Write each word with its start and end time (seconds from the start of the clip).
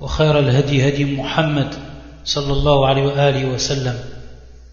وخير 0.00 0.38
الهدي 0.38 0.88
هدي 0.88 1.04
محمد 1.16 1.74
صلى 2.24 2.52
الله 2.52 2.88
عليه 2.88 3.02
وآله 3.02 3.44
وسلم 3.46 4.04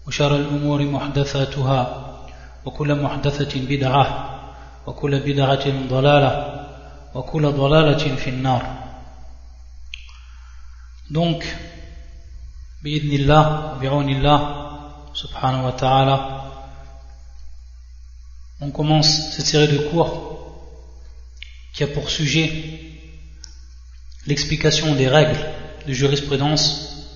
وشر 0.06 0.36
الأمور 0.36 0.82
محدثاتها 0.82 2.06
وكل 2.64 2.94
محدثة 2.94 3.60
بدعة 3.68 4.06
وكل 4.86 5.20
بدعة 5.20 5.88
ضلالة 5.88 6.66
وكل 7.14 7.52
ضلالة 7.52 8.16
في 8.16 8.30
النار. 8.30 8.62
Donc, 11.10 11.46
bi'idnillah, 12.82 13.78
bi'awnillah, 13.80 14.40
subhanahu 15.14 15.64
wa 15.64 15.72
ta'ala, 15.72 16.16
on 18.60 18.70
commence 18.70 19.30
cette 19.32 19.46
série 19.46 19.68
de 19.68 19.78
cours 19.88 20.12
qui 21.74 21.84
a 21.84 21.86
pour 21.86 22.10
sujet 22.10 22.50
l'explication 24.26 24.94
des 24.94 25.08
règles 25.08 25.38
de 25.86 25.92
jurisprudence 25.92 27.06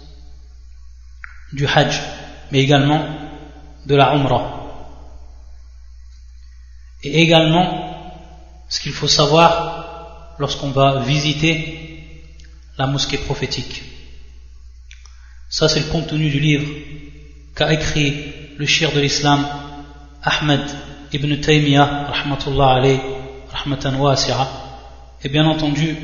du 1.52 1.66
Hajj, 1.66 2.00
mais 2.52 2.60
également 2.60 3.04
de 3.86 3.94
la 3.94 4.14
Umrah. 4.14 4.56
Et 7.02 7.22
également 7.22 7.90
ce 8.68 8.80
qu'il 8.80 8.92
faut 8.92 9.08
savoir 9.08 10.34
lorsqu'on 10.38 10.70
va 10.70 11.00
visiter 11.00 12.24
la 12.78 12.86
mosquée 12.86 13.18
prophétique. 13.18 13.82
Ça, 15.48 15.68
c'est 15.68 15.80
le 15.80 15.86
contenu 15.86 16.30
du 16.30 16.38
livre 16.38 16.70
qu'a 17.54 17.72
écrit 17.72 18.32
le 18.56 18.66
shir 18.66 18.92
de 18.92 19.00
l'islam 19.00 19.46
Ahmed 20.22 20.60
ibn 21.12 21.34
Taymiyyah, 21.40 22.06
rahmatullah 22.12 22.76
alayh, 22.76 23.00
rahmatan 23.50 23.98
wasi'a. 23.98 24.48
Et 25.24 25.28
bien 25.28 25.46
entendu, 25.46 25.96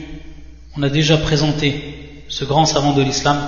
on 0.77 0.83
a 0.83 0.89
déjà 0.89 1.17
présenté 1.17 2.25
ce 2.29 2.45
grand 2.45 2.67
savant 2.67 2.93
de 2.93 3.03
l'islam 3.03 3.39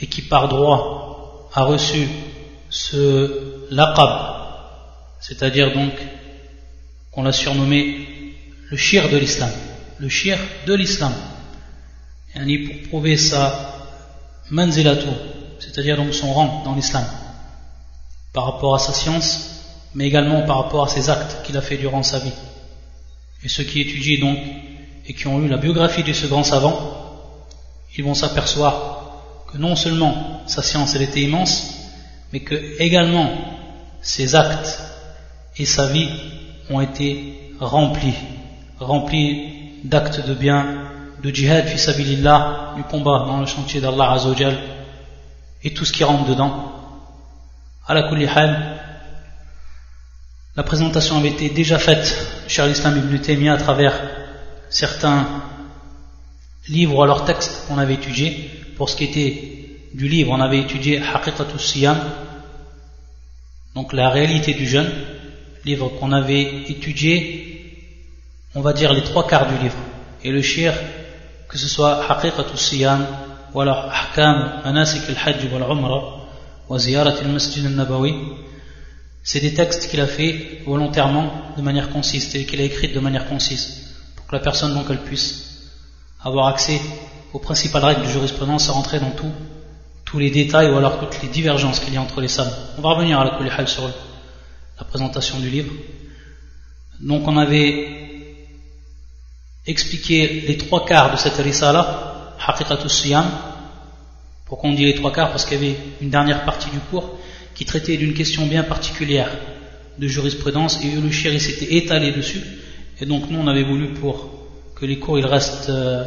et 0.00 0.06
qui 0.06 0.22
par 0.22 0.48
droit 0.48 1.48
a 1.52 1.64
reçu 1.64 2.08
ce 2.70 3.66
laqab, 3.70 4.36
c'est-à-dire 5.20 5.72
donc 5.74 5.92
qu'on 7.10 7.22
l'a 7.22 7.32
surnommé 7.32 8.06
le 8.70 8.76
shir 8.76 9.08
de 9.08 9.16
l'islam, 9.16 9.50
le 9.98 10.08
shir 10.08 10.38
de 10.66 10.74
l'islam, 10.74 11.12
pour 12.34 12.88
prouver 12.88 13.16
sa 13.16 13.74
manzilatu, 14.50 15.08
c'est-à-dire 15.58 15.96
donc 15.96 16.14
son 16.14 16.32
rang 16.32 16.62
dans 16.64 16.74
l'islam, 16.74 17.04
par 18.32 18.44
rapport 18.44 18.74
à 18.74 18.78
sa 18.78 18.92
science, 18.92 19.64
mais 19.94 20.06
également 20.06 20.42
par 20.42 20.62
rapport 20.62 20.84
à 20.84 20.88
ses 20.88 21.10
actes 21.10 21.44
qu'il 21.44 21.56
a 21.56 21.62
fait 21.62 21.78
durant 21.78 22.02
sa 22.02 22.20
vie. 22.20 22.32
Et 23.42 23.48
ceux 23.48 23.64
qui 23.64 23.80
étudient 23.80 24.20
donc 24.20 24.38
et 25.08 25.14
qui 25.14 25.26
ont 25.26 25.38
lu 25.38 25.48
la 25.48 25.56
biographie 25.56 26.02
de 26.02 26.12
ce 26.12 26.26
grand 26.26 26.44
savant, 26.44 26.78
ils 27.96 28.04
vont 28.04 28.14
s'apercevoir 28.14 28.98
que 29.50 29.56
non 29.56 29.74
seulement 29.74 30.42
sa 30.46 30.62
science 30.62 30.94
elle 30.94 31.02
était 31.02 31.22
immense, 31.22 31.74
mais 32.32 32.40
que 32.40 32.80
également 32.80 33.30
ses 34.02 34.34
actes 34.34 34.80
et 35.56 35.64
sa 35.64 35.86
vie 35.86 36.10
ont 36.68 36.82
été 36.82 37.54
remplis, 37.58 38.14
remplis 38.78 39.80
d'actes 39.82 40.26
de 40.26 40.34
bien, 40.34 40.90
de 41.22 41.30
djihad 41.30 41.66
fi 41.66 41.78
sabilillah, 41.78 42.74
du 42.76 42.82
combat 42.84 43.24
dans 43.26 43.40
le 43.40 43.46
chantier 43.46 43.80
d'Allah 43.80 44.12
Azzawajal, 44.12 44.58
et 45.64 45.72
tout 45.72 45.86
ce 45.86 45.92
qui 45.92 46.04
rentre 46.04 46.26
dedans. 46.26 46.72
À 47.86 47.94
la 47.94 48.08
kulli 48.08 48.26
la 50.56 50.62
présentation 50.64 51.16
avait 51.16 51.28
été 51.28 51.48
déjà 51.48 51.78
faite 51.78 52.44
chez 52.48 52.66
l'Islam 52.66 52.98
ibn 52.98 53.16
Taymiyyah 53.18 53.54
à 53.54 53.56
travers 53.56 54.27
certains 54.70 55.42
livres 56.68 56.96
ou 56.96 57.02
alors 57.02 57.24
textes 57.24 57.66
qu'on 57.66 57.78
avait 57.78 57.94
étudiés. 57.94 58.50
Pour 58.76 58.88
ce 58.88 58.96
qui 58.96 59.04
était 59.04 59.58
du 59.94 60.08
livre, 60.08 60.32
on 60.32 60.40
avait 60.40 60.60
étudié 60.60 61.00
Haqiqatus 61.02 61.60
Siyam, 61.60 61.98
donc 63.74 63.92
la 63.92 64.10
réalité 64.10 64.54
du 64.54 64.66
jeûne, 64.66 64.90
livre 65.64 65.88
qu'on 65.88 66.12
avait 66.12 66.64
étudié, 66.68 67.74
on 68.54 68.60
va 68.60 68.72
dire 68.72 68.92
les 68.92 69.02
trois 69.02 69.26
quarts 69.26 69.48
du 69.48 69.58
livre. 69.62 69.76
Et 70.22 70.30
le 70.30 70.42
shir, 70.42 70.74
que 71.48 71.58
ce 71.58 71.68
soit 71.68 72.04
Haqiqatus 72.10 72.60
Siyam, 72.60 73.06
ou 73.54 73.60
alors 73.60 73.90
Ahkam 73.90 74.62
Manasik 74.64 75.02
al-Hajj 75.08 75.50
wal-Umrah, 75.52 76.28
wa 76.68 76.78
Ziyarat 76.78 77.16
al-Masjid 77.20 77.64
al-Nabawi, 77.66 78.14
c'est 79.22 79.40
des 79.40 79.54
textes 79.54 79.90
qu'il 79.90 80.00
a 80.00 80.06
fait 80.06 80.62
volontairement 80.66 81.54
de 81.56 81.62
manière 81.62 81.90
concise, 81.90 82.34
et 82.36 82.44
qu'il 82.44 82.60
a 82.60 82.64
écrit 82.64 82.92
de 82.92 83.00
manière 83.00 83.26
concise 83.26 83.87
que 84.28 84.36
la 84.36 84.40
personne 84.40 84.74
donc 84.74 84.86
elle 84.90 85.02
puisse 85.02 85.70
avoir 86.22 86.48
accès 86.48 86.80
aux 87.32 87.38
principales 87.38 87.84
règles 87.84 88.02
de 88.02 88.10
jurisprudence 88.10 88.66
sans 88.66 88.74
rentrer 88.74 89.00
dans 89.00 89.10
tout, 89.10 89.32
tous 90.04 90.18
les 90.18 90.30
détails 90.30 90.70
ou 90.70 90.76
alors 90.76 90.98
toutes 90.98 91.22
les 91.22 91.28
divergences 91.28 91.80
qu'il 91.80 91.94
y 91.94 91.96
a 91.96 92.02
entre 92.02 92.20
les 92.20 92.28
sables. 92.28 92.52
On 92.76 92.82
va 92.82 92.90
revenir 92.90 93.18
à 93.18 93.24
la 93.24 93.38
Kulihal 93.38 93.66
sur 93.66 93.84
la 94.78 94.84
présentation 94.84 95.38
du 95.38 95.48
livre. 95.48 95.72
Donc 97.00 97.26
on 97.26 97.36
avait 97.38 97.98
expliqué 99.66 100.44
les 100.46 100.58
trois 100.58 100.84
quarts 100.84 101.12
de 101.12 101.16
cette 101.16 101.36
risala, 101.36 102.34
Haqiqatus 102.46 102.92
Siyam. 102.92 103.26
Pourquoi 104.46 104.70
on 104.70 104.74
dit 104.74 104.84
les 104.84 104.94
trois 104.94 105.12
quarts? 105.12 105.30
Parce 105.30 105.44
qu'il 105.44 105.62
y 105.62 105.66
avait 105.66 105.76
une 106.00 106.10
dernière 106.10 106.44
partie 106.44 106.70
du 106.70 106.78
cours 106.90 107.18
qui 107.54 107.64
traitait 107.64 107.96
d'une 107.96 108.14
question 108.14 108.46
bien 108.46 108.62
particulière 108.62 109.30
de 109.98 110.06
jurisprudence 110.06 110.82
et 110.82 110.90
le 110.90 111.10
s'était 111.12 111.76
étalé 111.76 112.12
dessus 112.12 112.40
et 113.00 113.06
donc 113.06 113.30
nous 113.30 113.38
on 113.38 113.46
avait 113.46 113.64
voulu 113.64 113.94
pour 113.94 114.28
que 114.74 114.86
les 114.86 114.98
cours 114.98 115.18
ils 115.18 115.26
restent 115.26 115.70
euh, 115.70 116.04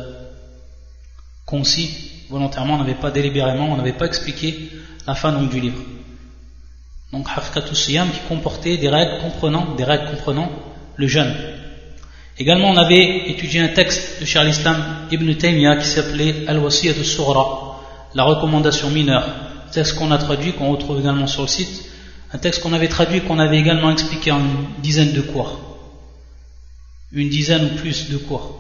concis, 1.46 2.24
volontairement, 2.30 2.76
on 2.76 2.78
n'avait 2.78 2.94
pas 2.94 3.12
délibérément, 3.12 3.72
on 3.72 3.78
n'avait 3.78 3.94
pas 3.94 4.06
expliqué 4.06 4.72
la 5.06 5.16
fin 5.16 5.34
donc, 5.34 5.50
du 5.50 5.60
livre. 5.60 5.82
Donc 7.12 7.28
Hafkatus 7.36 7.78
Siyam 7.78 8.10
qui 8.10 8.20
comportait 8.30 8.78
des 8.78 8.88
règles 8.88 9.22
comprenant, 9.22 9.76
des 9.76 9.84
règles 9.84 10.12
comprenant 10.12 10.50
le 10.96 11.08
jeûne. 11.08 11.34
Également 12.38 12.72
on 12.72 12.78
avait 12.78 13.30
étudié 13.30 13.60
un 13.60 13.68
texte 13.68 14.22
de 14.22 14.26
Charles 14.26 14.50
Islam 14.50 15.08
Ibn 15.12 15.34
Taymiyyah 15.34 15.76
qui 15.76 15.88
s'appelait 15.88 16.48
Al-Wasiyat 16.48 16.94
al-Sughra, 16.98 17.82
la 18.16 18.24
recommandation 18.24 18.90
mineure. 18.90 19.28
Un 19.68 19.72
texte 19.72 19.98
qu'on 19.98 20.12
a 20.12 20.18
traduit, 20.18 20.54
qu'on 20.54 20.72
retrouve 20.72 21.00
également 21.00 21.28
sur 21.28 21.42
le 21.42 21.48
site. 21.48 21.86
Un 22.34 22.38
texte 22.38 22.62
qu'on 22.62 22.74
avait 22.74 22.88
traduit, 22.88 23.22
qu'on 23.22 23.40
avait 23.40 23.60
également 23.60 23.92
expliqué 23.92 24.32
en 24.32 24.40
une 24.40 24.82
dizaine 24.82 25.12
de 25.12 25.22
cours 25.22 25.71
une 27.14 27.30
dizaine 27.30 27.66
ou 27.66 27.76
plus 27.78 28.10
de 28.10 28.18
cours. 28.18 28.58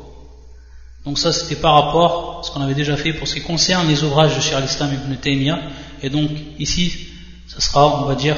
Donc 1.05 1.17
ça 1.17 1.31
c'était 1.31 1.59
par 1.59 1.73
rapport 1.73 2.39
à 2.39 2.43
ce 2.43 2.51
qu'on 2.51 2.61
avait 2.61 2.75
déjà 2.75 2.95
fait 2.95 3.13
pour 3.13 3.27
ce 3.27 3.35
qui 3.35 3.41
concerne 3.41 3.87
les 3.87 4.03
ouvrages 4.03 4.35
de 4.35 4.41
Cheikh 4.41 4.63
islam 4.65 4.93
ibn 4.93 5.15
Taymiyyah. 5.15 5.59
Et 6.03 6.09
donc 6.09 6.29
ici, 6.59 7.07
ça 7.47 7.59
sera, 7.59 8.01
on 8.01 8.05
va 8.05 8.15
dire, 8.15 8.37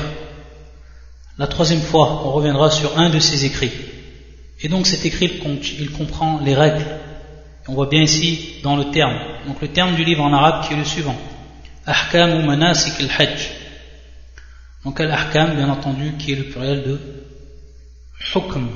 la 1.37 1.47
troisième 1.47 1.81
fois 1.81 2.21
qu'on 2.21 2.31
reviendra 2.31 2.69
sur 2.69 2.97
un 2.97 3.09
de 3.09 3.19
ses 3.19 3.45
écrits. 3.45 3.71
Et 4.61 4.69
donc 4.69 4.87
cet 4.87 5.05
écrit, 5.05 5.41
il 5.79 5.91
comprend 5.91 6.39
les 6.39 6.55
règles. 6.55 6.85
on 7.67 7.73
voit 7.73 7.87
bien 7.87 8.01
ici 8.01 8.55
dans 8.63 8.75
le 8.75 8.91
terme. 8.91 9.17
Donc 9.47 9.61
le 9.61 9.67
terme 9.67 9.95
du 9.95 10.05
livre 10.05 10.23
en 10.23 10.31
arabe 10.31 10.65
qui 10.65 10.73
est 10.73 10.77
le 10.77 10.85
suivant. 10.85 11.17
Ahkam 11.85 12.39
ou 12.39 12.45
manasik 12.45 12.93
al-hajj. 13.01 13.49
Donc 14.85 14.99
al-ahkam, 15.01 15.55
bien 15.55 15.69
entendu, 15.69 16.13
qui 16.17 16.31
est 16.31 16.35
le 16.35 16.45
pluriel 16.45 16.83
de 16.83 16.99
hukm 18.35 18.69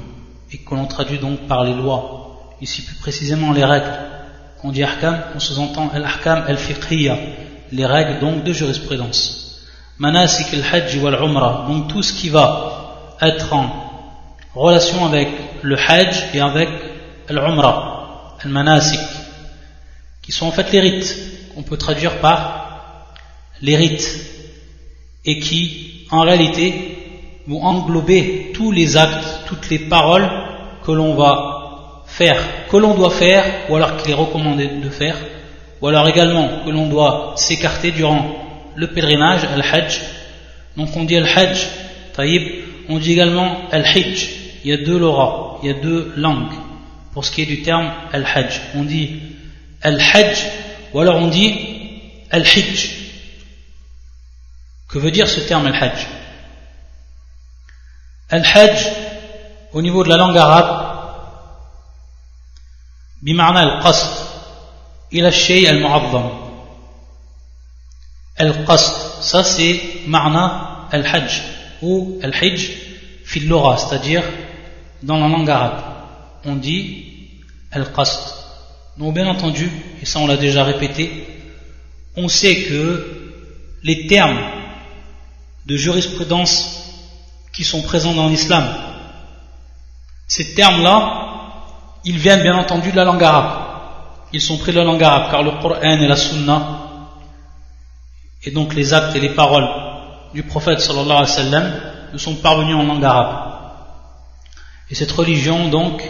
et 0.52 0.58
que 0.58 0.76
l'on 0.76 0.86
traduit 0.86 1.20
donc 1.20 1.48
par 1.48 1.64
les 1.64 1.74
lois, 1.74 2.54
ici 2.62 2.82
plus 2.84 2.96
précisément 2.96 3.52
les 3.52 3.66
règles. 3.66 3.92
Quand 4.62 4.70
on 4.70 4.72
dit 4.72 4.84
ahkam, 4.84 5.22
on 5.36 5.40
sous-entend 5.40 5.90
al-ahkam 5.94 6.44
al-fiqhiyya, 6.48 7.18
les 7.72 7.86
règles 7.86 8.20
donc 8.20 8.44
de 8.44 8.54
jurisprudence. 8.54 9.62
Manasik 10.00 10.54
al-hajj 10.54 10.98
wal-umrah, 10.98 11.66
donc 11.68 11.90
tout 11.90 12.02
ce 12.02 12.14
qui 12.14 12.30
va 12.30 13.16
être 13.22 13.54
en 13.54 13.70
relation 14.56 15.06
avec 15.06 15.30
le 15.62 15.78
hajj 15.78 16.26
et 16.34 16.40
avec 16.40 16.70
al-umrah, 17.30 18.38
al-manasik, 18.44 19.00
qui 20.22 20.32
sont 20.32 20.48
en 20.48 20.52
fait 20.52 20.72
les 20.72 20.80
rites, 20.80 21.18
qu'on 21.54 21.64
peut 21.64 21.78
traduire 21.78 22.20
par 22.20 23.16
les 23.62 23.76
rites, 23.76 24.08
et 25.26 25.40
qui 25.40 26.06
en 26.10 26.22
réalité 26.22 27.44
vont 27.48 27.64
englober 27.64 28.52
tous 28.54 28.72
les 28.72 28.98
actes, 28.98 29.37
toutes 29.48 29.70
les 29.70 29.80
paroles 29.80 30.30
que 30.86 30.92
l'on 30.92 31.16
va 31.16 32.04
faire, 32.06 32.40
que 32.70 32.78
l'on 32.78 32.94
doit 32.94 33.12
faire, 33.12 33.44
ou 33.70 33.76
alors 33.76 33.98
qu'il 33.98 34.12
est 34.12 34.16
recommandé 34.16 34.68
de 34.68 34.90
faire 34.90 35.18
ou 35.82 35.88
alors 35.88 36.08
également 36.08 36.64
que 36.66 36.70
l'on 36.70 36.88
doit 36.88 37.34
s'écarter 37.38 37.92
durant 37.92 38.72
le 38.76 38.88
pèlerinage, 38.88 39.44
al-hajj. 39.46 40.02
Donc 40.76 40.96
on 40.96 41.04
dit 41.04 41.18
al-hajj, 41.18 41.68
taïb, 42.14 42.64
on 42.90 43.00
dit 43.00 43.14
également 43.14 43.70
al-hajj. 43.72 44.30
Il 44.64 44.72
y 44.72 44.74
a 44.74 44.78
deux 44.78 44.98
lora, 44.98 45.60
il 45.62 45.68
y 45.68 45.72
a 45.72 45.80
deux 45.80 46.14
langues 46.16 46.54
pour 47.14 47.26
ce 47.26 47.32
qui 47.32 47.44
est 47.44 47.46
du 47.46 47.62
terme 47.62 47.92
al-hajj. 48.12 48.62
On 48.76 48.84
dit 48.84 49.20
al-hajj 49.82 50.46
ou 50.94 51.00
alors 51.00 51.18
on 51.18 51.28
dit 51.28 51.54
al-hajj. 52.32 52.90
Que 54.90 55.00
veut 55.00 55.12
dire 55.12 55.28
ce 55.28 55.42
terme 55.42 55.68
al-hajj? 55.68 56.08
Al-hajj, 58.30 58.88
au 59.73 59.83
niveau 59.83 60.05
de 60.05 60.09
la 60.09 60.17
langue 60.17 60.37
arabe, 60.37 60.93
بمعنى 63.23 63.61
القصد 63.63 64.27
إلى 65.13 65.29
الشيء 65.29 65.71
المعظم 65.71 66.31
القصد 68.41 69.23
ça 69.23 69.45
c'est 69.45 70.09
معنى 70.09 70.51
الحج 70.95 71.31
ou 71.83 72.21
الحج 72.25 72.61
في 73.25 73.39
اللغة 73.39 73.77
c'est-à-dire 73.77 74.25
dans 75.03 75.19
la 75.19 75.29
langue 75.29 75.51
arabe 75.51 75.81
on 76.45 76.57
dit 76.57 77.05
al-qasd 77.71 78.21
donc 78.99 79.15
bien 79.15 79.29
entendu 79.29 79.71
et 80.03 80.07
ça 80.07 80.19
on 80.19 80.27
l'a 80.27 80.37
déjà 80.37 80.65
répété 80.65 81.27
on 82.17 82.29
sait 82.29 82.57
que 82.65 82.85
les 83.85 84.07
termes 84.09 84.41
de 85.67 85.77
jurisprudence 85.77 86.55
qui 87.55 87.63
sont 87.65 87.83
présents 87.83 88.15
dans 88.15 88.29
l'islam 88.29 88.65
ces 90.28 90.54
termes 90.54 90.84
là 90.84 91.28
ils 92.08 92.18
viennent 92.18 92.42
bien 92.42 92.58
entendu 92.58 92.92
de 92.92 92.96
la 92.96 93.04
langue 93.04 93.24
arabe. 93.24 93.52
Ils 94.32 94.42
sont 94.42 94.58
pris 94.58 94.72
de 94.72 94.78
la 94.78 94.86
langue 94.86 95.04
arabe, 95.04 95.30
car 95.30 95.44
le 95.44 95.52
Coran 95.62 95.82
et 95.82 96.08
la 96.08 96.16
Sunna, 96.16 96.80
et 98.44 98.52
donc 98.52 98.74
les 98.74 98.94
actes 98.94 99.14
et 99.16 99.20
les 99.20 99.30
paroles 99.30 99.68
du 100.34 100.44
prophète 100.44 100.80
sallallahu 100.80 101.18
alayhi 101.18 101.22
wa 101.22 101.28
sallam, 101.28 101.74
nous 102.14 102.20
sont 102.20 102.36
parvenus 102.36 102.76
en 102.76 102.84
langue 102.84 103.04
arabe. 103.04 103.52
Et 104.90 104.96
cette 104.96 105.12
religion, 105.12 105.68
donc, 105.68 106.02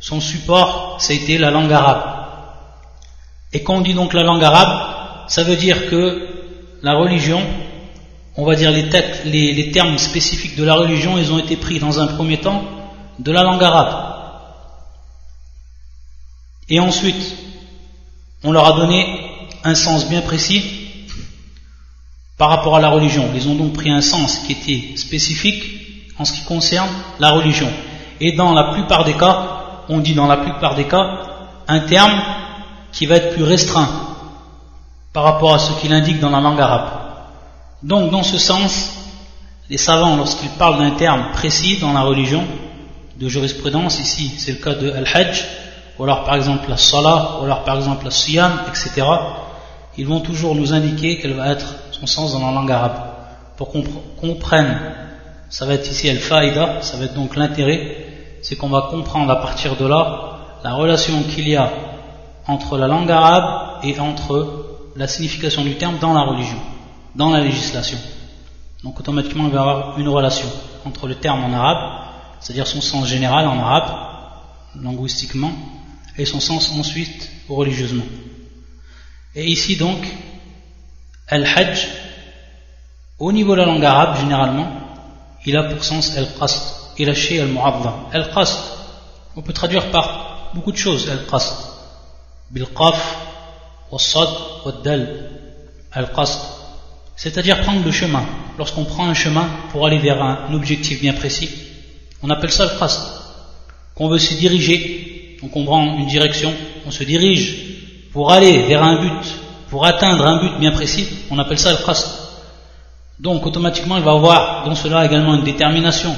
son 0.00 0.20
support, 0.20 0.96
ça 1.00 1.12
a 1.12 1.16
été 1.16 1.38
la 1.38 1.52
langue 1.52 1.72
arabe. 1.72 2.02
Et 3.52 3.62
quand 3.62 3.74
on 3.74 3.80
dit 3.80 3.94
donc 3.94 4.14
la 4.14 4.24
langue 4.24 4.42
arabe, 4.42 5.28
ça 5.28 5.44
veut 5.44 5.56
dire 5.56 5.88
que 5.88 6.28
la 6.82 6.94
religion, 6.94 7.40
on 8.36 8.44
va 8.44 8.56
dire 8.56 8.72
les, 8.72 9.52
les 9.52 9.70
termes 9.70 9.98
spécifiques 9.98 10.56
de 10.56 10.64
la 10.64 10.74
religion, 10.74 11.16
ils 11.16 11.32
ont 11.32 11.38
été 11.38 11.54
pris 11.56 11.78
dans 11.78 12.00
un 12.00 12.08
premier 12.08 12.38
temps 12.38 12.64
de 13.22 13.32
la 13.32 13.44
langue 13.44 13.62
arabe. 13.62 13.92
Et 16.68 16.80
ensuite, 16.80 17.36
on 18.42 18.50
leur 18.50 18.66
a 18.66 18.72
donné 18.80 19.48
un 19.62 19.74
sens 19.74 20.08
bien 20.08 20.22
précis 20.22 20.62
par 22.36 22.50
rapport 22.50 22.76
à 22.76 22.80
la 22.80 22.88
religion. 22.88 23.30
Ils 23.34 23.48
ont 23.48 23.54
donc 23.54 23.74
pris 23.74 23.90
un 23.90 24.00
sens 24.00 24.38
qui 24.40 24.52
était 24.52 24.96
spécifique 24.96 25.62
en 26.18 26.24
ce 26.24 26.32
qui 26.32 26.42
concerne 26.42 26.88
la 27.20 27.30
religion. 27.30 27.70
Et 28.20 28.32
dans 28.32 28.52
la 28.54 28.72
plupart 28.72 29.04
des 29.04 29.14
cas, 29.14 29.84
on 29.88 29.98
dit 29.98 30.14
dans 30.14 30.26
la 30.26 30.38
plupart 30.38 30.74
des 30.74 30.88
cas, 30.88 31.04
un 31.68 31.80
terme 31.80 32.20
qui 32.90 33.06
va 33.06 33.16
être 33.16 33.34
plus 33.34 33.44
restreint 33.44 33.88
par 35.12 35.24
rapport 35.24 35.54
à 35.54 35.58
ce 35.58 35.80
qu'il 35.80 35.92
indique 35.92 36.18
dans 36.18 36.30
la 36.30 36.40
langue 36.40 36.60
arabe. 36.60 36.88
Donc, 37.82 38.10
dans 38.10 38.22
ce 38.22 38.38
sens, 38.38 38.92
les 39.70 39.78
savants, 39.78 40.16
lorsqu'ils 40.16 40.50
parlent 40.50 40.78
d'un 40.78 40.96
terme 40.96 41.30
précis 41.32 41.78
dans 41.78 41.92
la 41.92 42.02
religion, 42.02 42.44
de 43.18 43.28
jurisprudence, 43.28 44.00
ici 44.00 44.32
c'est 44.38 44.52
le 44.52 44.58
cas 44.58 44.74
de 44.74 44.90
Al-Hajj, 44.90 45.44
ou 45.98 46.04
alors 46.04 46.24
par 46.24 46.36
exemple 46.36 46.68
la 46.68 46.76
salah, 46.76 47.38
ou 47.40 47.44
alors 47.44 47.64
par 47.64 47.76
exemple 47.76 48.04
la 48.04 48.10
siyam, 48.10 48.52
etc., 48.68 49.06
ils 49.98 50.06
vont 50.06 50.20
toujours 50.20 50.54
nous 50.54 50.72
indiquer 50.72 51.18
quel 51.20 51.34
va 51.34 51.52
être 51.52 51.74
son 51.90 52.06
sens 52.06 52.32
dans 52.32 52.46
la 52.46 52.52
langue 52.52 52.72
arabe. 52.72 52.98
Pour 53.56 53.70
qu'on 53.70 53.84
comprenne, 54.18 54.78
ça 55.50 55.66
va 55.66 55.74
être 55.74 55.90
ici 55.90 56.08
al-faïda, 56.08 56.80
ça 56.80 56.96
va 56.96 57.04
être 57.04 57.14
donc 57.14 57.36
l'intérêt, 57.36 58.38
c'est 58.42 58.56
qu'on 58.56 58.70
va 58.70 58.88
comprendre 58.90 59.30
à 59.30 59.36
partir 59.36 59.76
de 59.76 59.86
là 59.86 60.38
la 60.64 60.74
relation 60.74 61.22
qu'il 61.24 61.48
y 61.48 61.56
a 61.56 61.70
entre 62.46 62.78
la 62.78 62.88
langue 62.88 63.10
arabe 63.10 63.84
et 63.84 63.98
entre 64.00 64.64
la 64.96 65.06
signification 65.06 65.62
du 65.62 65.74
terme 65.76 65.98
dans 66.00 66.14
la 66.14 66.22
religion, 66.22 66.58
dans 67.14 67.30
la 67.30 67.40
législation. 67.40 67.98
Donc 68.82 68.98
automatiquement 68.98 69.44
il 69.44 69.50
va 69.50 69.58
y 69.58 69.62
avoir 69.62 69.98
une 69.98 70.08
relation 70.08 70.48
entre 70.84 71.06
le 71.06 71.14
terme 71.16 71.44
en 71.44 71.52
arabe, 71.52 72.01
c'est-à-dire 72.42 72.66
son 72.66 72.80
sens 72.80 73.06
général 73.06 73.46
en 73.46 73.58
arabe, 73.58 73.90
linguistiquement, 74.74 75.52
et 76.18 76.24
son 76.24 76.40
sens 76.40 76.70
ensuite 76.72 77.30
religieusement. 77.48 78.04
Et 79.34 79.46
ici 79.46 79.76
donc, 79.76 80.04
al-hajj, 81.28 81.88
au 83.18 83.30
niveau 83.32 83.52
de 83.52 83.60
la 83.60 83.66
langue 83.66 83.84
arabe 83.84 84.18
généralement, 84.18 84.68
il 85.46 85.56
a 85.56 85.64
pour 85.64 85.84
sens 85.84 86.16
al-qasd, 86.16 86.62
il 86.98 87.08
a 87.08 87.14
chez 87.14 87.40
al-mu'azzam. 87.40 87.94
Al-qasd, 88.12 88.58
on 89.36 89.42
peut 89.42 89.52
traduire 89.52 89.90
par 89.90 90.50
beaucoup 90.54 90.72
de 90.72 90.76
choses 90.76 91.08
al-qasd. 91.08 91.54
Bil-qaf, 92.50 93.16
wal-sad, 93.90 94.28
wal-dal, 94.64 95.30
al-qasd. 95.92 96.40
C'est-à-dire 97.16 97.60
prendre 97.62 97.84
le 97.84 97.92
chemin. 97.92 98.24
Lorsqu'on 98.58 98.84
prend 98.84 99.06
un 99.06 99.14
chemin 99.14 99.48
pour 99.70 99.86
aller 99.86 99.98
vers 99.98 100.20
un 100.22 100.52
objectif 100.52 101.00
bien 101.00 101.14
précis, 101.14 101.71
on 102.22 102.30
appelle 102.30 102.52
ça 102.52 102.64
al-qasd. 102.64 103.00
Qu'on 103.94 104.08
veut 104.08 104.18
se 104.18 104.34
diriger 104.34 105.12
donc 105.42 105.56
on 105.56 105.64
prend 105.64 105.98
une 105.98 106.06
direction, 106.06 106.54
on 106.86 106.92
se 106.92 107.02
dirige 107.02 107.56
pour 108.12 108.30
aller 108.30 108.62
vers 108.62 108.82
un 108.82 109.00
but, 109.00 109.28
pour 109.68 109.84
atteindre 109.84 110.24
un 110.24 110.40
but 110.40 110.60
bien 110.60 110.70
précis, 110.70 111.08
on 111.30 111.38
appelle 111.38 111.58
ça 111.58 111.72
le 111.72 111.84
qasd. 111.84 112.06
Donc 113.18 113.44
automatiquement 113.44 113.96
il 113.96 114.04
va 114.04 114.12
avoir 114.12 114.64
dans 114.64 114.76
cela 114.76 115.04
également 115.04 115.34
une 115.34 115.42
détermination, 115.42 116.14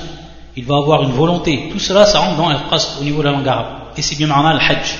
il 0.56 0.64
va 0.66 0.76
avoir 0.76 1.04
une 1.04 1.12
volonté. 1.12 1.70
Tout 1.72 1.78
cela, 1.78 2.04
ça 2.04 2.18
rentre 2.18 2.36
dans 2.36 2.50
le 2.50 2.56
qasd 2.68 3.00
au 3.00 3.04
niveau 3.04 3.20
de 3.20 3.24
la 3.24 3.32
langue 3.32 3.48
arabe. 3.48 3.66
Et 3.96 4.02
c'est 4.02 4.16
bien 4.16 4.26
maintenant 4.26 4.52
le 4.52 4.58
hajj. 4.58 4.98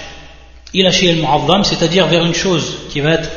Il 0.72 0.86
a 0.86 0.90
chez 0.90 1.14
le 1.14 1.20
mu'azzam, 1.20 1.62
c'est-à-dire 1.62 2.06
vers 2.06 2.24
une 2.24 2.34
chose 2.34 2.78
qui 2.88 3.00
va 3.00 3.10
être 3.12 3.30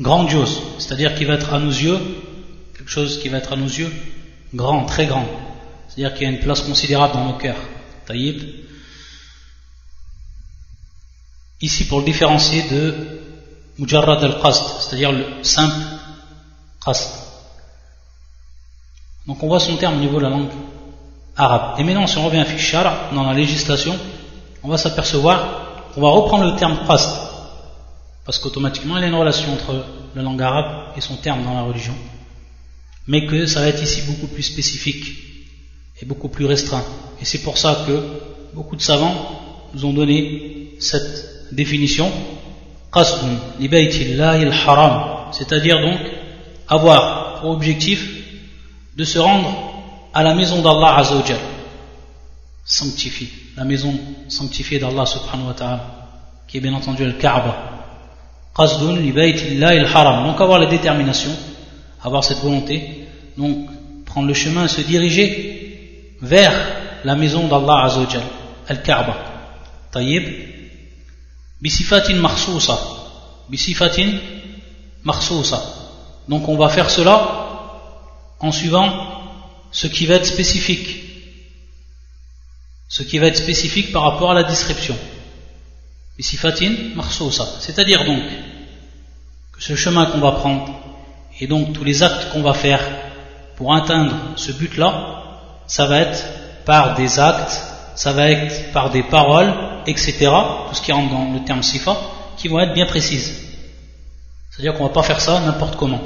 grandiose, 0.00 0.60
c'est-à-dire 0.78 1.14
qui 1.14 1.24
va 1.24 1.34
être 1.34 1.54
à 1.54 1.60
nos 1.60 1.70
yeux, 1.70 1.98
quelque 2.76 2.90
chose 2.90 3.20
qui 3.20 3.28
va 3.28 3.38
être 3.38 3.52
à 3.52 3.56
nos 3.56 3.66
yeux 3.66 3.92
grand, 4.54 4.84
très 4.86 5.06
grand. 5.06 5.26
C'est-à-dire 5.98 6.16
qu'il 6.16 6.28
y 6.28 6.30
a 6.30 6.32
une 6.32 6.38
place 6.38 6.60
considérable 6.60 7.12
dans 7.14 7.24
nos 7.24 7.38
cœurs. 7.38 7.58
Taïb. 8.06 8.40
Ici, 11.60 11.88
pour 11.88 11.98
le 11.98 12.04
différencier 12.04 12.62
de 12.70 12.94
Mujarrad 13.78 14.22
al-Qasd, 14.22 14.62
c'est-à-dire 14.78 15.10
le 15.10 15.42
simple 15.42 15.84
Qasd. 16.84 17.10
Donc 19.26 19.42
on 19.42 19.48
voit 19.48 19.58
son 19.58 19.76
terme 19.76 19.96
au 19.96 19.98
niveau 19.98 20.18
de 20.18 20.22
la 20.22 20.28
langue 20.28 20.50
arabe. 21.36 21.80
Et 21.80 21.82
maintenant, 21.82 22.06
si 22.06 22.16
on 22.18 22.26
revient 22.26 22.38
à 22.38 22.44
Fichar, 22.44 23.12
dans 23.12 23.24
la 23.24 23.34
législation, 23.34 23.98
on 24.62 24.68
va 24.68 24.78
s'apercevoir 24.78 25.90
qu'on 25.92 26.00
va 26.00 26.10
reprendre 26.10 26.44
le 26.44 26.56
terme 26.56 26.78
Qasd, 26.86 27.10
parce 28.24 28.38
qu'automatiquement, 28.38 28.98
il 28.98 29.00
y 29.00 29.04
a 29.04 29.08
une 29.08 29.16
relation 29.16 29.52
entre 29.52 29.84
la 30.14 30.22
langue 30.22 30.42
arabe 30.42 30.92
et 30.96 31.00
son 31.00 31.16
terme 31.16 31.42
dans 31.42 31.54
la 31.54 31.62
religion, 31.62 31.94
mais 33.08 33.26
que 33.26 33.46
ça 33.46 33.62
va 33.62 33.66
être 33.66 33.82
ici 33.82 34.02
beaucoup 34.02 34.28
plus 34.28 34.44
spécifique 34.44 35.24
et 36.00 36.04
beaucoup 36.04 36.28
plus 36.28 36.44
restreint. 36.46 36.84
Et 37.20 37.24
c'est 37.24 37.42
pour 37.42 37.58
ça 37.58 37.84
que 37.86 38.00
beaucoup 38.54 38.76
de 38.76 38.82
savants 38.82 39.14
nous 39.74 39.84
ont 39.84 39.92
donné 39.92 40.74
cette 40.80 41.52
définition. 41.52 42.10
C'est-à-dire 45.32 45.80
donc 45.80 45.98
avoir 46.68 47.40
pour 47.40 47.50
objectif 47.50 48.08
de 48.96 49.04
se 49.04 49.18
rendre 49.18 49.72
à 50.14 50.22
la 50.22 50.34
maison 50.34 50.62
d'Allah 50.62 50.96
Azzawajal 50.98 51.38
sanctifiée 52.64 53.28
la 53.56 53.64
maison 53.64 53.94
sanctifiée 54.28 54.78
d'Allah 54.78 55.06
subhanahu 55.06 55.48
wa 55.48 55.54
ta'ala 55.54 56.08
qui 56.46 56.56
est 56.56 56.60
bien 56.60 56.72
entendu 56.74 57.04
le 57.04 57.12
Kaaba 57.12 57.56
donc 58.56 60.40
avoir 60.40 60.58
la 60.58 60.66
détermination 60.66 61.30
avoir 62.02 62.24
cette 62.24 62.38
volonté 62.38 63.06
donc 63.36 63.68
prendre 64.04 64.26
le 64.26 64.34
chemin 64.34 64.66
se 64.66 64.80
diriger 64.80 65.67
vers 66.20 66.52
la 67.04 67.14
maison 67.14 67.46
d'Allah 67.46 67.84
Azzawajal 67.84 68.22
al-Kaaba. 68.68 69.16
Tayyib. 69.92 70.24
Bisifatin 71.60 72.16
makhsousa 72.16 72.78
bisifatin 73.48 74.18
makhsousa 75.02 75.60
donc 76.28 76.48
on 76.48 76.56
va 76.56 76.68
faire 76.68 76.88
cela 76.88 77.16
en 78.38 78.52
suivant 78.52 78.88
ce 79.72 79.86
qui 79.86 80.06
va 80.06 80.14
être 80.16 80.26
spécifique. 80.26 81.04
Ce 82.88 83.02
qui 83.02 83.18
va 83.18 83.26
être 83.26 83.36
spécifique 83.36 83.90
par 83.92 84.02
rapport 84.02 84.30
à 84.30 84.34
la 84.34 84.44
description. 84.44 84.96
Bisifatin 86.16 86.94
makhsousa 86.94 87.44
c'est-à-dire 87.60 88.04
donc 88.04 88.22
que 89.52 89.62
ce 89.62 89.74
chemin 89.74 90.06
qu'on 90.06 90.20
va 90.20 90.32
prendre 90.32 90.72
et 91.40 91.46
donc 91.46 91.72
tous 91.72 91.84
les 91.84 92.02
actes 92.02 92.30
qu'on 92.30 92.42
va 92.42 92.54
faire 92.54 92.80
pour 93.56 93.74
atteindre 93.74 94.14
ce 94.36 94.52
but-là, 94.52 95.27
ça 95.68 95.86
va 95.86 96.00
être 96.00 96.24
par 96.64 96.96
des 96.96 97.20
actes, 97.20 97.62
ça 97.94 98.12
va 98.12 98.28
être 98.30 98.72
par 98.72 98.90
des 98.90 99.04
paroles 99.04 99.54
etc., 99.88 100.28
tout 100.68 100.74
ce 100.74 100.82
qui 100.82 100.92
rentre 100.92 101.10
dans 101.10 101.32
le 101.32 101.44
terme 101.44 101.62
sifa, 101.62 101.96
qui 102.36 102.48
vont 102.48 102.60
être 102.60 102.74
bien 102.74 102.86
précises. 102.86 103.32
C'est-à-dire 104.50 104.74
qu'on 104.74 104.84
ne 104.84 104.88
va 104.88 104.94
pas 104.94 105.02
faire 105.02 105.20
ça 105.20 105.40
n'importe 105.40 105.76
comment. 105.76 106.00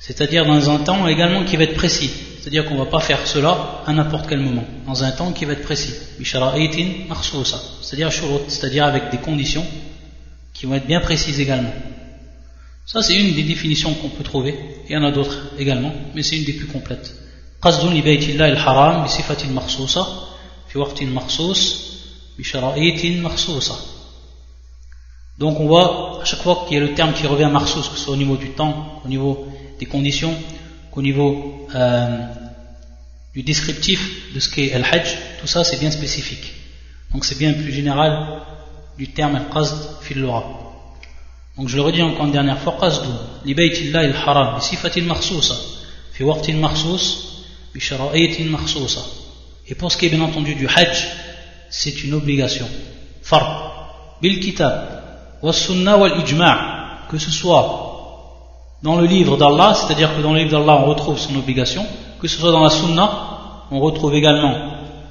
C'est-à-dire 0.00 0.46
dans 0.46 0.70
un 0.70 0.78
temps 0.78 1.06
également 1.06 1.44
qui 1.44 1.56
va 1.56 1.64
être 1.64 1.74
précis. 1.74 2.10
C'est-à-dire 2.40 2.64
qu'on 2.66 2.74
ne 2.74 2.80
va 2.80 2.86
pas 2.86 3.00
faire 3.00 3.26
cela 3.26 3.82
à 3.86 3.92
n'importe 3.92 4.28
quel 4.28 4.38
moment, 4.38 4.64
dans 4.86 5.04
un 5.04 5.10
temps 5.10 5.32
qui 5.32 5.44
va 5.44 5.52
être 5.52 5.62
précis. 5.62 5.92
C'est-à-dire 7.80 8.84
avec 8.84 9.10
des 9.10 9.18
conditions 9.18 9.66
qui 10.54 10.66
vont 10.66 10.74
être 10.74 10.86
bien 10.86 11.00
précises 11.00 11.40
également. 11.40 11.72
Ça, 12.90 13.02
c'est 13.02 13.20
une 13.20 13.34
des 13.34 13.42
définitions 13.42 13.92
qu'on 13.92 14.08
peut 14.08 14.24
trouver. 14.24 14.58
Il 14.88 14.92
y 14.92 14.96
en 14.96 15.04
a 15.04 15.10
d'autres 15.10 15.38
également, 15.58 15.92
mais 16.14 16.22
c'est 16.22 16.38
une 16.38 16.44
des 16.44 16.54
plus 16.54 16.68
complètes. 16.68 17.14
Donc 25.38 25.60
on 25.60 25.66
voit 25.66 26.22
à 26.22 26.24
chaque 26.24 26.40
fois 26.40 26.64
qu'il 26.66 26.78
y 26.78 26.80
a 26.80 26.84
le 26.84 26.94
terme 26.94 27.12
qui 27.12 27.26
revient 27.26 27.44
à 27.44 27.50
Marsous, 27.50 27.82
que 27.90 27.96
ce 27.96 28.04
soit 28.04 28.14
au 28.14 28.16
niveau 28.16 28.38
du 28.38 28.50
temps, 28.52 29.02
au 29.04 29.08
niveau 29.08 29.46
des 29.78 29.86
conditions, 29.86 30.34
qu'au 30.90 31.02
niveau 31.02 31.66
euh, 31.74 32.26
du 33.34 33.42
descriptif 33.42 34.32
de 34.34 34.40
ce 34.40 34.48
qu'est 34.48 34.68
el 34.68 34.84
hajj, 34.84 35.18
tout 35.40 35.46
ça 35.46 35.62
c'est 35.62 35.78
bien 35.78 35.90
spécifique. 35.90 36.54
Donc 37.12 37.26
c'est 37.26 37.38
bien 37.38 37.52
plus 37.52 37.72
général 37.72 38.40
du 38.96 39.08
terme 39.08 39.36
al-qasd 39.36 39.76
fil 40.00 40.24
Donc 41.58 41.68
je 41.68 41.76
le 41.76 41.82
redis 41.82 42.02
encore 42.02 42.26
une 42.26 42.32
dernière 42.32 42.58
fois. 42.58 42.78
Et 49.68 49.74
pour 49.74 49.92
ce 49.92 49.96
qui 49.96 50.06
est 50.06 50.08
bien 50.08 50.20
entendu 50.20 50.54
du 50.54 50.68
hajj, 50.68 51.08
c'est 51.68 52.04
une 52.04 52.14
obligation. 52.14 52.66
Far 53.22 54.16
bil 54.22 54.40
kitab 54.40 55.02
wa 55.42 55.52
sunnah 55.52 55.98
wal 55.98 56.18
ijma' 56.20 56.78
que 57.10 57.18
ce 57.18 57.30
soit 57.30 57.88
dans 58.82 58.96
le 58.96 59.06
livre 59.06 59.36
d'Allah, 59.36 59.74
c'est-à-dire 59.74 60.16
que 60.16 60.22
dans 60.22 60.32
le 60.32 60.40
livre 60.40 60.52
d'Allah 60.52 60.82
on 60.82 60.86
retrouve 60.86 61.18
son 61.18 61.34
obligation, 61.36 61.84
que 62.20 62.28
ce 62.28 62.38
soit 62.38 62.52
dans 62.52 62.62
la 62.62 62.70
sunna, 62.70 63.10
on 63.70 63.80
retrouve 63.80 64.14
également 64.14 64.54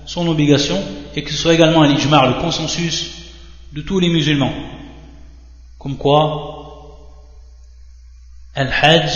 son 0.06 0.28
obligation, 0.28 0.82
et 1.16 1.24
que 1.24 1.32
ce 1.32 1.38
soit 1.38 1.54
également 1.54 1.82
un 1.82 1.90
ijmar, 1.90 2.28
le 2.28 2.42
consensus 2.42 3.12
de 3.74 3.82
tous 3.82 4.00
les 4.00 4.10
musulmans. 4.10 4.54
Comme 5.78 5.98
quoi, 5.98 7.14
al-hajj, 8.56 9.12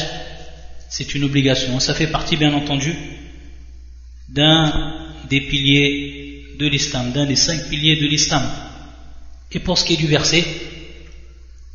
c'est 0.89 1.15
une 1.15 1.23
obligation. 1.23 1.79
Ça 1.79 1.93
fait 1.93 2.07
partie, 2.07 2.37
bien 2.37 2.53
entendu, 2.53 2.95
d'un 4.29 4.93
des 5.29 5.41
piliers 5.41 6.55
de 6.59 6.67
l'islam, 6.67 7.11
d'un 7.11 7.25
des 7.25 7.35
cinq 7.35 7.69
piliers 7.69 7.95
de 7.95 8.05
l'islam. 8.05 8.43
Et 9.51 9.59
pour 9.59 9.77
ce 9.77 9.85
qui 9.85 9.93
est 9.93 9.97
du 9.97 10.07
verset, 10.07 10.45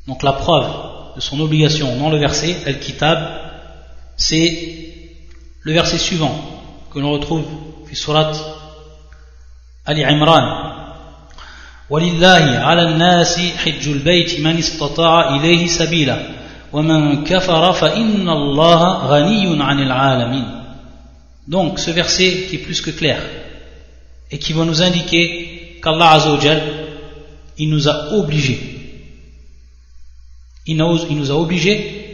donc 0.06 0.22
la 0.22 0.32
preuve 0.32 1.14
de 1.16 1.20
son 1.20 1.40
obligation 1.40 1.96
dans 1.98 2.10
le 2.10 2.18
verset 2.18 2.56
Al-Kitab, 2.66 3.18
c'est 4.16 4.92
le 5.60 5.72
verset 5.72 5.98
suivant 5.98 6.34
que 6.92 6.98
l'on 6.98 7.12
retrouve 7.12 7.44
في 7.86 7.94
surat 7.94 8.32
Ali 9.84 10.04
Imran 10.04 10.65
ولله 11.90 12.58
على 12.58 12.82
الناس 12.82 13.40
حج 13.40 13.88
البيت 13.88 14.40
من 14.40 14.58
استطاع 14.58 15.36
إليه 15.36 15.66
سبيلا 15.66 16.18
ومن 16.72 17.24
كفر 17.24 17.72
فإن 17.72 18.28
الله 18.28 19.06
غني 19.06 19.62
عن 19.62 19.82
العالمين 19.82 20.44
Donc 21.48 21.78
ce 21.78 21.92
verset 21.92 22.46
qui 22.48 22.56
est 22.56 22.64
plus 22.66 22.80
que 22.80 22.90
clair 22.90 23.20
et 24.32 24.38
qui 24.38 24.52
va 24.52 24.64
nous 24.64 24.82
indiquer 24.82 25.78
qu'Allah 25.82 26.10
Azzawajal 26.14 26.62
il 27.58 27.70
nous 27.70 27.88
a 27.88 28.12
obligés 28.14 28.76
il 30.66 30.76
nous 30.76 31.30
a 31.30 31.34
obligés 31.34 32.06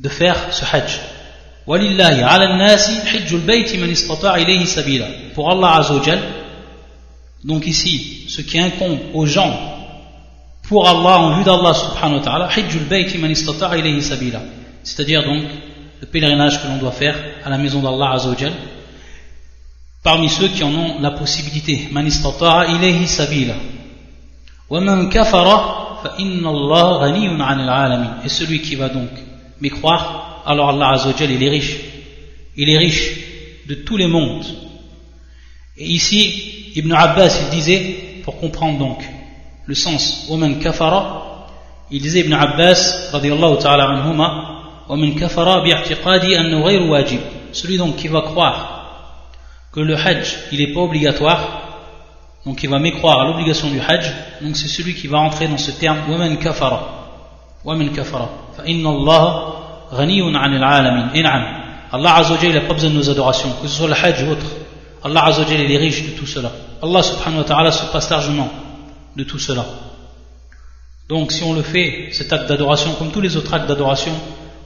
de 0.00 0.08
faire 0.08 0.36
ce 0.50 0.64
hajj. 0.64 0.98
Pour 5.34 5.50
Allah 5.50 5.76
Azzawajal, 5.76 6.18
donc 7.44 7.66
ici, 7.66 8.26
ce 8.28 8.40
qui 8.42 8.58
incombe 8.58 8.98
aux 9.14 9.26
gens, 9.26 9.76
pour 10.68 10.88
Allah, 10.88 11.20
en 11.20 11.38
vue 11.38 11.44
d'Allah 11.44 11.74
subhanahu 11.74 12.18
wa 12.18 12.24
ta'ala, 12.24 12.48
c'est-à-dire 14.82 15.24
donc 15.24 15.42
le 16.00 16.06
pèlerinage 16.06 16.62
que 16.62 16.68
l'on 16.68 16.78
doit 16.78 16.92
faire 16.92 17.16
à 17.44 17.50
la 17.50 17.58
maison 17.58 17.80
d'Allah 17.80 18.12
Azzawajal, 18.14 18.52
parmi 20.02 20.28
ceux 20.28 20.48
qui 20.48 20.64
en 20.64 20.74
ont 20.74 21.00
la 21.00 21.12
possibilité. 21.12 21.88
Et 28.24 28.28
celui 28.28 28.60
qui 28.60 28.74
va 28.74 28.88
donc 28.88 29.08
m'y 29.60 29.70
croire, 29.70 30.42
alors 30.46 30.70
Allah 30.70 30.94
Azzawajal, 30.94 31.30
il 31.30 31.42
est 31.42 31.50
riche. 31.50 31.76
Il 32.56 32.70
est 32.70 32.78
riche 32.78 33.20
de 33.68 33.74
tous 33.74 33.96
les 33.96 34.06
mondes. 34.06 34.44
Et 35.78 35.86
ici, 35.86 36.72
Ibn 36.76 36.92
Abbas, 36.92 37.38
il 37.44 37.50
disait, 37.50 38.22
pour 38.24 38.38
comprendre 38.38 38.78
donc 38.78 38.98
le 39.66 39.74
sens, 39.74 40.26
Omen 40.30 40.58
kafara, 40.58 41.46
il 41.90 42.00
disait 42.00 42.20
Ibn 42.20 42.32
Abbas, 42.32 43.10
radiallahu 43.12 43.58
ta'ala 43.58 43.84
anhuma, 43.88 44.84
Omen 44.88 45.14
kafara 45.14 45.60
bi'atiqadi 45.62 46.34
annu 46.34 46.62
ghayru 46.62 46.88
wajib. 46.90 47.20
Celui 47.52 47.78
donc 47.78 47.96
qui 47.96 48.08
va 48.08 48.22
croire 48.22 48.72
que 49.72 49.80
le 49.80 49.94
hajj, 49.94 50.36
il 50.52 50.58
n'est 50.58 50.72
pas 50.72 50.80
obligatoire, 50.80 51.40
donc 52.44 52.62
il 52.62 52.70
va 52.70 52.78
mécroire 52.78 53.20
à 53.20 53.24
l'obligation 53.26 53.68
du 53.68 53.80
hajj, 53.80 54.12
donc 54.40 54.56
c'est 54.56 54.68
celui 54.68 54.94
qui 54.94 55.06
va 55.08 55.18
entrer 55.18 55.48
dans 55.48 55.58
ce 55.58 55.72
terme 55.72 55.98
waman 56.08 56.38
kafara. 56.38 56.92
Kafara. 57.94 58.28
Fa 58.56 58.62
inna 58.64 58.90
Allah 58.90 59.54
ghaniyun 59.92 60.34
'anil 60.34 60.62
'alamin. 60.62 61.10
In'am. 61.14 61.44
Allah 61.92 62.14
Azzawajal 62.16 62.52
n'a 62.52 62.60
pas 62.60 62.74
besoin 62.74 62.90
de 62.90 62.94
nos 62.94 63.10
adorations, 63.10 63.50
que 63.60 63.66
ce 63.66 63.76
soit 63.76 63.88
le 63.88 63.94
hajj 63.94 64.22
ou 64.22 64.30
autre. 64.30 64.46
Allah 65.06 65.26
Azzawajal 65.26 65.70
est 65.70 65.76
riche 65.76 66.02
de 66.04 66.10
tout 66.18 66.26
cela. 66.26 66.50
Allah 66.82 67.00
subhanahu 67.00 67.38
wa 67.38 67.44
ta'ala 67.44 67.70
se 67.70 67.86
passe 67.92 68.10
largement 68.10 68.50
de 69.14 69.22
tout 69.22 69.38
cela. 69.38 69.64
Donc 71.08 71.30
si 71.30 71.44
on 71.44 71.54
le 71.54 71.62
fait, 71.62 72.08
cet 72.10 72.32
acte 72.32 72.48
d'adoration, 72.48 72.92
comme 72.98 73.12
tous 73.12 73.20
les 73.20 73.36
autres 73.36 73.54
actes 73.54 73.68
d'adoration, 73.68 74.12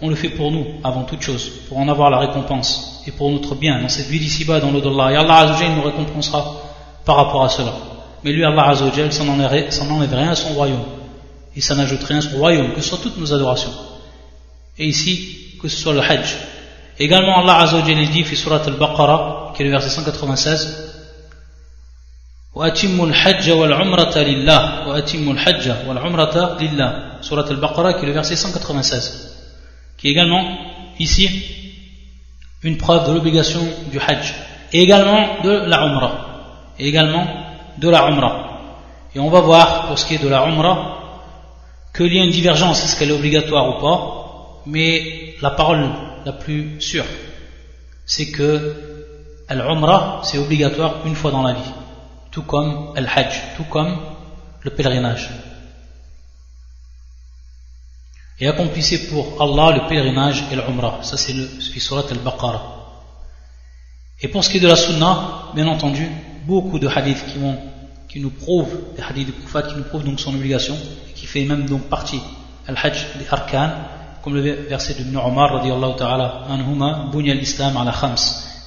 on 0.01 0.09
le 0.09 0.15
fait 0.15 0.31
pour 0.31 0.51
nous, 0.51 0.65
avant 0.83 1.03
toute 1.03 1.21
chose, 1.21 1.47
pour 1.69 1.77
en 1.77 1.87
avoir 1.89 2.09
la 2.09 2.21
récompense, 2.21 3.03
et 3.07 3.11
pour 3.11 3.31
notre 3.31 3.55
bien, 3.55 3.83
dans 3.83 3.91
cette 3.91 4.07
vie 4.07 4.19
d'ici-bas, 4.19 4.61
dans 4.61 4.71
l'eau 4.71 4.81
d'Allah. 4.81 5.13
Et 5.13 5.17
Allah 5.17 5.37
Azzawajal 5.41 5.77
nous 5.77 5.83
récompensera 5.83 6.57
par 7.05 7.17
rapport 7.17 7.45
à 7.45 7.51
cela. 7.51 7.75
Mais 8.25 8.33
lui, 8.33 8.43
Allah 8.43 8.69
Azzawajal, 8.69 9.13
ça 9.13 9.25
n'enlève 9.25 10.15
rien 10.15 10.31
à 10.31 10.35
son 10.37 10.55
royaume. 10.55 10.85
Et 11.55 11.61
ça 11.61 11.75
n'ajoute 11.75 12.03
rien 12.05 12.19
à 12.19 12.23
son 12.23 12.39
royaume, 12.39 12.73
que 12.73 12.81
ce 12.81 12.89
soit 12.89 12.99
toutes 13.03 13.19
nos 13.19 13.31
adorations. 13.35 13.73
Et 14.79 14.87
ici, 14.87 15.59
que 15.61 15.69
ce 15.69 15.77
soit 15.77 15.93
le 15.93 16.01
Hajj. 16.01 16.35
Également, 17.00 17.40
Allah 17.40 17.58
Azzawajal 17.64 18.08
dit, 18.08 18.24
fi 18.24 18.36
surat 18.36 18.62
al-Baqarah, 18.66 19.54
qui 19.56 19.64
est 19.64 19.66
le 19.66 19.72
verset 19.72 19.90
196, 19.90 20.86
وأتموا 22.56 23.08
الحج 23.08 23.52
والعمرة 23.52 24.18
لله 24.18 24.88
وأتموا 24.88 25.34
الحج 25.34 25.72
والعمرة 25.88 26.58
لله 26.62 27.22
Surat 27.22 27.46
al-Baqarah 27.50 27.96
qui 27.96 28.06
est 28.06 28.08
le 28.08 28.14
verset 28.14 28.38
196 28.38 29.36
qui 29.98 30.08
est 30.08 30.12
également 30.12 30.58
ici 30.98 31.30
une 32.64 32.78
preuve 32.78 33.10
de 33.10 33.14
l'obligation 33.14 33.60
du 33.92 34.00
Hajj 34.00 34.34
et 34.72 34.82
également 34.82 35.42
de 35.44 35.52
la 35.52 35.86
Umrah 35.86 36.26
et 36.80 36.88
également 36.88 37.28
de 37.78 37.90
la 37.90 38.08
Umrah. 38.10 38.60
Et 39.14 39.20
on 39.20 39.30
va 39.30 39.40
voir, 39.40 39.88
pour 39.88 39.98
ce 39.98 40.06
qui 40.06 40.16
est 40.16 40.24
de 40.24 40.28
la 40.28 40.46
Umrah, 40.48 40.98
qu'il 41.96 42.14
y 42.14 42.20
a 42.20 42.24
une 42.24 42.32
divergence, 42.32 42.84
est-ce 42.84 42.98
qu'elle 42.98 43.10
est 43.10 43.14
obligatoire 43.14 43.78
ou 43.78 43.82
pas, 43.82 44.62
mais 44.66 45.36
la 45.42 45.52
parole 45.52 45.90
la 46.25 46.33
plus 46.33 46.81
sûre, 46.81 47.05
c'est 48.07 48.31
que 48.31 48.75
l'Umrah, 49.49 50.21
c'est 50.25 50.39
obligatoire 50.39 51.07
une 51.07 51.15
fois 51.15 51.31
dans 51.31 51.43
la 51.43 51.55
vie, 51.55 51.73
tout 52.31 52.43
comme 52.43 52.93
Al-Hajj, 52.97 53.57
tout 53.57 53.65
comme 53.65 53.99
le 54.63 54.71
pèlerinage. 54.71 55.31
Et 58.39 58.49
accomplissez 58.49 59.09
pour 59.09 59.41
Allah 59.41 59.77
le 59.77 59.89
pèlerinage 59.89 60.45
et 60.51 60.57
l'Umrah. 60.57 61.03
Ça, 61.03 61.17
c'est 61.17 61.35
le 61.35 61.47
surat 61.61 62.05
al-Baqarah. 62.11 62.77
Et 64.23 64.29
pour 64.29 64.45
ce 64.45 64.51
qui 64.51 64.59
est 64.59 64.61
de 64.61 64.69
la 64.69 64.77
Sunnah, 64.77 65.53
bien 65.55 65.67
entendu, 65.67 66.09
beaucoup 66.47 66.79
de 66.79 66.89
hadiths 66.89 67.25
qui, 68.09 68.21
nous 68.21 68.31
prouvent, 68.31 68.95
des 68.97 69.03
hadiths 69.03 69.29
de 69.29 69.33
Koufat 69.33 69.63
qui 69.63 69.77
nous 69.77 69.85
prouvent 69.85 70.05
donc 70.05 70.21
son 70.21 70.35
obligation, 70.35 70.77
et 71.09 71.13
qui 71.13 71.27
fait 71.27 71.45
même 71.45 71.67
donc 71.67 71.83
partie, 71.89 72.21
al-hajj 72.67 73.07
des 73.19 73.27
arkan, 73.31 73.73
comme 74.23 74.35
le 74.35 74.41
verset 74.69 74.95
de 74.99 75.17
Omar, 75.17 75.55
radiallahu 75.55 75.97
ta'ala, 75.97 76.47
anhuma, 76.49 77.09
bunya 77.13 77.35
l'islam 77.35 77.77
ala 77.77 77.93
khams. 77.93 78.17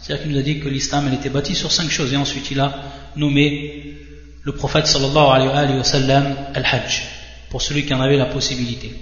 C'est-à-dire 0.02 0.24
qu'il 0.24 0.34
nous 0.34 0.40
a 0.40 0.42
dit 0.42 0.60
que 0.60 0.68
l'islam, 0.68 1.12
était 1.14 1.30
bâtie 1.30 1.56
sur 1.56 1.72
cinq 1.72 1.90
choses, 1.90 2.14
et 2.14 2.18
ensuite 2.18 2.50
il 2.52 2.60
a 2.60 2.74
nommé 3.16 3.96
le 4.42 4.52
prophète 4.54 4.88
sallallahu 4.88 5.52
alayhi 5.52 5.78
wa 5.78 5.84
sallam 5.84 6.36
al-hajj, 6.54 7.04
pour 7.50 7.62
celui 7.62 7.86
qui 7.86 7.94
en 7.94 8.02
avait 8.02 8.18
la 8.18 8.26
possibilité. 8.26 8.94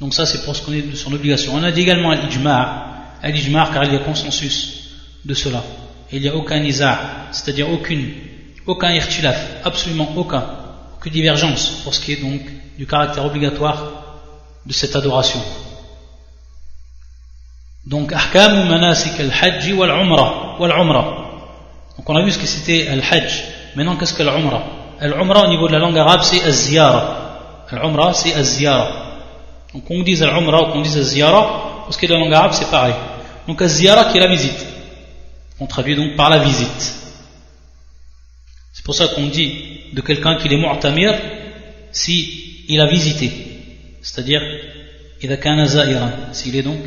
Donc 0.00 0.14
ça, 0.14 0.26
c'est 0.26 0.44
pour 0.44 0.54
ce 0.54 0.62
qu'on 0.62 0.72
est 0.72 0.82
de 0.82 0.94
son 0.94 1.12
obligation. 1.12 1.54
On 1.54 1.62
a 1.62 1.72
dit 1.72 1.80
également 1.80 2.10
al-ijma', 2.10 3.18
al-ijma' 3.22 3.70
car 3.72 3.84
il 3.84 3.94
y 3.94 3.96
a 3.96 4.00
consensus 4.00 4.90
de 5.24 5.34
cela 5.34 5.62
il 6.12 6.22
n'y 6.22 6.28
a 6.28 6.36
aucun 6.36 6.60
nisa, 6.60 6.98
c'est-à-dire 7.32 7.70
aucune, 7.70 8.12
aucun 8.66 8.90
irtilaf, 8.90 9.60
absolument 9.64 10.12
aucun, 10.16 10.44
que 11.00 11.08
divergence 11.08 11.80
pour 11.82 11.94
ce 11.94 12.00
qui 12.00 12.12
est 12.12 12.22
donc 12.22 12.40
du 12.78 12.86
caractère 12.86 13.24
obligatoire 13.24 14.20
de 14.64 14.72
cette 14.72 14.94
adoration. 14.94 15.40
Donc, 17.86 18.12
ahkam 18.12 18.68
manasik 18.68 19.20
al-hajj. 19.20 19.72
Wal 19.72 19.90
donc 21.96 22.10
on 22.10 22.16
a 22.16 22.22
vu 22.22 22.30
ce 22.30 22.38
que 22.38 22.46
c'était 22.46 22.88
al-hajj. 22.88 23.44
Maintenant, 23.74 23.96
qu'est-ce 23.96 24.14
que 24.14 24.22
l'umrah 24.22 24.62
Al-umrah 25.00 25.46
au 25.46 25.48
niveau 25.48 25.66
de 25.68 25.72
la 25.72 25.78
langue 25.78 25.98
arabe, 25.98 26.22
c'est 26.22 26.42
az-ziyara. 26.42 27.64
Al-umrah, 27.70 28.12
c'est 28.12 28.34
az-ziyara. 28.34 28.88
Donc 29.72 29.84
qu'on 29.84 30.02
dise 30.02 30.22
al-umrah 30.22 30.68
ou 30.68 30.72
qu'on 30.72 30.82
dise 30.82 30.98
az-ziyara, 30.98 31.82
pour 31.84 31.94
ce 31.94 31.98
qui 31.98 32.04
est 32.04 32.08
de 32.08 32.14
la 32.14 32.20
langue 32.20 32.34
arabe, 32.34 32.52
c'est 32.52 32.70
pareil. 32.70 32.94
Donc 33.46 33.60
az-ziyara 33.62 34.06
qui 34.10 34.18
est 34.18 34.20
la 34.20 34.28
visite. 34.28 34.66
On 35.60 35.66
traduit 35.66 35.96
donc 35.96 36.16
par 36.16 36.28
la 36.28 36.38
visite. 36.38 36.94
C'est 38.72 38.84
pour 38.84 38.94
ça 38.94 39.08
qu'on 39.08 39.26
dit 39.26 39.52
de 39.92 40.00
quelqu'un 40.00 40.36
qui 40.36 40.48
est 40.48 40.56
mu'tamir 40.56 41.14
si 41.92 42.64
il 42.68 42.80
a 42.80 42.86
visité. 42.86 43.30
C'est-à-dire, 44.02 44.42
il 45.22 45.32
a 45.32 45.36
qu'un 45.38 45.66
s'il 46.32 46.56
est 46.56 46.62
donc 46.62 46.78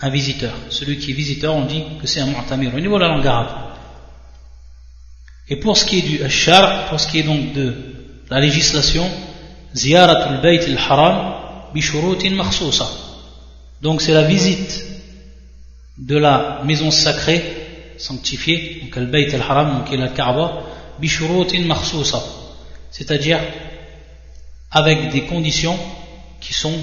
un 0.00 0.10
visiteur. 0.10 0.52
Celui 0.70 0.98
qui 0.98 1.10
est 1.10 1.14
visiteur, 1.14 1.54
on 1.54 1.64
dit 1.64 1.82
que 2.00 2.06
c'est 2.06 2.20
un 2.20 2.26
mu'tamir 2.26 2.74
au 2.74 2.80
niveau 2.80 2.96
de 2.96 3.04
la 3.04 3.08
langue. 3.08 3.48
Et 5.48 5.56
pour 5.56 5.76
ce 5.76 5.84
qui 5.84 5.98
est 5.98 6.02
du 6.02 6.30
shar, 6.30 6.86
pour 6.86 7.00
ce 7.00 7.08
qui 7.08 7.20
est 7.20 7.22
donc 7.22 7.52
de 7.52 7.74
la 8.30 8.40
législation, 8.40 9.10
ziyaratul 9.74 10.40
bayt 10.40 10.64
al-haram 10.64 11.72
bishurutin 11.74 12.30
makhsusa. 12.30 12.86
Donc 13.82 14.02
c'est 14.02 14.12
la 14.12 14.24
visite 14.24 14.84
de 15.96 16.16
la 16.16 16.60
maison 16.64 16.90
sacrée, 16.90 17.42
sanctifiée, 17.96 18.82
donc 18.82 18.96
al-bayt 18.96 19.34
al-haram, 19.34 19.78
donc 19.78 19.98
la 19.98 20.08
Kaaba, 20.08 20.62
bishurutin 21.00 21.62
makhsusa. 21.62 22.22
C'est-à-dire 22.90 23.40
avec 24.70 25.10
des 25.10 25.22
conditions 25.22 25.78
qui 26.40 26.52
sont 26.52 26.78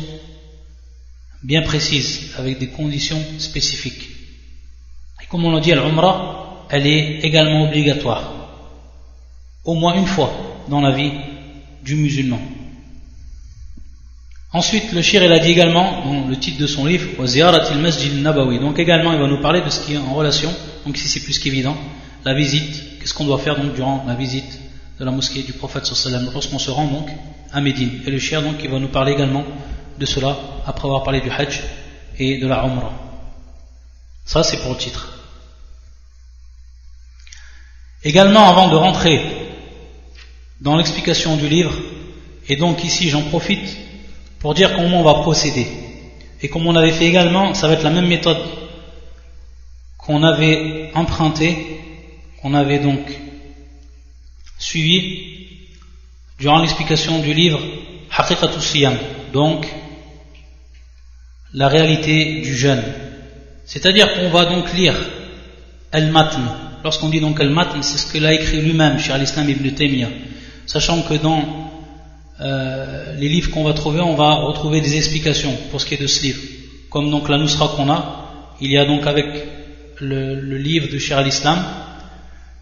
bien 1.46 1.62
précises, 1.62 2.32
avec 2.38 2.58
des 2.58 2.68
conditions 2.68 3.22
spécifiques. 3.38 4.10
Et 5.22 5.28
comme 5.28 5.46
on 5.46 5.52
l'a 5.52 5.62
dit, 5.62 5.72
l'umrah, 5.72 6.66
elle 6.70 6.88
est 6.88 7.20
également 7.20 7.68
obligatoire 7.68 8.32
au 9.64 9.74
moins 9.74 9.96
une 9.96 10.06
fois 10.06 10.32
dans 10.70 10.82
la 10.82 10.92
vie 10.92 11.12
du 11.84 11.96
musulman. 11.96 12.40
Ensuite, 14.54 14.94
le 14.94 15.02
shir, 15.02 15.24
il 15.24 15.32
a 15.32 15.40
dit 15.40 15.52
également, 15.52 16.06
dans 16.06 16.28
le 16.28 16.38
titre 16.38 16.60
de 16.60 16.68
son 16.68 16.86
livre, 16.86 17.08
Nabawi. 18.22 18.60
Donc 18.60 18.80
également, 18.80 19.12
il 19.12 19.20
va 19.20 19.28
nous 19.28 19.42
parler 19.42 19.62
de 19.62 19.70
ce 19.70 19.86
qui 19.86 19.94
est 19.94 19.98
en 19.98 20.14
relation, 20.14 20.52
donc 20.86 20.98
ici 20.98 21.10
c'est 21.10 21.26
plus 21.26 21.40
qu'évident, 21.40 21.76
la 22.24 22.34
visite, 22.34 23.00
qu'est-ce 23.00 23.14
qu'on 23.14 23.26
doit 23.26 23.40
faire 23.40 23.60
donc 23.62 23.76
durant 23.76 24.04
la 24.08 24.16
visite 24.16 24.60
de 25.00 25.06
la 25.06 25.12
mosquée 25.12 25.44
du 25.44 25.54
prophète 25.54 25.86
sallam 25.86 26.30
lorsqu'on 26.34 26.58
se 26.58 26.72
rend 26.72 26.88
donc 26.88 27.10
à 27.52 27.60
Médine. 27.60 28.02
Et 28.06 28.12
le 28.12 28.20
shir 28.20 28.42
donc, 28.42 28.56
il 28.64 28.70
va 28.70 28.80
nous 28.80 28.88
parler 28.88 29.12
également 29.12 29.44
de 29.98 30.06
cela, 30.06 30.38
après 30.66 30.86
avoir 30.86 31.04
parlé 31.04 31.22
du 31.22 31.30
hajj 31.30 31.62
et 32.18 32.38
de 32.38 32.48
la 32.48 32.64
umrah. 32.64 32.94
Ça, 34.26 34.44
c'est 34.44 34.58
pour 34.62 34.72
le 34.72 34.78
titre. 34.78 35.20
Également, 38.04 38.50
avant 38.50 38.70
de 38.70 38.76
rentrer 38.76 39.22
dans 40.62 40.76
l'explication 40.76 41.38
du 41.38 41.48
livre, 41.48 41.74
et 42.48 42.56
donc 42.56 42.84
ici 42.84 43.10
j'en 43.10 43.24
profite 43.24 43.78
pour 44.40 44.54
dire 44.54 44.76
comment 44.76 45.02
on 45.02 45.04
va 45.04 45.16
procéder. 45.16 45.68
Et 46.42 46.50
comme 46.50 46.68
on 46.68 46.76
avait 46.76 46.92
fait 46.92 47.08
également, 47.08 47.54
ça 47.54 47.68
va 47.68 47.74
être 47.74 47.84
la 47.84 47.90
même 47.90 48.08
méthode 48.08 48.38
qu'on 49.98 50.24
avait 50.24 50.92
empruntée, 50.94 51.80
qu'on 52.42 52.54
avait 52.54 52.80
donc 52.80 53.00
suivi 54.60 55.48
durant 56.38 56.60
l'explication 56.60 57.20
du 57.20 57.34
livre 57.34 57.60
donc 59.34 59.68
la 61.56 61.68
réalité 61.68 62.42
du 62.42 62.56
jeûne. 62.56 62.84
C'est-à-dire 63.66 64.14
qu'on 64.14 64.30
va 64.30 64.46
donc 64.46 64.72
lire 64.74 64.94
Al-Matn. 65.92 66.42
Lorsqu'on 66.84 67.10
dit 67.10 67.20
donc 67.20 67.40
Al-Matn, 67.40 67.82
c'est 67.82 67.98
ce 67.98 68.14
que 68.14 68.20
l'a 68.20 68.34
écrit 68.34 68.62
lui-même, 68.62 69.00
cher 69.00 69.18
l'Islam 69.18 69.50
ibn 69.50 69.68
Taymiyyah 69.72 70.10
sachant 70.66 71.02
que 71.04 71.14
dans 71.16 71.44
euh, 72.42 73.16
les 73.18 73.30
livres 73.30 73.52
qu'on 73.52 73.64
va 73.64 73.74
trouver, 73.74 74.02
on 74.02 74.16
va 74.16 74.34
retrouver 74.36 74.82
des 74.82 74.98
explications 74.98 75.56
pour 75.72 75.80
ce 75.80 75.86
qui 75.86 75.94
est 75.94 76.02
de 76.02 76.08
ce 76.08 76.24
livre. 76.24 76.42
Comme 76.90 77.10
donc 77.10 77.30
la 77.30 77.38
Nusra 77.38 77.74
qu'on 77.76 77.90
a, 77.90 78.56
il 78.62 78.72
y 78.72 78.78
a 78.78 78.86
donc 78.86 79.06
avec 79.06 79.26
le, 80.00 80.58
livre 80.58 80.92
de 80.92 80.98
Shir 80.98 81.18
al-Islam 81.18 81.64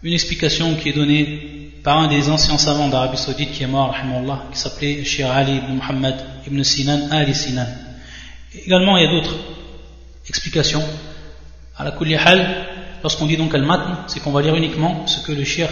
une 0.02 0.12
explication 0.12 0.74
qui 0.74 0.90
est 0.90 0.92
donnée 0.92 1.72
par 1.82 1.98
un 1.98 2.08
des 2.08 2.28
anciens 2.28 2.58
savants 2.58 2.88
d'Arabie 2.88 3.16
Saoudite 3.16 3.52
qui 3.52 3.62
est 3.62 3.66
mort, 3.66 3.94
qui 4.52 4.58
s'appelait 4.58 5.04
Shir 5.04 5.30
Ali 5.30 5.56
ibn 5.56 5.74
Muhammad 5.74 6.14
ibn 6.46 6.62
Sinan 6.62 7.10
Ali 7.10 7.34
Sinan. 7.34 7.66
Également, 8.66 8.96
il 8.96 9.04
y 9.04 9.06
a 9.06 9.10
d'autres 9.10 9.36
explications. 10.28 10.82
À 11.76 11.84
la 11.84 11.92
Hal, 12.24 12.66
lorsqu'on 13.02 13.26
dit 13.26 13.36
donc 13.36 13.54
al-matn, 13.54 14.04
c'est 14.06 14.20
qu'on 14.20 14.30
va 14.30 14.42
lire 14.42 14.54
uniquement 14.54 15.06
ce 15.06 15.20
que 15.26 15.32
le 15.32 15.44
Shir, 15.44 15.68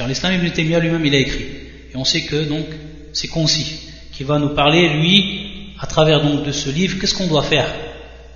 al-Islam 0.00 0.34
ibn 0.34 0.50
Taymiyyah 0.50 0.80
lui-même 0.80 1.04
il 1.04 1.14
a 1.14 1.18
écrit. 1.18 1.46
Et 1.92 1.96
on 1.96 2.04
sait 2.04 2.22
que 2.22 2.44
donc 2.44 2.66
c'est 3.12 3.28
concis, 3.28 3.88
qui 4.12 4.24
va 4.24 4.38
nous 4.38 4.50
parler, 4.50 4.88
lui, 4.88 5.74
à 5.80 5.86
travers 5.86 6.22
donc 6.22 6.44
de 6.44 6.52
ce 6.52 6.70
livre, 6.70 6.98
qu'est-ce 7.00 7.14
qu'on 7.14 7.26
doit 7.26 7.42
faire 7.42 7.66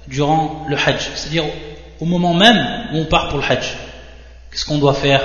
durant 0.08 0.66
le 0.68 0.76
Hajj, 0.76 1.10
c'est-à-dire 1.14 1.44
au 2.00 2.04
moment 2.04 2.34
même 2.34 2.88
où 2.92 2.98
on 2.98 3.04
part 3.04 3.28
pour 3.28 3.38
le 3.38 3.44
Hajj. 3.44 3.74
Qu'est-ce 4.50 4.64
qu'on 4.64 4.78
doit 4.78 4.94
faire? 4.94 5.22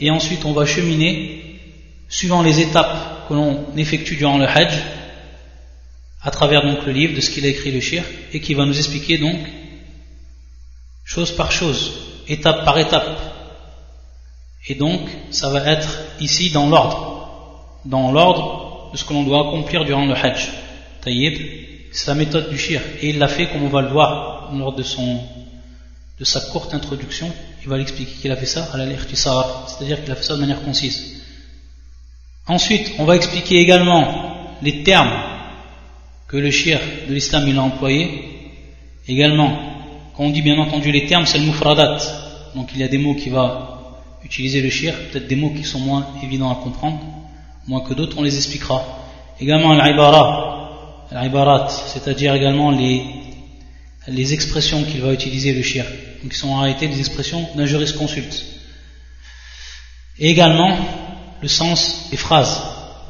Et 0.00 0.10
ensuite 0.10 0.44
on 0.44 0.52
va 0.52 0.66
cheminer 0.66 1.60
suivant 2.08 2.42
les 2.42 2.60
étapes 2.60 3.28
que 3.28 3.34
l'on 3.34 3.66
effectue 3.76 4.16
durant 4.16 4.38
le 4.38 4.46
Hajj, 4.46 4.74
à 6.22 6.30
travers 6.30 6.62
donc 6.62 6.84
le 6.86 6.92
livre 6.92 7.14
de 7.14 7.20
ce 7.20 7.30
qu'il 7.30 7.44
a 7.44 7.48
écrit 7.48 7.72
le 7.72 7.80
shir, 7.80 8.04
et 8.32 8.40
qui 8.40 8.54
va 8.54 8.66
nous 8.66 8.76
expliquer 8.76 9.18
donc 9.18 9.38
chose 11.04 11.32
par 11.32 11.50
chose, 11.50 11.92
étape 12.28 12.64
par 12.64 12.78
étape. 12.78 13.18
Et 14.68 14.74
donc, 14.74 15.00
ça 15.30 15.48
va 15.48 15.66
être 15.66 15.88
ici 16.20 16.50
dans 16.50 16.68
l'ordre 16.68 17.10
dans 17.84 18.12
l'ordre 18.12 18.90
de 18.92 18.96
ce 18.96 19.04
que 19.04 19.12
l'on 19.12 19.22
doit 19.22 19.48
accomplir 19.48 19.84
durant 19.84 20.06
le 20.06 20.14
Hajj. 20.14 20.50
Taïb, 21.00 21.38
c'est 21.92 22.08
la 22.08 22.14
méthode 22.14 22.50
du 22.50 22.58
shir. 22.58 22.80
Et 23.00 23.10
il 23.10 23.18
l'a 23.18 23.28
fait 23.28 23.48
comme 23.48 23.62
on 23.62 23.68
va 23.68 23.82
le 23.82 23.88
voir 23.88 24.52
lors 24.52 24.74
de, 24.74 24.82
son, 24.82 25.20
de 26.18 26.24
sa 26.24 26.40
courte 26.40 26.74
introduction. 26.74 27.30
Il 27.62 27.68
va 27.68 27.78
l'expliquer 27.78 28.12
qu'il 28.12 28.32
a 28.32 28.36
fait 28.36 28.46
ça 28.46 28.68
à 28.72 28.76
la 28.76 28.86
c'est-à-dire 28.86 30.02
qu'il 30.02 30.12
a 30.12 30.16
fait 30.16 30.24
ça 30.24 30.34
de 30.34 30.40
manière 30.40 30.62
concise. 30.62 31.22
Ensuite, 32.46 32.92
on 32.98 33.04
va 33.04 33.16
expliquer 33.16 33.56
également 33.56 34.56
les 34.62 34.82
termes 34.82 35.12
que 36.30 36.36
le 36.36 36.50
shir 36.50 36.78
de 37.08 37.12
l'islam 37.12 37.44
il 37.48 37.58
a 37.58 37.62
employé. 37.62 38.24
Également, 39.08 39.58
quand 40.16 40.24
on 40.24 40.30
dit 40.30 40.42
bien 40.42 40.58
entendu 40.58 40.92
les 40.92 41.06
termes, 41.06 41.26
c'est 41.26 41.38
le 41.38 41.46
mufradat. 41.46 41.98
Donc 42.54 42.70
il 42.72 42.80
y 42.80 42.84
a 42.84 42.88
des 42.88 42.98
mots 42.98 43.16
qui 43.16 43.30
va 43.30 43.96
utiliser 44.24 44.60
le 44.60 44.70
shir, 44.70 44.94
peut-être 45.10 45.26
des 45.26 45.34
mots 45.34 45.50
qui 45.50 45.64
sont 45.64 45.80
moins 45.80 46.06
évidents 46.22 46.50
à 46.50 46.62
comprendre 46.62 47.00
moins 47.66 47.80
que 47.80 47.94
d'autres, 47.94 48.16
on 48.18 48.22
les 48.22 48.36
expliquera. 48.36 48.84
Également 49.40 49.74
l'ibara, 49.74 51.68
c'est-à-dire 51.68 52.34
également 52.34 52.70
les, 52.70 53.02
les 54.08 54.34
expressions 54.34 54.84
qu'il 54.84 55.00
va 55.00 55.12
utiliser 55.12 55.52
le 55.52 55.62
shir, 55.62 55.84
qui 56.28 56.36
sont 56.36 56.50
en 56.50 56.60
réalité 56.60 56.88
des 56.88 56.98
expressions 56.98 57.48
d'un 57.54 57.66
jurisconsulte. 57.66 58.44
Et 60.18 60.30
également 60.30 60.76
le 61.40 61.48
sens 61.48 62.08
des 62.10 62.16
phrases, 62.16 62.62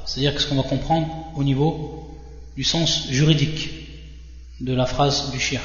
c'est-à-dire 0.07 0.41
ce 0.41 0.47
qu'on 0.47 0.57
va 0.57 0.63
comprendre 0.63 1.09
au 1.35 1.43
niveau 1.43 2.00
du 2.61 2.65
sens 2.65 3.09
juridique 3.09 3.71
de 4.61 4.75
la 4.75 4.85
phrase 4.85 5.31
du 5.31 5.41
shir. 5.41 5.63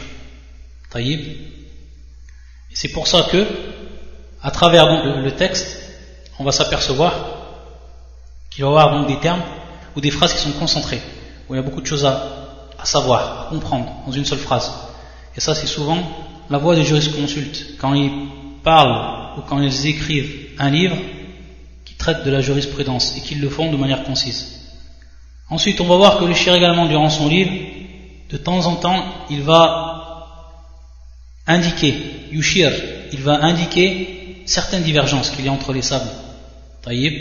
Taïb. 0.89 1.19
C'est 2.73 2.87
pour 2.93 3.05
ça 3.05 3.27
que, 3.29 3.45
à 4.41 4.49
travers 4.49 4.85
le 5.21 5.31
texte, 5.31 5.67
on 6.39 6.45
va 6.45 6.53
s'apercevoir 6.53 7.11
il 8.57 8.61
va 8.61 8.67
y 8.67 8.71
avoir 8.71 8.97
donc 8.97 9.07
des 9.09 9.19
termes 9.19 9.43
ou 9.97 9.99
des 9.99 10.09
phrases 10.09 10.35
qui 10.35 10.39
sont 10.39 10.53
concentrées, 10.53 11.01
où 11.49 11.53
il 11.53 11.57
y 11.57 11.59
a 11.59 11.63
beaucoup 11.63 11.81
de 11.81 11.85
choses 11.85 12.05
à, 12.05 12.85
savoir, 12.85 13.47
à 13.47 13.49
comprendre 13.49 13.91
dans 14.05 14.13
une 14.13 14.23
seule 14.23 14.39
phrase. 14.39 14.71
Et 15.35 15.41
ça, 15.41 15.53
c'est 15.53 15.67
souvent 15.67 16.01
la 16.49 16.59
voix 16.59 16.77
des 16.77 16.85
jurisconsultes. 16.85 17.75
Quand 17.77 17.93
ils 17.93 18.09
parlent 18.63 19.37
ou 19.37 19.41
quand 19.41 19.61
ils 19.61 19.87
écrivent 19.87 20.51
un 20.59 20.69
livre 20.69 20.95
qui 21.83 21.95
traite 21.95 22.23
de 22.23 22.31
la 22.31 22.39
jurisprudence 22.39 23.17
et 23.17 23.19
qu'ils 23.19 23.41
le 23.41 23.49
font 23.49 23.69
de 23.69 23.75
manière 23.75 24.05
concise. 24.05 24.64
Ensuite, 25.49 25.79
on 25.79 25.85
va 25.85 25.97
voir 25.97 26.19
que 26.19 26.25
le 26.25 26.33
shir 26.33 26.55
également, 26.55 26.87
durant 26.87 27.09
son 27.09 27.27
livre, 27.27 27.51
de 28.29 28.37
temps 28.37 28.65
en 28.65 28.75
temps, 28.75 29.03
il 29.29 29.41
va 29.43 29.95
indiquer, 31.45 31.93
yushir, 32.31 32.71
il 33.13 33.21
va 33.21 33.35
indiquer 33.43 34.43
certaines 34.45 34.83
divergences 34.83 35.29
qu'il 35.29 35.45
y 35.45 35.47
a 35.47 35.51
entre 35.51 35.73
les 35.73 35.83
sables. 35.83 36.09
Taïb. 36.81 37.13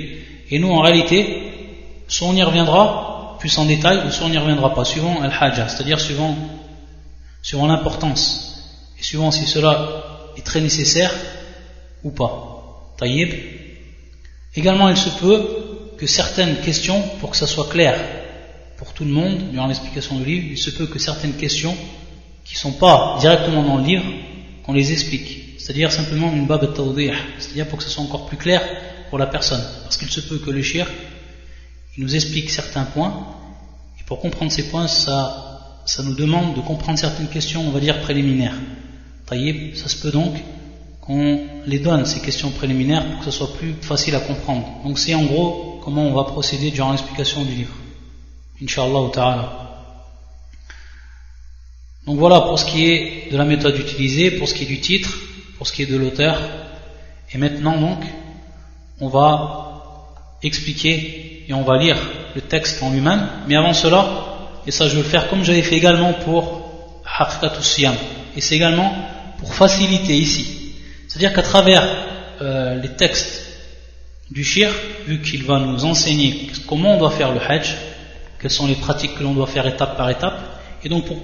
Et 0.50 0.58
nous, 0.58 0.70
en 0.70 0.80
réalité, 0.80 2.04
soit 2.08 2.28
on 2.28 2.36
y 2.36 2.42
reviendra 2.42 3.36
plus 3.38 3.56
en 3.58 3.66
détail, 3.66 4.06
ou 4.06 4.10
soit 4.10 4.26
on 4.26 4.30
n'y 4.30 4.38
reviendra 4.38 4.74
pas, 4.74 4.84
suivant 4.84 5.20
al-hajjah, 5.20 5.68
c'est-à-dire 5.68 6.00
suivant, 6.00 6.34
suivant 7.42 7.66
l'importance, 7.66 8.90
et 8.98 9.02
suivant 9.02 9.30
si 9.30 9.46
cela 9.46 10.02
est 10.36 10.44
très 10.44 10.60
nécessaire 10.60 11.14
ou 12.02 12.10
pas. 12.10 12.94
Taïb. 12.96 13.34
Également, 14.54 14.88
il 14.88 14.96
se 14.96 15.10
peut 15.10 15.94
que 15.98 16.06
certaines 16.06 16.60
questions, 16.60 17.02
pour 17.20 17.30
que 17.30 17.36
ça 17.36 17.46
soit 17.46 17.68
clair 17.68 17.98
pour 18.84 18.92
tout 18.92 19.04
le 19.04 19.10
monde, 19.10 19.50
durant 19.50 19.66
l'explication 19.66 20.18
du 20.18 20.26
livre, 20.26 20.46
il 20.50 20.58
se 20.58 20.70
peut 20.70 20.86
que 20.86 20.98
certaines 20.98 21.32
questions 21.32 21.74
qui 22.44 22.54
ne 22.54 22.58
sont 22.58 22.72
pas 22.72 23.16
directement 23.18 23.62
dans 23.62 23.78
le 23.78 23.84
livre, 23.84 24.04
qu'on 24.62 24.74
les 24.74 24.92
explique. 24.92 25.58
C'est-à-dire 25.58 25.90
simplement 25.90 26.30
une 26.30 26.46
bab 26.46 26.68
c'est-à-dire 27.38 27.66
pour 27.68 27.78
que 27.78 27.84
ce 27.84 27.88
soit 27.90 28.02
encore 28.02 28.26
plus 28.26 28.36
clair 28.36 28.62
pour 29.08 29.18
la 29.18 29.26
personne. 29.26 29.62
Parce 29.84 29.96
qu'il 29.96 30.10
se 30.10 30.20
peut 30.20 30.36
que 30.36 30.50
le 30.50 30.60
shir, 30.62 30.86
il 31.96 32.04
nous 32.04 32.14
explique 32.14 32.50
certains 32.50 32.84
points, 32.84 33.26
et 33.98 34.02
pour 34.04 34.20
comprendre 34.20 34.52
ces 34.52 34.68
points, 34.68 34.86
ça, 34.86 35.80
nous 36.04 36.14
demande 36.14 36.54
de 36.54 36.60
comprendre 36.60 36.98
certaines 36.98 37.28
questions, 37.28 37.66
on 37.66 37.70
va 37.70 37.80
dire 37.80 38.02
préliminaires. 38.02 38.58
Ça 39.26 39.88
se 39.88 39.96
peut 39.96 40.10
donc 40.10 40.34
qu'on 41.00 41.40
les 41.66 41.78
donne, 41.78 42.04
ces 42.04 42.20
questions 42.20 42.50
préliminaires, 42.50 43.06
pour 43.06 43.20
que 43.20 43.24
ce 43.24 43.30
soit 43.30 43.54
plus 43.54 43.72
facile 43.80 44.14
à 44.14 44.20
comprendre. 44.20 44.66
Donc 44.84 44.98
c'est 44.98 45.14
en 45.14 45.24
gros 45.24 45.80
comment 45.82 46.02
on 46.02 46.12
va 46.12 46.24
procéder 46.24 46.70
durant 46.70 46.92
l'explication 46.92 47.42
du 47.44 47.54
livre. 47.54 47.74
Inch'Allah 48.62 49.10
ta'ala. 49.12 49.64
Donc 52.06 52.18
voilà 52.18 52.40
pour 52.42 52.58
ce 52.58 52.66
qui 52.66 52.90
est 52.90 53.32
de 53.32 53.36
la 53.36 53.44
méthode 53.44 53.78
utilisée, 53.78 54.32
pour 54.32 54.48
ce 54.48 54.54
qui 54.54 54.64
est 54.64 54.66
du 54.66 54.80
titre, 54.80 55.10
pour 55.56 55.66
ce 55.66 55.72
qui 55.72 55.82
est 55.82 55.86
de 55.86 55.96
l'auteur. 55.96 56.38
Et 57.32 57.38
maintenant 57.38 57.78
donc, 57.78 58.04
on 59.00 59.08
va 59.08 60.04
expliquer 60.42 61.44
et 61.48 61.54
on 61.54 61.62
va 61.62 61.78
lire 61.78 61.96
le 62.34 62.40
texte 62.42 62.82
en 62.82 62.90
lui-même. 62.90 63.26
Mais 63.48 63.56
avant 63.56 63.72
cela, 63.72 64.60
et 64.66 64.70
ça 64.70 64.86
je 64.88 64.96
vais 64.96 65.02
le 65.02 65.08
faire 65.08 65.28
comme 65.28 65.42
j'avais 65.44 65.62
fait 65.62 65.76
également 65.76 66.12
pour 66.12 67.00
Haqqatus 67.18 67.80
Et 68.36 68.40
c'est 68.40 68.54
également 68.54 68.94
pour 69.38 69.54
faciliter 69.54 70.16
ici. 70.16 70.74
C'est-à-dire 71.08 71.32
qu'à 71.32 71.42
travers 71.42 71.86
euh, 72.40 72.74
les 72.76 72.90
textes 72.90 73.42
du 74.30 74.44
shir, 74.44 74.70
vu 75.06 75.20
qu'il 75.22 75.44
va 75.44 75.58
nous 75.58 75.84
enseigner 75.84 76.48
comment 76.66 76.96
on 76.96 76.98
doit 76.98 77.10
faire 77.10 77.32
le 77.32 77.40
hajj, 77.40 77.74
quelles 78.44 78.50
sont 78.50 78.66
les 78.66 78.74
pratiques 78.74 79.14
que 79.14 79.22
l'on 79.22 79.32
doit 79.32 79.46
faire 79.46 79.66
étape 79.66 79.96
par 79.96 80.10
étape, 80.10 80.38
et 80.84 80.90
donc 80.90 81.06
pour 81.06 81.16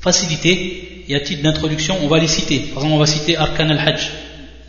faciliter, 0.00 1.04
et 1.08 1.16
à 1.16 1.18
titre 1.18 1.42
d'introduction, 1.42 1.96
on 2.00 2.06
va 2.06 2.20
les 2.20 2.28
citer. 2.28 2.60
Par 2.60 2.76
exemple, 2.76 2.92
on 2.92 2.98
va 2.98 3.06
citer 3.06 3.36
Arkan 3.36 3.68
al-Hajj, 3.70 4.12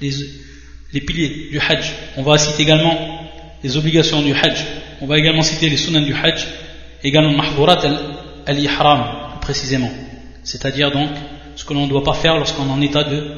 les, 0.02 1.02
piliers 1.02 1.50
du 1.52 1.60
Hajj. 1.60 1.91
On 2.17 2.24
va 2.24 2.39
citer 2.39 2.63
également 2.63 3.30
les 3.63 3.78
obligations 3.78 4.24
du 4.24 4.34
Hajj. 4.34 4.65
On 5.00 5.06
va 5.06 5.19
également 5.19 5.43
citer 5.43 5.69
les 5.69 5.78
sunnah 5.78 6.02
du 6.02 6.12
Hajj, 6.12 6.48
également 7.04 7.34
Mahdurat 7.34 7.80
al-Ihram, 8.48 9.39
précisément. 9.41 9.91
C'est-à-dire 10.43 10.89
donc 10.91 11.10
ce 11.56 11.65
que 11.65 11.76
l'on 11.76 11.86
ne 11.86 11.89
doit 11.91 12.04
pas 12.04 12.15
faire 12.15 12.36
lorsqu'on 12.38 12.67
est 12.67 12.71
en 12.71 12.82
état 12.82 13.04
de 13.04 13.34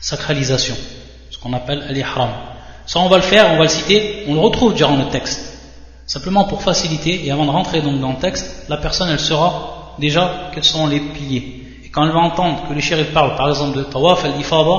sacralisation, 0.00 0.76
ce 1.28 1.36
qu'on 1.36 1.52
appelle 1.52 1.84
al-ihram. 1.86 2.30
Ça, 2.86 2.98
on 3.00 3.10
va 3.10 3.16
le 3.16 3.22
faire, 3.24 3.50
on 3.52 3.58
va 3.58 3.64
le 3.64 3.68
citer, 3.68 4.24
on 4.26 4.32
le 4.32 4.40
retrouve 4.40 4.72
durant 4.72 4.96
le 4.96 5.10
texte. 5.10 5.49
Simplement 6.10 6.42
pour 6.42 6.60
faciliter, 6.60 7.24
et 7.24 7.30
avant 7.30 7.44
de 7.44 7.52
rentrer 7.52 7.82
donc 7.82 8.00
dans 8.00 8.10
le 8.10 8.18
texte, 8.18 8.64
la 8.68 8.78
personne, 8.78 9.10
elle 9.10 9.20
saura 9.20 9.94
déjà 10.00 10.50
quels 10.52 10.64
sont 10.64 10.88
les 10.88 10.98
piliers. 10.98 11.62
Et 11.84 11.88
quand 11.88 12.04
elle 12.04 12.10
va 12.10 12.18
entendre 12.18 12.66
que 12.66 12.74
le 12.74 12.80
shérif 12.80 13.12
parle, 13.12 13.36
par 13.36 13.48
exemple, 13.48 13.78
de 13.78 13.84
tawaf 13.84 14.24
al-ifada, 14.24 14.76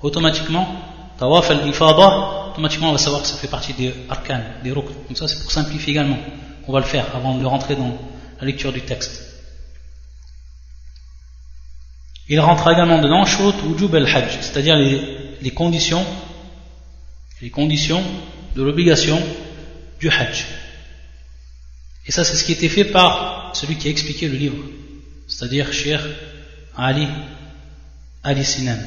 automatiquement, 0.00 0.66
tawaf 1.18 1.50
al-ifada, 1.50 2.48
automatiquement, 2.48 2.88
on 2.88 2.92
va 2.92 2.98
savoir 2.98 3.20
que 3.20 3.28
ça 3.28 3.36
fait 3.36 3.48
partie 3.48 3.74
des 3.74 3.92
arcanes, 4.08 4.42
des 4.62 4.72
rukn. 4.72 4.94
Donc 5.06 5.18
ça, 5.18 5.28
c'est 5.28 5.42
pour 5.42 5.52
simplifier 5.52 5.92
également. 5.92 6.16
On 6.66 6.72
va 6.72 6.80
le 6.80 6.86
faire 6.86 7.14
avant 7.14 7.34
de 7.34 7.44
rentrer 7.44 7.76
dans 7.76 7.98
la 8.40 8.46
lecture 8.46 8.72
du 8.72 8.80
texte. 8.80 9.22
Il 12.26 12.40
rentre 12.40 12.66
également 12.72 13.02
dedans 13.02 13.26
Shut 13.26 13.56
Wujub 13.64 13.94
al-Hajj, 13.94 14.38
c'est-à-dire 14.40 14.76
les, 14.76 15.50
conditions, 15.50 16.06
les 17.42 17.50
conditions 17.50 18.02
de 18.56 18.62
l'obligation 18.62 19.20
du 20.00 20.08
Hajj. 20.08 20.46
Et 22.06 22.12
ça, 22.12 22.24
c'est 22.24 22.36
ce 22.36 22.44
qui 22.44 22.52
été 22.52 22.68
fait 22.68 22.84
par 22.84 23.52
celui 23.54 23.76
qui 23.76 23.88
a 23.88 23.90
expliqué 23.90 24.28
le 24.28 24.36
livre, 24.36 24.64
c'est-à-dire 25.26 25.72
Cheikh 25.72 26.00
Ali 26.76 27.08
Ali 28.22 28.44
Sinan, 28.44 28.78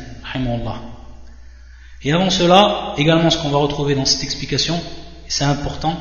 Et 2.03 2.11
avant 2.11 2.29
cela, 2.29 2.93
également 2.97 3.29
ce 3.29 3.37
qu'on 3.37 3.49
va 3.49 3.59
retrouver 3.59 3.95
dans 3.95 4.05
cette 4.05 4.23
explication, 4.23 4.81
c'est 5.27 5.43
important, 5.43 5.95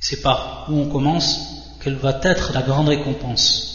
c'est 0.00 0.20
par 0.20 0.66
où 0.68 0.80
on 0.80 0.88
commence, 0.88 1.76
quelle 1.82 1.94
va 1.94 2.18
être 2.22 2.52
la 2.52 2.62
grande 2.62 2.88
récompense 2.88 3.70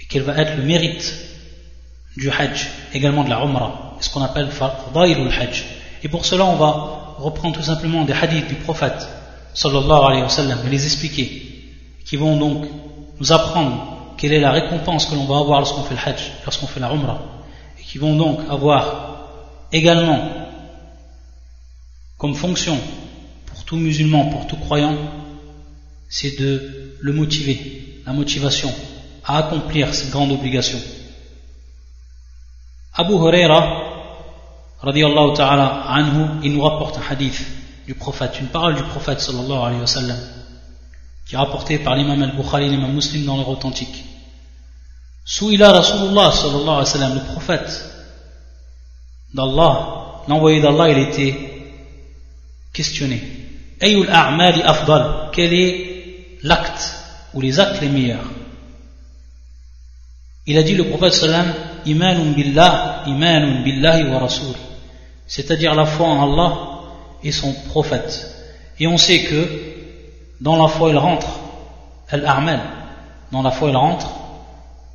et 0.00 0.06
quel 0.06 0.22
va 0.22 0.36
être 0.36 0.56
le 0.56 0.64
mérite 0.64 1.14
du 2.16 2.30
Hajj, 2.30 2.68
également 2.92 3.24
de 3.24 3.30
la 3.30 3.42
Umrah, 3.42 3.96
ce 4.00 4.10
qu'on 4.10 4.22
appelle 4.22 4.50
Fadailul 4.50 5.32
Hajj. 5.32 5.64
Et 6.02 6.08
pour 6.08 6.26
cela, 6.26 6.44
on 6.44 6.56
va 6.56 7.03
reprendre 7.18 7.56
tout 7.56 7.62
simplement 7.62 8.04
des 8.04 8.12
hadiths 8.12 8.48
du 8.48 8.54
prophète, 8.56 9.08
sallallahu 9.54 10.04
alayhi 10.06 10.22
wa 10.22 10.28
sallam, 10.28 10.58
et 10.66 10.70
les 10.70 10.84
expliquer, 10.84 11.26
qui 12.04 12.16
vont 12.16 12.36
donc 12.36 12.66
nous 13.20 13.32
apprendre 13.32 14.14
quelle 14.16 14.32
est 14.32 14.40
la 14.40 14.52
récompense 14.52 15.06
que 15.06 15.14
l'on 15.14 15.24
va 15.24 15.38
avoir 15.38 15.60
lorsqu'on 15.60 15.82
fait 15.82 15.94
le 15.94 16.00
Hajj, 16.00 16.32
lorsqu'on 16.44 16.66
fait 16.66 16.80
la 16.80 16.92
Umrah, 16.92 17.20
et 17.78 17.82
qui 17.82 17.98
vont 17.98 18.16
donc 18.16 18.40
avoir 18.48 19.68
également 19.72 20.30
comme 22.18 22.34
fonction 22.34 22.78
pour 23.46 23.64
tout 23.64 23.76
musulman, 23.76 24.26
pour 24.26 24.46
tout 24.46 24.56
croyant, 24.56 24.96
c'est 26.08 26.38
de 26.38 26.96
le 27.00 27.12
motiver, 27.12 28.00
la 28.06 28.12
motivation, 28.12 28.72
à 29.24 29.38
accomplir 29.38 29.94
cette 29.94 30.10
grande 30.10 30.32
obligation. 30.32 30.78
Abu 32.94 33.14
Huraira, 33.14 33.83
radiallahu 34.84 35.34
ta'ala 35.34 35.84
anhu, 35.88 36.40
il 36.42 36.52
nous 36.52 36.62
rapporte 36.62 36.98
un 36.98 37.12
hadith 37.12 37.40
du 37.86 37.94
prophète, 37.94 38.38
une 38.40 38.48
parole 38.48 38.76
du 38.76 38.82
prophète 38.82 39.20
sallallahu 39.20 39.66
alayhi 39.66 39.80
wa 39.80 39.86
sallam, 39.86 40.18
qui 41.26 41.34
est 41.34 41.38
rapportée 41.38 41.78
par 41.78 41.96
l'imam 41.96 42.22
al-Bukhari 42.22 42.68
l'imam 42.68 42.92
muslim 42.92 43.24
dans 43.24 43.36
leur 43.36 43.48
authentique. 43.48 44.04
Souila 45.24 45.72
Rasulullah 45.72 46.32
sallallahu 46.32 46.62
alayhi 46.62 46.78
wa 46.78 46.84
sallam, 46.84 47.14
le 47.14 47.32
prophète 47.32 47.84
d'Allah, 49.34 50.22
l'envoyé 50.28 50.60
d'Allah, 50.60 50.90
il 50.90 50.98
était 50.98 51.34
questionné. 52.72 53.22
Ayul 53.80 54.08
a'mali 54.10 54.62
afdal, 54.62 55.30
quel 55.32 55.52
est 55.52 56.38
l'acte 56.42 56.94
ou 57.32 57.40
les 57.40 57.58
actes 57.58 57.80
les 57.80 57.88
meilleurs? 57.88 58.30
Il 60.46 60.58
a 60.58 60.62
dit 60.62 60.74
le 60.74 60.88
prophète 60.88 61.14
sallam 61.14 61.54
imanun 61.86 62.32
billah, 62.32 63.04
imanun 63.06 63.62
billahi 63.62 64.10
wa 64.10 64.18
rasul. 64.18 64.54
C'est-à-dire 65.26 65.74
la 65.74 65.86
foi 65.86 66.06
en 66.06 66.32
Allah 66.32 66.58
et 67.22 67.32
son 67.32 67.52
prophète. 67.70 68.30
Et 68.78 68.86
on 68.86 68.98
sait 68.98 69.20
que 69.24 69.48
dans 70.40 70.60
la 70.60 70.68
foi 70.68 70.90
il 70.90 70.98
rentre 70.98 71.26
al-a'mal. 72.10 72.60
Dans 73.32 73.42
la 73.42 73.50
foi 73.50 73.70
il 73.70 73.76
rentre 73.76 74.06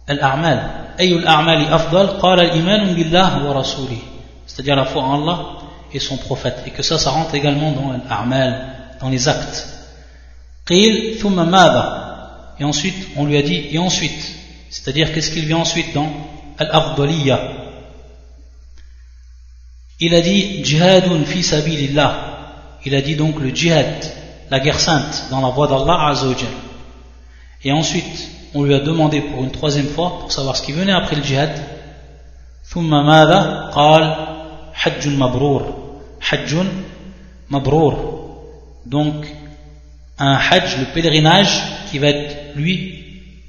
al-a'mal. 0.08 0.72
Ayul 0.98 1.26
a'mali 1.26 1.65
afdal? 1.65 2.18
Qala 2.22 2.56
imanun 2.56 2.94
billah 2.94 3.42
wa 3.46 3.54
rasuli. 3.54 4.00
C'est-à-dire 4.46 4.76
la 4.76 4.86
foi 4.86 5.02
en 5.02 5.22
Allah 5.22 5.46
et 5.94 6.00
son 6.00 6.18
prophète. 6.18 6.63
Et 6.65 6.72
que 6.72 6.84
ça, 6.84 6.98
ça 6.98 7.10
rentre 7.12 7.36
également 7.36 7.72
dans 7.72 7.92
al-a'mal, 7.92 8.65
dans 9.02 9.10
les 9.10 9.28
actes. 9.28 9.68
Qil 10.65 11.18
thumma. 11.20 12.56
Et 12.60 12.63
ensuite, 12.63 13.08
on 13.15 13.26
lui 13.26 13.38
a 13.38 13.42
dit, 13.42 13.68
et 13.72 13.80
ensuite, 13.80 14.36
c'est-à-dire, 14.70 15.13
qu'est-ce 15.13 15.32
qu'il 15.32 15.46
vient 15.46 15.58
ensuite 15.58 15.94
dans 15.94 16.10
Al-Afdaliya 16.58 17.39
Il 20.00 20.14
a 20.14 20.20
dit 20.20 20.64
Jihadun 20.64 21.24
fi 21.24 21.42
sabilillah. 21.42 22.79
Il 22.85 22.94
a 22.94 23.00
dit 23.00 23.16
donc 23.16 23.40
le 23.40 23.50
djihad, 23.50 24.05
la 24.50 24.61
guerre 24.61 24.81
sainte 24.81 25.29
dans 25.31 25.40
la 25.40 25.48
voie 25.48 25.66
d'Allah 25.66 26.09
Azzawajal. 26.09 26.48
Et 27.64 27.72
ensuite, 27.72 28.29
on 28.55 28.62
lui 28.62 28.74
a 28.74 28.81
demandé 28.81 29.20
pour 29.20 29.42
une 29.42 29.50
troisième 29.50 29.87
fois, 29.87 30.18
pour 30.20 30.33
savoir 30.33 30.57
ce 30.57 30.62
qui 30.62 30.72
venait 30.72 30.92
après 30.92 31.16
le 31.16 31.22
djihad, 31.22 31.53
ثم 32.64 32.90
ماذا 32.90 33.70
قال 33.74 34.16
حج 34.74 35.09
مبرور 35.09 35.62
حج 36.20 36.55
مبرور 37.50 37.94
donc 38.87 39.27
un 40.18 40.37
hajj 40.37 40.79
le 40.79 40.87
pèlerinage 40.94 41.62
qui 41.90 41.98
va 41.98 42.09
être 42.09 42.57
lui 42.57 43.05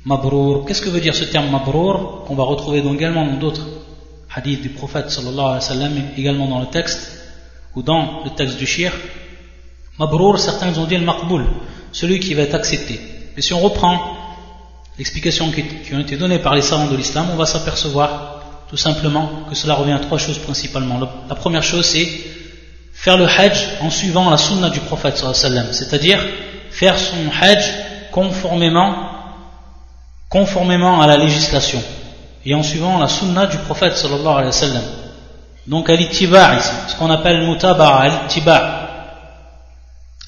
Mabrour. 0.06 0.66
Qu'est-ce 0.66 0.84
que 0.84 0.90
veut 0.90 1.02
dire 1.02 1.16
ce 1.16 1.24
terme 1.24 1.50
Mabrour 1.50 2.26
qu'on 2.26 2.36
va 2.36 2.44
retrouver 2.44 2.82
donc 2.82 2.96
également 2.96 3.26
dans 3.26 3.38
d'autres 3.38 3.68
hadiths 4.41 4.63
du 4.63 4.71
prophète 4.71 5.11
sallallahu 5.11 5.39
alayhi 5.39 5.55
wa 5.55 5.61
sallam, 5.61 5.93
également 6.17 6.49
dans 6.49 6.61
le 6.61 6.67
texte 6.67 7.01
ou 7.77 7.83
dans 7.83 8.23
le 8.25 8.31
texte 8.31 8.57
du 8.59 8.67
shir 8.67 8.93
Mabrour, 9.99 10.39
certains 10.39 10.77
ont 10.79 10.87
dit 10.87 10.97
le 10.97 11.05
maqboul, 11.05 11.47
celui 11.93 12.21
qui 12.21 12.33
va 12.33 12.43
être 12.43 12.55
accepté. 12.55 12.99
Et 13.37 13.43
si 13.43 13.53
on 13.53 13.61
reprend 13.61 14.17
l'explication 14.97 15.51
qui, 15.51 15.63
qui 15.63 15.95
ont 15.95 16.01
été 16.01 16.17
données 16.17 16.39
par 16.39 16.55
les 16.55 16.63
savants 16.63 16.87
de 16.87 16.97
l'islam, 16.97 17.27
on 17.33 17.37
va 17.37 17.45
s'apercevoir 17.45 18.41
tout 18.71 18.79
simplement 18.79 19.45
que 19.49 19.55
cela 19.55 19.75
revient 19.75 19.93
à 19.93 19.99
trois 19.99 20.17
choses 20.17 20.39
principalement. 20.39 20.99
La 21.29 21.35
première 21.35 21.63
chose, 21.63 21.85
c'est 21.85 22.09
faire 22.95 23.19
le 23.19 23.27
hajj 23.27 23.59
en 23.83 23.91
suivant 23.91 24.31
la 24.31 24.39
sunna 24.39 24.71
du 24.71 24.81
prophète 24.81 25.19
sallallahu 25.19 25.39
alayhi 25.39 25.55
wa 25.55 25.63
sallam, 25.63 25.73
c'est-à-dire 25.73 26.19
faire 26.71 26.99
son 26.99 27.17
hajj 27.39 27.65
conformément 28.11 28.95
conformément 30.31 31.03
à 31.03 31.07
la 31.07 31.17
législation 31.17 31.83
et 32.45 32.55
en 32.55 32.63
suivant 32.63 32.99
la 32.99 33.09
sunna 33.09 33.47
du 33.47 33.59
prophète 33.59 33.97
sallallahu 33.97 34.27
alayhi 34.27 34.47
wa 34.47 34.53
sallam. 34.53 34.83
Donc 35.67 35.91
al 35.91 36.01
ici, 36.01 36.27
ce 36.27 36.97
qu'on 36.97 37.11
appelle 37.11 37.47
mutaba'a, 37.47 38.03
al 38.03 38.13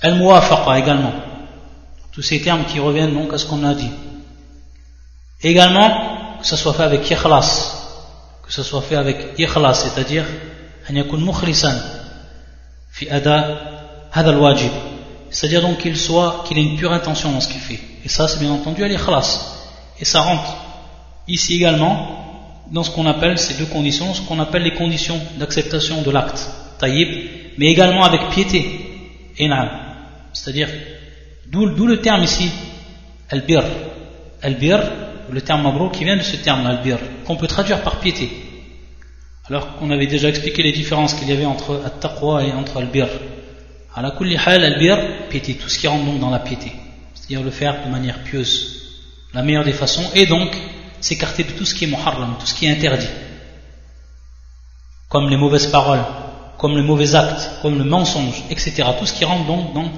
Al-Muwafaqa 0.03 0.79
également. 0.79 1.13
Tous 2.13 2.23
ces 2.23 2.43
termes 2.43 2.65
qui 2.65 2.81
reviennent 2.81 3.15
donc 3.15 3.33
à 3.33 3.39
ce 3.39 3.47
qu'on 3.47 3.65
a 3.65 3.73
dit. 3.75 3.91
Également, 5.43 6.39
que 6.41 6.47
ce 6.47 6.57
soit 6.57 6.75
fait 6.75 6.83
avec 6.83 7.09
ikhlas, 7.09 7.79
que 8.45 8.53
ce 8.53 8.63
soit 8.63 8.83
fait 8.83 8.97
avec 8.97 9.39
ikhlas, 9.39 9.75
c'est-à-dire 9.75 10.27
c'est-à-dire 15.31 15.63
donc 15.63 15.79
qu'il 15.79 15.97
soit 15.97 16.45
qu'il 16.47 16.59
ait 16.59 16.63
une 16.63 16.77
pure 16.77 16.93
intention 16.93 17.33
dans 17.33 17.41
ce 17.41 17.49
qu'il 17.49 17.61
fait. 17.61 17.81
Et 18.05 18.09
ça 18.09 18.29
c'est 18.29 18.41
bien 18.41 18.51
entendu 18.51 18.85
al-ikhlas 18.85 19.57
et 20.01 20.05
ça 20.05 20.21
rentre 20.21 20.57
ici 21.29 21.55
également 21.55 22.65
dans 22.71 22.83
ce 22.83 22.91
qu'on 22.91 23.07
appelle 23.07 23.39
ces 23.39 23.55
deux 23.55 23.67
conditions 23.67 24.15
ce 24.15 24.23
qu'on 24.23 24.39
appelle 24.41 24.63
les 24.63 24.75
conditions 24.75 25.21
d'acceptation 25.39 26.03
de 26.03 26.11
l'acte 26.11 26.49
taïb 26.79 27.09
mais 27.59 27.67
également 27.67 28.05
avec 28.05 28.29
piété 28.31 28.65
c'est-à-dire 30.33 30.69
d'où 31.47 31.87
le 31.87 32.01
terme 32.01 32.23
ici 32.23 32.51
al-bir 33.31 33.65
al-bir 34.43 34.81
le 35.33 35.41
terme 35.41 35.63
mabrour 35.63 35.91
qui 35.93 36.05
vient 36.05 36.17
de 36.17 36.23
ce 36.23 36.37
terme 36.37 36.67
al-bir 36.67 36.99
qu'on 37.25 37.37
peut 37.37 37.47
traduire 37.47 37.83
par 37.83 38.01
piété. 38.01 38.31
Alors 39.47 39.77
qu'on 39.77 39.91
avait 39.91 40.07
déjà 40.07 40.29
expliqué 40.29 40.63
les 40.63 40.73
différences 40.73 41.15
qu'il 41.15 41.29
y 41.29 41.33
avait 41.33 41.47
entre 41.47 41.83
at-taqwa 41.85 42.45
et 42.45 42.53
entre 42.53 42.79
al-bir. 42.79 43.09
À 43.95 44.03
la 44.03 44.09
hal, 44.09 44.65
al-bir, 44.65 45.29
piété, 45.29 45.55
tout 45.55 45.69
ce 45.69 45.79
qui 45.79 45.87
rentre 45.87 46.05
donc 46.05 46.19
dans 46.19 46.31
la 46.31 46.39
piété, 46.39 46.73
c'est-à-dire 47.15 47.43
le 47.43 47.51
faire 47.51 47.85
de 47.85 47.91
manière 47.91 48.23
pieuse, 48.25 49.03
la 49.35 49.43
meilleure 49.43 49.65
des 49.65 49.73
façons, 49.73 50.05
et 50.15 50.25
donc 50.25 50.57
s'écarter 51.03 51.45
de 51.45 51.51
tout 51.51 51.65
ce 51.65 51.75
qui 51.75 51.85
est 51.85 51.89
muharram, 51.89 52.37
tout 52.39 52.47
ce 52.47 52.55
qui 52.55 52.67
est 52.67 52.71
interdit, 52.71 53.09
comme 55.09 55.29
les 55.29 55.37
mauvaises 55.37 55.67
paroles, 55.67 56.05
comme 56.59 56.77
les 56.77 56.83
mauvais 56.83 57.15
actes, 57.15 57.51
comme 57.61 57.77
le 57.77 57.85
mensonge, 57.85 58.45
etc. 58.49 58.85
Tout 58.99 59.05
ce 59.05 59.13
qui 59.13 59.25
rentre 59.25 59.47
donc 59.47 59.75
dans 59.75 59.91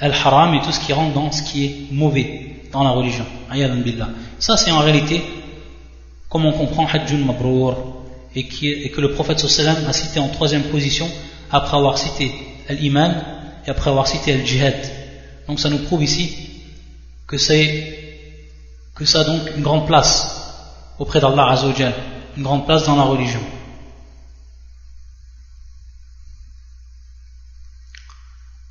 al-haram 0.00 0.54
et 0.54 0.60
tout 0.60 0.72
ce 0.72 0.80
qui 0.80 0.92
rentre 0.92 1.14
dans 1.14 1.30
ce 1.30 1.42
qui 1.42 1.64
est 1.64 1.76
mauvais 1.92 2.56
dans 2.72 2.82
la 2.82 2.90
religion. 2.90 3.24
Ça 4.38 4.56
c'est 4.56 4.72
en 4.72 4.80
réalité, 4.80 5.22
comme 6.28 6.44
on 6.44 6.52
comprend 6.52 6.86
Hajjun 6.86 7.18
Mabrour, 7.18 8.02
et, 8.34 8.44
que 8.44 9.00
le 9.00 9.12
prophète 9.12 9.38
sallam 9.38 9.76
a 9.86 9.92
cité 9.92 10.18
en 10.18 10.28
troisième 10.28 10.64
position 10.64 11.08
après 11.50 11.76
avoir 11.76 11.98
cité 11.98 12.32
l'iman 12.70 13.14
et 13.66 13.70
après 13.70 13.90
avoir 13.90 14.06
cité 14.06 14.36
le 14.36 14.44
jihad. 14.44 14.74
Donc 15.46 15.60
ça 15.60 15.68
nous 15.68 15.78
prouve 15.78 16.02
ici 16.02 16.34
que 17.26 17.36
c'est 17.36 18.01
que 18.95 19.05
ça 19.05 19.21
a 19.21 19.23
donc 19.23 19.41
une 19.55 19.63
grande 19.63 19.85
place 19.87 20.53
auprès 20.99 21.19
d'Allah 21.19 21.51
Azzawajal, 21.51 21.93
une 22.35 22.43
grande 22.43 22.65
place 22.65 22.85
dans 22.85 22.95
la 22.95 23.03
religion. 23.03 23.41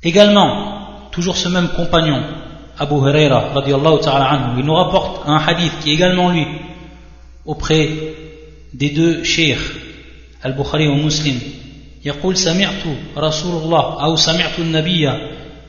Également, 0.03 1.09
toujours 1.11 1.37
ce 1.37 1.49
même 1.49 1.69
compagnon, 1.69 2.23
Abu 2.77 2.95
Huraira, 2.95 3.53
il 3.65 4.65
nous 4.65 4.75
rapporte 4.75 5.27
un 5.27 5.37
hadith 5.37 5.79
qui 5.79 5.91
est 5.91 5.93
également 5.93 6.29
lui 6.29 6.45
auprès 7.45 7.89
des 8.73 8.89
deux 8.89 9.23
شيخ 9.23 9.73
البخاري 10.45 10.87
ومسلم 10.87 11.39
يقول 12.05 12.37
سمعت 12.37 12.83
رسول 13.17 13.63
الله 13.63 14.03
أو 14.03 14.15
سمعت 14.15 14.59
النبي 14.59 15.09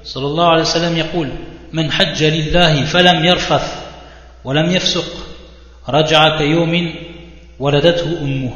صلى 0.04 0.26
الله 0.26 0.48
عليه 0.48 0.62
وسلم 0.62 0.96
يقول 0.96 1.28
من 1.72 1.92
حج 1.92 2.24
لله 2.24 2.84
فلم 2.84 3.24
يرفث 3.24 3.81
ولم 4.44 4.70
يفسق 4.70 5.04
رجع 5.88 6.38
كيوم 6.38 6.94
ولدته 7.58 8.20
أمه 8.20 8.52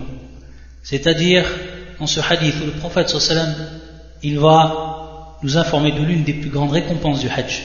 c'est-à-dire 0.83 1.45
dans 2.01 2.07
ce 2.07 2.21
hadith 2.21 2.55
où 2.63 2.67
le 2.67 2.73
prophète 2.73 3.09
sallam 3.09 3.55
il 4.23 4.39
va 4.39 5.37
nous 5.43 5.57
informer 5.57 5.93
de 5.93 6.03
l'une 6.03 6.25
des 6.25 6.35
plus 6.35 6.51
grandes 6.51 6.73
récompenses 6.73 7.21
du 7.21 7.29
hajj 7.29 7.63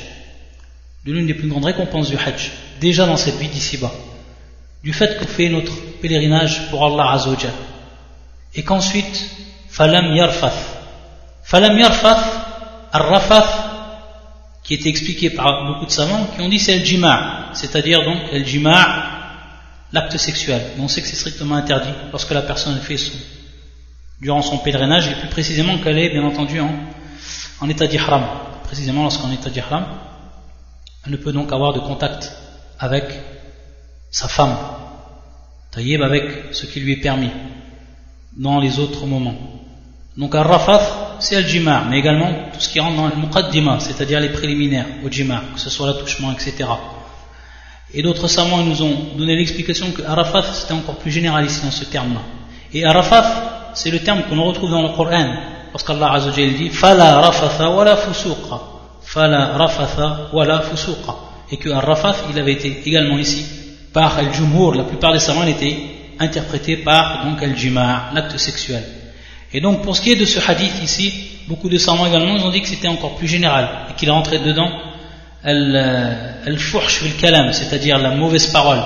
de 1.05 1.13
l'une 1.13 1.27
des 1.27 1.33
plus 1.33 1.49
grandes 1.49 1.65
récompenses 1.65 2.09
du 2.09 2.17
hajj 2.17 2.51
déjà 2.79 3.05
dans 3.05 3.17
cette 3.17 3.37
vie 3.37 3.47
d'ici-bas 3.49 3.91
du 4.83 4.93
fait 4.93 5.17
qu'on 5.17 5.25
fait 5.25 5.49
notre 5.49 5.73
pèlerinage 6.01 6.69
pour 6.69 6.85
Allah 6.85 7.11
Azzawajal. 7.11 7.51
Et 8.55 8.63
qu'ensuite, 8.63 9.29
falam 9.67 10.15
yarfath. 10.15 10.61
Falam 11.43 11.77
yarfath, 11.77 12.25
ar-rafath, 12.91 13.51
qui 14.62 14.74
est 14.74 14.86
expliqué 14.86 15.30
par 15.30 15.66
beaucoup 15.66 15.86
de 15.86 15.90
savants, 15.90 16.26
qui 16.34 16.40
ont 16.40 16.48
dit 16.48 16.58
c'est 16.58 16.78
le 16.78 16.84
jima', 16.84 17.50
c'est-à-dire 17.52 18.04
donc 18.04 18.32
le 18.32 18.44
jima', 18.44 19.12
l'acte 19.92 20.16
sexuel. 20.16 20.62
Et 20.76 20.80
on 20.80 20.88
sait 20.88 21.02
que 21.02 21.08
c'est 21.08 21.16
strictement 21.16 21.56
interdit 21.56 21.92
lorsque 22.10 22.30
la 22.30 22.42
personne 22.42 22.78
fait 22.80 22.96
son, 22.96 23.18
durant 24.20 24.42
son 24.42 24.58
pèlerinage, 24.58 25.08
et 25.08 25.14
plus 25.14 25.28
précisément 25.28 25.78
qu'elle 25.78 25.98
est 25.98 26.10
bien 26.10 26.24
entendu 26.24 26.60
en, 26.60 26.70
en 27.60 27.68
état 27.68 27.86
d'ihram. 27.86 28.24
Précisément 28.64 29.02
lorsqu'en 29.02 29.30
état 29.32 29.50
d'ihram, 29.50 29.84
elle 31.04 31.12
ne 31.12 31.16
peut 31.16 31.32
donc 31.32 31.52
avoir 31.52 31.72
de 31.72 31.80
contact 31.80 32.32
avec 32.78 33.04
sa 34.10 34.28
femme, 34.28 34.56
taïb 35.72 36.02
avec 36.02 36.54
ce 36.54 36.66
qui 36.66 36.80
lui 36.80 36.92
est 36.92 37.00
permis 37.00 37.30
dans 38.36 38.60
les 38.60 38.78
autres 38.78 39.06
moments. 39.06 39.36
Donc 40.16 40.34
al-rafath, 40.34 41.11
c'est 41.22 41.36
al-jima', 41.36 41.84
mais 41.88 41.98
également 41.98 42.30
tout 42.52 42.60
ce 42.60 42.68
qui 42.68 42.80
rentre 42.80 42.96
dans 42.96 43.08
le 43.08 43.16
muqaddima, 43.16 43.78
c'est-à-dire 43.80 44.20
les 44.20 44.30
préliminaires 44.30 44.86
au 45.04 45.10
jima', 45.10 45.42
que 45.54 45.60
ce 45.60 45.70
soit 45.70 45.86
l'attouchement, 45.86 46.32
etc. 46.32 46.68
Et 47.94 48.02
d'autres 48.02 48.28
savants 48.28 48.62
nous 48.62 48.82
ont 48.82 48.96
donné 49.16 49.36
l'explication 49.36 49.90
que 49.92 50.02
Arafat 50.02 50.42
c'était 50.54 50.72
encore 50.72 50.96
plus 50.96 51.10
général 51.10 51.44
ici 51.44 51.60
dans 51.64 51.70
ce 51.70 51.84
terme-là. 51.84 52.20
Et 52.74 52.84
Arafat, 52.84 53.70
c'est 53.74 53.90
le 53.90 54.00
terme 54.00 54.22
qu'on 54.22 54.42
retrouve 54.42 54.70
dans 54.70 54.82
le 54.82 54.88
Coran, 54.90 55.34
parce 55.70 55.84
qu'Allah 55.84 56.12
Azzawajal 56.12 56.54
dit 56.54 56.70
Fala 56.70 57.20
rafatha 57.20 57.70
wala 57.70 57.96
fusuqa. 57.96 58.60
Fala 59.02 59.56
rafatha 59.58 60.30
wala 60.32 60.60
fusuqa. 60.60 61.14
Et 61.50 61.56
que 61.58 61.68
Arafat, 61.68 62.16
il 62.32 62.38
avait 62.38 62.52
été 62.52 62.82
également 62.86 63.18
ici 63.18 63.44
par 63.92 64.18
al-jumhur, 64.18 64.74
la 64.74 64.84
plupart 64.84 65.12
des 65.12 65.18
savants 65.18 65.46
étaient 65.46 65.76
interprétés 66.18 66.78
par 66.78 67.26
donc 67.26 67.42
al-jima', 67.42 68.10
l'acte 68.14 68.38
sexuel. 68.38 68.82
Et 69.54 69.60
donc 69.60 69.82
pour 69.82 69.96
ce 69.96 70.00
qui 70.00 70.12
est 70.12 70.16
de 70.16 70.24
ce 70.24 70.38
hadith 70.50 70.82
ici, 70.82 71.12
beaucoup 71.48 71.68
de 71.68 71.78
savants 71.78 72.06
également 72.06 72.34
ont 72.34 72.50
dit 72.50 72.62
que 72.62 72.68
c'était 72.68 72.88
encore 72.88 73.16
plus 73.16 73.28
général 73.28 73.68
et 73.90 73.94
qu'il 73.94 74.10
rentrait 74.10 74.38
dedans 74.38 74.70
al-fuhsh 75.44 77.00
fil 77.00 77.16
kalam, 77.16 77.52
c'est-à-dire 77.52 77.98
la 77.98 78.10
mauvaise 78.14 78.46
parole, 78.46 78.80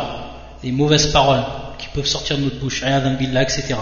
les 0.65 0.73
mauvaises 0.73 1.13
paroles 1.13 1.45
qui 1.79 1.89
peuvent 1.89 2.07
sortir 2.07 2.39
de 2.39 2.45
notre 2.45 2.59
bouche, 2.59 2.83
billah, 3.19 3.43
etc. 3.43 3.75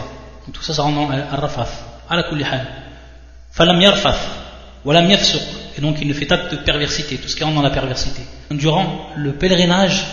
Donc 0.45 0.53
tout 0.53 0.63
ça, 0.63 0.75
ça 0.75 0.83
rentre 0.83 0.97
dans 0.97 1.11
al-rafath, 1.11 1.73
ala 2.11 2.25
kulli 2.25 2.45
hal. 2.45 2.67
Falam 3.53 3.81
yarfath, 3.81 4.19
walam 4.85 5.09
yafsuq, 5.09 5.41
et 5.79 5.81
donc 5.81 5.99
il 6.01 6.09
ne 6.09 6.13
fait 6.13 6.27
pas 6.27 6.37
de 6.37 6.57
perversité, 6.57 7.17
tout 7.17 7.29
ce 7.29 7.37
qui 7.37 7.45
rentre 7.45 7.57
dans 7.57 7.63
la 7.63 7.71
perversité. 7.71 8.23
Durant 8.51 9.11
le 9.17 9.33
pèlerinage, 9.35 10.05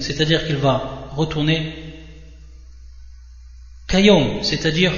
c'est-à-dire 0.00 0.46
qu'il 0.46 0.56
va 0.56 0.82
retourner 1.14 1.81
c'est-à-dire 4.42 4.92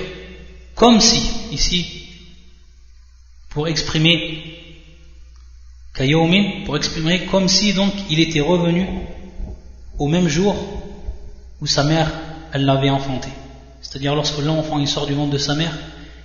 comme 0.75 1.01
si, 1.01 1.21
ici, 1.53 1.87
pour 3.49 3.67
exprimer 3.67 4.43
kayomin, 5.95 6.65
pour 6.65 6.77
exprimer 6.77 7.27
comme 7.27 7.49
si 7.49 7.73
donc 7.73 7.93
il 8.11 8.21
était 8.21 8.41
revenu 8.41 8.87
au 9.99 10.07
même 10.07 10.29
jour 10.29 10.55
où 11.61 11.67
sa 11.67 11.83
mère, 11.85 12.11
elle 12.53 12.65
l'avait 12.65 12.91
enfanté. 12.91 13.29
C'est-à-dire 13.81 14.15
lorsque 14.15 14.39
l'enfant 14.39 14.79
il 14.79 14.89
sort 14.89 15.07
du 15.07 15.15
ventre 15.15 15.33
de 15.33 15.39
sa 15.39 15.55
mère, 15.55 15.77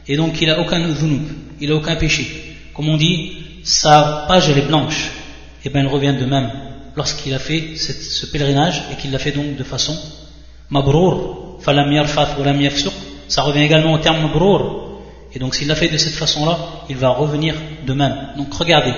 et 0.07 0.15
donc 0.15 0.39
il 0.41 0.47
n'a 0.47 0.59
aucun 0.59 0.79
dhunub, 0.79 1.27
il 1.59 1.69
n'a 1.69 1.75
aucun 1.75 1.95
péché. 1.95 2.55
Comme 2.73 2.89
on 2.89 2.97
dit, 2.97 3.37
sa 3.63 4.25
page 4.27 4.49
elle 4.49 4.59
est 4.59 4.67
blanche 4.67 5.11
et 5.63 5.67
eh 5.67 5.69
bien 5.69 5.81
il 5.81 5.87
revient 5.87 6.15
de 6.17 6.25
même 6.25 6.51
lorsqu'il 6.95 7.33
a 7.33 7.39
fait 7.39 7.75
ce 7.75 8.25
pèlerinage 8.27 8.83
et 8.91 8.95
qu'il 8.95 9.11
l'a 9.11 9.19
fait 9.19 9.31
donc 9.31 9.55
de 9.55 9.63
façon 9.63 9.97
mabrour, 10.69 11.48
falam 11.61 11.91
yarfath 11.91 12.37
lam 12.43 12.61
yafsuq, 12.61 12.93
ça 13.27 13.41
revient 13.43 13.63
également 13.63 13.93
au 13.93 13.97
terme 13.97 14.21
mabrour. 14.21 15.01
Et 15.33 15.39
donc 15.39 15.55
s'il 15.55 15.67
l'a 15.67 15.75
fait 15.75 15.89
de 15.89 15.97
cette 15.97 16.15
façon-là, 16.15 16.57
il 16.89 16.97
va 16.97 17.09
revenir 17.09 17.55
de 17.85 17.93
même. 17.93 18.29
Donc 18.37 18.53
regardez, 18.53 18.93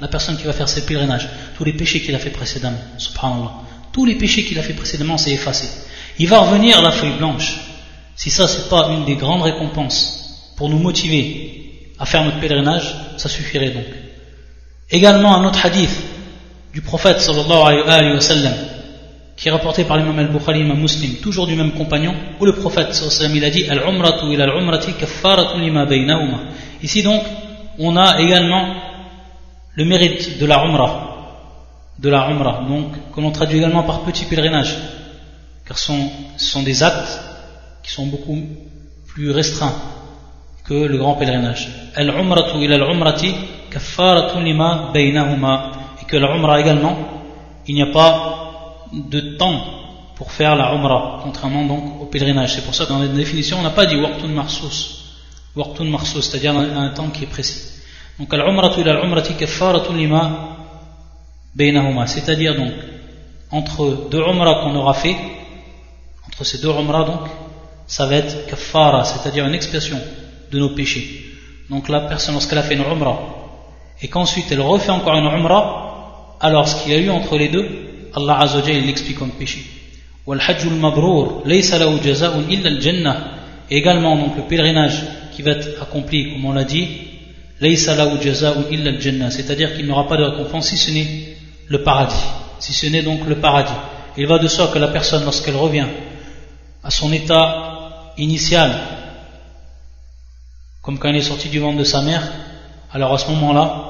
la 0.00 0.08
personne 0.08 0.36
qui 0.36 0.44
va 0.44 0.52
faire 0.52 0.68
ce 0.68 0.80
pèlerinage, 0.80 1.28
tous 1.56 1.64
les 1.64 1.72
péchés 1.72 2.00
qu'il 2.00 2.14
a 2.14 2.18
fait 2.18 2.30
précédemment, 2.30 2.78
subhanallah, 2.98 3.52
tous 3.92 4.04
les 4.04 4.16
péchés 4.16 4.44
qu'il 4.44 4.58
a 4.58 4.62
fait 4.62 4.74
précédemment, 4.74 5.16
c'est 5.16 5.30
effacé. 5.30 5.68
Il 6.18 6.28
va 6.28 6.38
revenir 6.38 6.82
la 6.82 6.90
feuille 6.90 7.16
blanche. 7.18 7.58
Si 8.14 8.30
ça, 8.30 8.48
c'est 8.48 8.68
pas 8.68 8.88
une 8.90 9.04
des 9.04 9.16
grandes 9.16 9.42
récompenses 9.42 10.52
pour 10.56 10.68
nous 10.68 10.78
motiver 10.78 11.92
à 11.98 12.06
faire 12.06 12.24
notre 12.24 12.40
pèlerinage, 12.40 12.94
ça 13.16 13.28
suffirait 13.28 13.70
donc. 13.70 13.84
Également 14.90 15.36
un 15.36 15.44
autre 15.44 15.64
hadith 15.64 15.90
du 16.72 16.80
prophète 16.80 17.20
sallallahu 17.20 17.82
alayhi 17.86 18.14
wa 18.14 18.20
sallam 18.20 18.54
qui 19.36 19.48
est 19.48 19.50
rapporté 19.50 19.84
par 19.84 19.98
l'imam 19.98 20.18
al-Bukhari, 20.18 20.62
l'imam 20.62 20.80
muslim, 20.80 21.16
toujours 21.16 21.46
du 21.46 21.54
même 21.54 21.72
compagnon, 21.72 22.14
où 22.40 22.44
le 22.46 22.54
prophète 22.54 22.88
il 23.34 23.44
a 23.44 23.50
dit 23.50 23.68
Al-umratu 23.68 24.32
ila 24.32 24.44
al-umrati 24.44 24.94
kaffaratu 24.94 25.60
lima 25.60 25.84
baynahuma. 25.84 26.38
Ici 26.82 27.02
donc, 27.02 27.22
on 27.78 27.96
a 27.96 28.20
également 28.20 28.74
le 29.74 29.84
mérite 29.84 30.38
de 30.38 30.46
la 30.46 30.64
umrah, 30.64 31.94
de 31.98 32.08
la 32.08 32.30
umrah, 32.30 32.64
donc 32.66 32.92
que 33.14 33.20
l'on 33.20 33.30
traduit 33.30 33.58
également 33.58 33.82
par 33.82 34.00
petit 34.00 34.24
pèlerinage, 34.24 34.74
car 35.66 35.76
ce 35.76 35.86
sont, 35.88 36.10
sont 36.38 36.62
des 36.62 36.82
actes 36.82 37.20
qui 37.82 37.92
sont 37.92 38.06
beaucoup 38.06 38.38
plus 39.06 39.30
restreints 39.32 39.74
que 40.64 40.74
le 40.74 40.96
grand 40.96 41.14
pèlerinage. 41.14 41.68
Al-umratu 41.94 42.56
ila 42.64 42.76
al-umrati 42.76 43.34
kaffaratun 43.70 44.42
lima 44.42 44.90
baynahuma. 44.94 45.72
Et 46.00 46.06
que 46.06 46.16
la 46.16 46.60
également, 46.60 46.96
il 47.66 47.74
n'y 47.74 47.82
a 47.82 47.92
pas 47.92 48.45
de 48.92 49.36
temps 49.36 49.64
pour 50.16 50.32
faire 50.32 50.56
la 50.56 50.72
umrah, 50.72 51.20
contrairement 51.22 51.64
donc 51.64 52.00
au 52.00 52.06
pèlerinage. 52.06 52.54
C'est 52.54 52.64
pour 52.64 52.74
ça 52.74 52.84
que 52.86 52.90
dans 52.90 52.98
la 52.98 53.08
définition, 53.08 53.58
on 53.58 53.62
n'a 53.62 53.70
pas 53.70 53.86
dit 53.86 53.96
waqtun 53.96 54.28
marsus, 54.28 55.14
waqtun 55.54 55.84
marsus, 55.84 56.22
c'est-à-dire 56.22 56.56
un 56.56 56.90
temps 56.90 57.08
qui 57.08 57.24
est 57.24 57.28
précis. 57.28 57.82
Donc 58.18 58.32
al-umratu 58.32 58.80
ila 58.80 58.92
al-umrati 58.92 59.34
kaffaratun 59.34 59.94
lima 59.94 60.56
baynahuma, 61.54 62.06
c'est-à-dire 62.06 62.56
donc 62.56 62.72
entre 63.50 64.08
deux 64.10 64.22
umrah 64.22 64.62
qu'on 64.62 64.74
aura 64.74 64.94
fait, 64.94 65.16
entre 66.26 66.44
ces 66.44 66.62
deux 66.62 66.70
umrah 66.70 67.04
donc, 67.04 67.20
ça 67.86 68.06
va 68.06 68.16
être 68.16 68.46
kaffara, 68.46 69.04
c'est-à-dire 69.04 69.46
une 69.46 69.54
expiation 69.54 70.00
de 70.50 70.58
nos 70.58 70.70
péchés. 70.70 71.24
Donc 71.68 71.88
la 71.88 72.00
personne, 72.00 72.34
lorsqu'elle 72.34 72.58
a 72.58 72.62
fait 72.62 72.74
une 72.74 72.82
umrah, 72.82 73.20
et 74.00 74.08
qu'ensuite 74.08 74.46
elle 74.50 74.62
refait 74.62 74.90
encore 74.90 75.14
une 75.16 75.26
umrah, 75.26 76.38
alors 76.40 76.68
ce 76.68 76.82
qu'il 76.82 76.92
y 76.92 76.96
a 76.96 76.98
eu 76.98 77.10
entre 77.10 77.36
les 77.36 77.48
deux, 77.48 77.85
Allah 78.16 78.40
Azzawajal 78.40 78.82
l'explique 78.82 79.18
comme 79.18 79.32
péché. 79.32 79.64
Et 83.70 83.76
également 83.76 84.16
donc 84.16 84.36
le 84.36 84.42
pèlerinage 84.42 85.02
qui 85.32 85.42
va 85.42 85.52
être 85.52 85.82
accompli, 85.82 86.32
comme 86.32 86.44
on 86.46 86.52
l'a 86.52 86.64
dit, 86.64 86.88
c'est-à-dire 87.60 88.18
qu'il 89.76 89.84
n'y 89.84 89.92
aura 89.92 90.08
pas 90.08 90.16
de 90.16 90.24
récompense 90.24 90.68
si 90.68 90.76
ce 90.76 90.90
n'est 90.90 91.36
le 91.68 91.82
paradis, 91.82 92.24
si 92.58 92.72
ce 92.72 92.86
n'est 92.86 93.02
donc 93.02 93.26
le 93.26 93.36
paradis. 93.36 93.72
Il 94.16 94.26
va 94.26 94.38
de 94.38 94.48
sorte 94.48 94.72
que 94.72 94.78
la 94.78 94.88
personne, 94.88 95.24
lorsqu'elle 95.24 95.56
revient 95.56 95.86
à 96.82 96.90
son 96.90 97.12
état 97.12 98.12
initial, 98.16 98.72
comme 100.82 100.98
quand 100.98 101.10
il 101.10 101.16
est 101.16 101.22
sorti 101.22 101.48
du 101.48 101.58
ventre 101.58 101.78
de 101.78 101.84
sa 101.84 102.02
mère, 102.02 102.22
alors 102.92 103.12
à 103.12 103.18
ce 103.18 103.28
moment-là, 103.30 103.84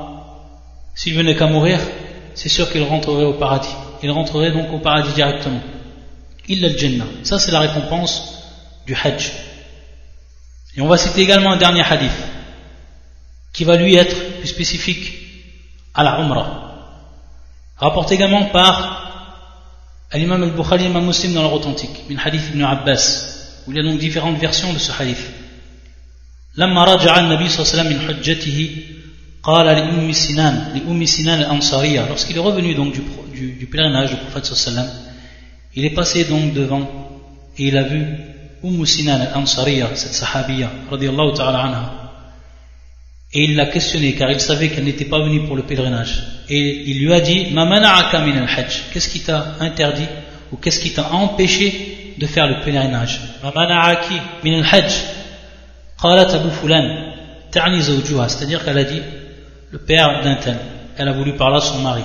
s'il 0.94 1.14
venait 1.14 1.36
qu'à 1.36 1.46
mourir, 1.46 1.78
c'est 2.34 2.48
sûr 2.48 2.70
qu'il 2.70 2.82
rentrerait 2.82 3.24
au 3.24 3.34
paradis. 3.34 3.74
Il 4.03 4.11
rentrerait 4.11 4.51
donc 4.51 4.71
au 4.71 4.79
paradis 4.79 5.13
directement. 5.13 5.61
Il 6.47 6.65
a 6.65 6.69
le 6.69 6.77
Jannah. 6.77 7.05
Ça, 7.23 7.39
c'est 7.39 7.51
la 7.51 7.59
récompense 7.59 8.41
du 8.85 8.95
Hajj. 8.95 9.31
Et 10.75 10.81
on 10.81 10.87
va 10.87 10.97
citer 10.97 11.21
également 11.21 11.51
un 11.51 11.57
dernier 11.57 11.83
hadith 11.83 12.11
qui 13.53 13.63
va 13.63 13.75
lui 13.75 13.95
être 13.95 14.39
plus 14.39 14.47
spécifique 14.47 15.13
à 15.93 16.03
la 16.03 16.19
Umrah. 16.19 16.61
Rapporté 17.77 18.15
également 18.15 18.45
par 18.45 19.01
l'imam 20.13 20.43
al-Bukhari 20.43 20.83
et 20.83 20.87
l'imam 20.87 21.05
muslim 21.05 21.33
dans 21.33 21.41
leur 21.41 21.53
authentique, 21.53 22.03
une 22.09 22.19
hadith 22.19 22.43
ibn 22.49 22.63
Abbas, 22.63 23.63
où 23.67 23.71
il 23.71 23.77
y 23.77 23.79
a 23.79 23.83
donc 23.83 23.99
différentes 23.99 24.37
versions 24.37 24.73
de 24.73 24.79
ce 24.79 24.91
hadith. 24.91 25.29
لما 26.57 26.83
رجع 26.83 27.19
النبي 27.19 27.49
صلى 27.49 27.59
الله 27.59 27.71
عليه 27.71 27.81
وسلم 27.81 27.93
من 27.93 28.07
حجته 28.07 28.69
Lorsqu'il 32.08 32.36
est 32.36 32.40
revenu 32.40 32.74
donc 32.74 32.92
du, 32.92 33.02
du, 33.32 33.52
du 33.52 33.66
pèlerinage 33.66 34.10
du 34.10 34.16
prophète 34.16 34.46
sallam, 34.46 34.88
il 35.76 35.84
est 35.84 35.94
passé 35.94 36.24
donc 36.24 36.52
devant 36.52 36.80
et 37.56 37.68
il 37.68 37.76
a 37.76 37.84
vu 37.84 38.04
Umm 38.64 38.84
Sinan 38.84 39.20
al-Ansariya, 39.20 39.90
cette 39.94 40.14
sahabiya, 40.14 40.70
ta'ala 40.90 41.58
anha. 41.60 41.92
Et 43.32 43.44
il 43.44 43.54
l'a 43.54 43.66
questionnée 43.66 44.14
car 44.14 44.30
il 44.30 44.40
savait 44.40 44.68
qu'elle 44.70 44.84
n'était 44.84 45.04
pas 45.04 45.20
venue 45.20 45.46
pour 45.46 45.56
le 45.56 45.62
pèlerinage. 45.62 46.22
Et 46.48 46.90
il 46.90 47.04
lui 47.04 47.12
a 47.12 47.20
dit 47.20 47.48
Ma 47.52 47.66
min 47.66 47.82
al-hajj 47.82 48.84
Qu'est-ce 48.92 49.08
qui 49.08 49.20
t'a 49.20 49.56
interdit 49.60 50.08
ou 50.52 50.56
qu'est-ce 50.56 50.80
qui 50.80 50.92
t'a 50.92 51.12
empêché 51.12 52.14
de 52.18 52.26
faire 52.26 52.48
le 52.48 52.64
pèlerinage 52.64 53.20
Ma 53.42 53.52
min 53.52 54.58
al-hajj 54.58 54.92
C'est-à-dire 58.28 58.64
qu'elle 58.64 58.78
a 58.78 58.84
dit 58.84 59.02
le 59.70 59.78
père 59.78 60.22
d'un 60.22 60.36
tel. 60.36 60.58
Elle 60.96 61.08
a 61.08 61.12
voulu 61.12 61.32
parler 61.34 61.56
à 61.56 61.60
son 61.60 61.80
mari. 61.80 62.02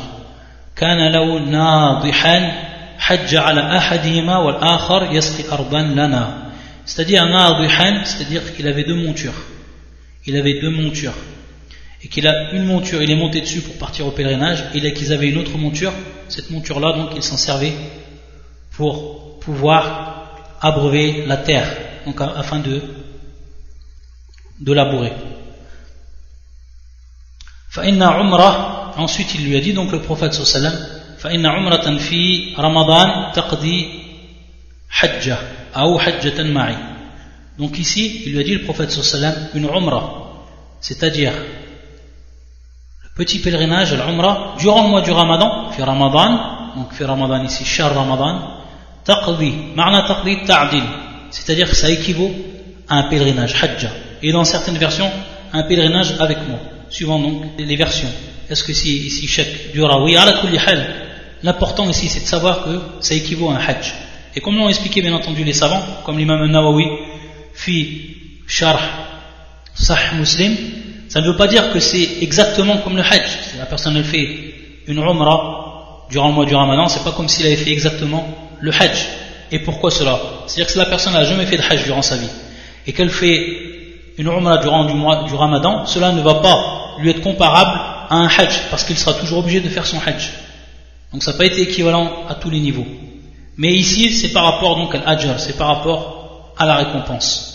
C'est-à-dire 6.86 7.24
c'est-à-dire 8.06 8.56
qu'il 8.56 8.67
avait 8.67 8.84
deux 8.84 8.95
montures. 8.95 9.34
Il 10.26 10.36
avait 10.36 10.60
deux 10.60 10.69
montures. 10.69 11.13
Et 12.04 12.08
qu'il 12.08 12.28
a 12.28 12.52
une 12.54 12.65
monture 12.65 13.02
il 13.02 13.12
est 13.12 13.15
monté 13.15 13.41
dessus 13.41 13.62
pour 13.62 13.78
partir 13.78 14.08
au 14.08 14.12
pèlerinage. 14.12 14.65
Et 14.74 14.93
qu'ils 14.93 15.13
avaient 15.13 15.30
une 15.30 15.38
autre 15.38 15.58
monture. 15.58 15.93
Cette 16.30 16.50
monture 16.50 16.80
là 16.80 16.93
donc 16.93 17.12
il 17.15 17.24
s'en 17.24 17.38
servait 17.38 17.74
pour 18.71 19.39
pouvoir 19.39 20.39
abreuver 20.62 21.26
la 21.26 21.38
terre 21.38 21.67
donc 22.06 22.19
afin 22.21 22.60
de 22.60 22.82
de 24.60 24.74
labourer. 24.74 25.12
Ensuite, 28.97 29.36
il 29.36 29.45
lui 29.45 29.55
a 29.55 29.62
dit, 29.62 29.73
donc 29.73 29.91
le 29.91 30.01
prophète 30.01 30.34
sallam, 30.34 30.73
Donc 37.57 37.77
ici, 37.79 38.23
il 38.25 38.34
lui 38.34 38.39
a 38.39 38.43
dit 38.43 38.55
le 38.55 38.63
prophète 38.63 38.91
sallam 38.91 39.34
une 39.53 39.65
umrah, 39.65 40.03
c'est-à-dire 40.79 41.31
le 43.03 43.10
petit 43.15 43.39
pèlerinage, 43.39 43.93
l'umrah, 43.93 44.55
durant 44.60 44.84
le 44.84 44.89
mois 44.89 45.01
du 45.01 45.12
ramadan, 45.12 45.71
fi 45.71 45.81
ramadan, 45.81 46.73
donc 46.75 46.91
fi 46.93 47.03
ramadan 47.03 47.43
ici, 47.43 47.63
char 47.63 47.93
ramadan, 47.93 48.62
taqdi, 49.05 49.53
ma'na 49.75 50.07
taqdi 50.07 50.43
ta'dil, 50.43 50.84
c'est-à-dire 51.29 51.69
que 51.69 51.75
ça 51.75 51.89
équivaut 51.89 52.31
à 52.89 52.95
un 52.95 53.03
pèlerinage, 53.03 53.53
hajja 53.63 53.89
et 54.23 54.31
dans 54.31 54.43
certaines 54.43 54.77
versions, 54.77 55.10
un 55.53 55.63
pèlerinage 55.63 56.15
avec 56.19 56.38
moi, 56.47 56.60
suivant 56.91 57.19
donc 57.19 57.43
les 57.58 57.75
versions. 57.75 58.12
Est-ce 58.49 58.63
que 58.63 58.73
si 58.73 58.97
ici 59.08 59.27
chèque 59.27 59.71
du 59.71 59.82
rawi, 59.82 60.15
l'important 61.41 61.89
ici 61.89 62.10
c'est 62.10 62.19
de 62.19 62.27
savoir 62.27 62.65
que 62.65 62.80
ça 62.99 63.15
équivaut 63.15 63.49
à 63.49 63.54
un 63.54 63.60
hajj. 63.60 63.93
Et 64.36 64.41
comme 64.41 64.58
l'ont 64.58 64.69
expliqué 64.69 65.01
bien 65.01 65.13
entendu 65.13 65.43
les 65.43 65.54
savants, 65.54 65.82
comme 66.06 66.17
l'imam 66.17 66.45
Nawawi, 66.45 66.86
fi 67.54 68.15
sharh 68.47 68.80
sah 69.73 70.13
muslim, 70.17 70.56
ça 71.10 71.21
ne 71.21 71.27
veut 71.27 71.36
pas 71.36 71.47
dire 71.47 71.71
que 71.71 71.80
c'est 71.80 72.21
exactement 72.21 72.77
comme 72.77 72.95
le 72.95 73.04
hajj. 73.04 73.27
Si 73.51 73.58
la 73.58 73.65
personne 73.65 73.97
elle 73.97 74.04
fait 74.04 74.27
une 74.88 74.97
umrah 74.99 76.08
durant 76.10 76.30
le 76.30 76.34
mois 76.34 76.45
du 76.45 76.56
ramadan, 76.56 76.88
c'est 76.88 77.04
pas 77.04 77.12
comme 77.12 77.27
s'il 77.27 77.45
avait 77.45 77.56
fait 77.56 77.71
exactement 77.71 78.27
le 78.60 78.71
hajj. 78.71 79.08
Et 79.51 79.60
pourquoi 79.60 79.91
cela? 79.91 80.19
C'est-à-dire 80.47 80.67
que 80.67 80.71
si 80.71 80.77
la 80.77 80.86
personne 80.86 81.13
n'a 81.13 81.23
jamais 81.25 81.45
fait 81.45 81.58
de 81.58 81.63
hajj 81.63 81.84
durant 81.84 82.01
sa 82.01 82.17
vie, 82.17 82.30
et 82.88 82.93
qu'elle 82.93 83.10
fait 83.10 83.71
une 84.17 84.27
umrah 84.27 84.58
durant 84.58 84.86
du 84.86 84.93
mois 84.93 85.23
du 85.23 85.36
ramadan, 85.36 85.86
cela 85.86 86.12
ne 86.12 86.21
va 86.21 86.36
pas 86.36 86.81
lui 86.99 87.10
être 87.10 87.21
comparable 87.21 87.80
à 88.10 88.15
un 88.15 88.27
hajj, 88.27 88.69
parce 88.69 88.84
qu'il 88.84 88.97
sera 88.97 89.13
toujours 89.13 89.39
obligé 89.39 89.60
de 89.62 89.69
faire 89.69 89.86
son 89.86 89.97
hajj. 90.06 90.32
Donc 91.12 91.23
ça 91.23 91.32
n'a 91.32 91.38
pas 91.38 91.45
été 91.45 91.62
équivalent 91.62 92.25
à 92.30 92.36
tous 92.36 92.49
les 92.49 92.60
niveaux. 92.60 92.86
Mais 93.58 93.73
ici, 93.73 94.13
c'est 94.13 94.30
par 94.30 94.45
rapport 94.45 94.75
donc 94.77 94.95
à 94.95 94.99
l'ajr, 94.99 95.39
c'est 95.39 95.58
par 95.58 95.67
rapport 95.67 96.54
à 96.58 96.65
la 96.65 96.75
récompense. 96.75 97.47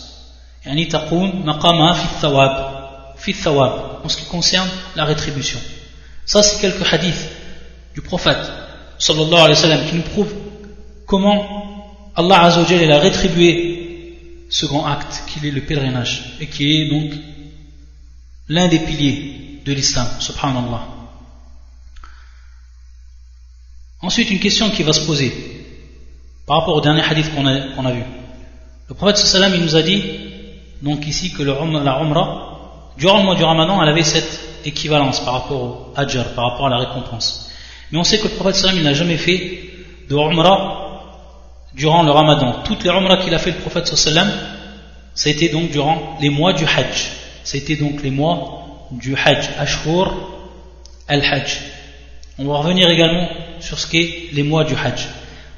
en 4.05 4.09
ce 4.09 4.16
qui 4.16 4.25
concerne 4.27 4.68
la 4.94 5.05
rétribution. 5.05 5.59
Ça, 6.25 6.42
c'est 6.42 6.61
quelques 6.61 6.92
hadiths 6.92 7.29
du 7.94 8.03
prophète 8.03 8.51
sallallahu 8.99 9.40
alayhi 9.40 9.68
wa 9.68 9.79
qui 9.88 9.96
nous 9.96 10.03
prouvent 10.03 10.35
comment 11.07 11.66
Allah 12.16 12.44
a 12.44 12.99
rétribué 12.99 13.77
second 14.49 14.85
acte, 14.85 15.25
qui 15.27 15.46
est 15.46 15.51
le 15.51 15.61
pèlerinage, 15.62 16.37
et 16.40 16.46
qui 16.46 16.81
est 16.81 16.88
donc 16.88 17.12
l'un 18.48 18.68
des 18.68 18.78
piliers 18.78 19.61
de 19.64 19.72
l'islam, 19.72 20.06
subhanallah. 20.20 20.87
Ensuite, 24.02 24.30
une 24.30 24.38
question 24.38 24.70
qui 24.70 24.82
va 24.82 24.92
se 24.92 25.04
poser 25.04 25.32
par 26.46 26.61
rapport 26.61 26.76
au 26.76 26.80
dernier 26.80 27.02
hadith 27.02 27.35
qu'on 27.35 27.46
a, 27.46 27.92
vu. 27.92 28.02
Le 28.88 28.94
prophète 28.94 29.16
sallam 29.16 29.54
il 29.54 29.62
nous 29.62 29.74
a 29.74 29.82
dit, 29.82 30.02
donc 30.82 31.07
ici, 31.07 31.32
que 31.32 31.42
le, 31.42 31.53
la 31.82 32.01
umrah, 32.01 32.92
durant 32.97 33.18
le 33.18 33.24
mois 33.24 33.34
du 33.34 33.42
ramadan, 33.42 33.82
elle 33.82 33.88
avait 33.88 34.05
cette 34.05 34.40
équivalence 34.64 35.20
par 35.20 35.34
rapport 35.34 35.62
au 35.62 35.92
ajr, 35.97 36.34
par 36.34 36.51
rapport 36.51 36.66
à 36.66 36.70
la 36.70 36.78
récompense. 36.78 37.51
Mais 37.90 37.99
on 37.99 38.05
sait 38.05 38.18
que 38.18 38.28
le 38.28 38.34
prophète 38.34 38.57
sallam 38.57 38.76
il 38.76 38.84
n'a 38.84 38.94
jamais 38.94 39.16
fait 39.16 39.70
de 40.09 40.14
umrah 40.14 40.82
durant 41.74 42.05
le 42.05 42.11
ramadan. 42.11 42.62
Toutes 42.64 42.84
les 42.84 42.90
umrah 42.90 43.16
qu'il 43.16 43.34
a 43.34 43.38
fait 43.38 43.53
le 43.53 43.59
prophète 43.59 43.88
sallam, 43.88 44.30
ça 45.14 45.28
a 45.28 45.32
été 45.32 45.49
donc 45.49 45.70
durant 45.70 46.16
les 46.20 46.30
mois 46.30 46.53
du 46.53 46.64
hajj. 46.64 47.26
Été 47.55 47.76
donc 47.76 48.03
les 48.03 48.11
mois 48.11 48.88
du 48.90 49.14
hajj, 49.14 49.51
ashur 49.59 50.14
al-hajj. 51.09 51.59
On 52.38 52.44
va 52.47 52.59
revenir 52.59 52.88
également 52.88 53.28
sur 53.61 53.78
ce 53.78 53.86
qu'est 53.86 54.28
les 54.32 54.42
mois 54.42 54.64
du 54.64 54.74
hajj. 54.74 55.07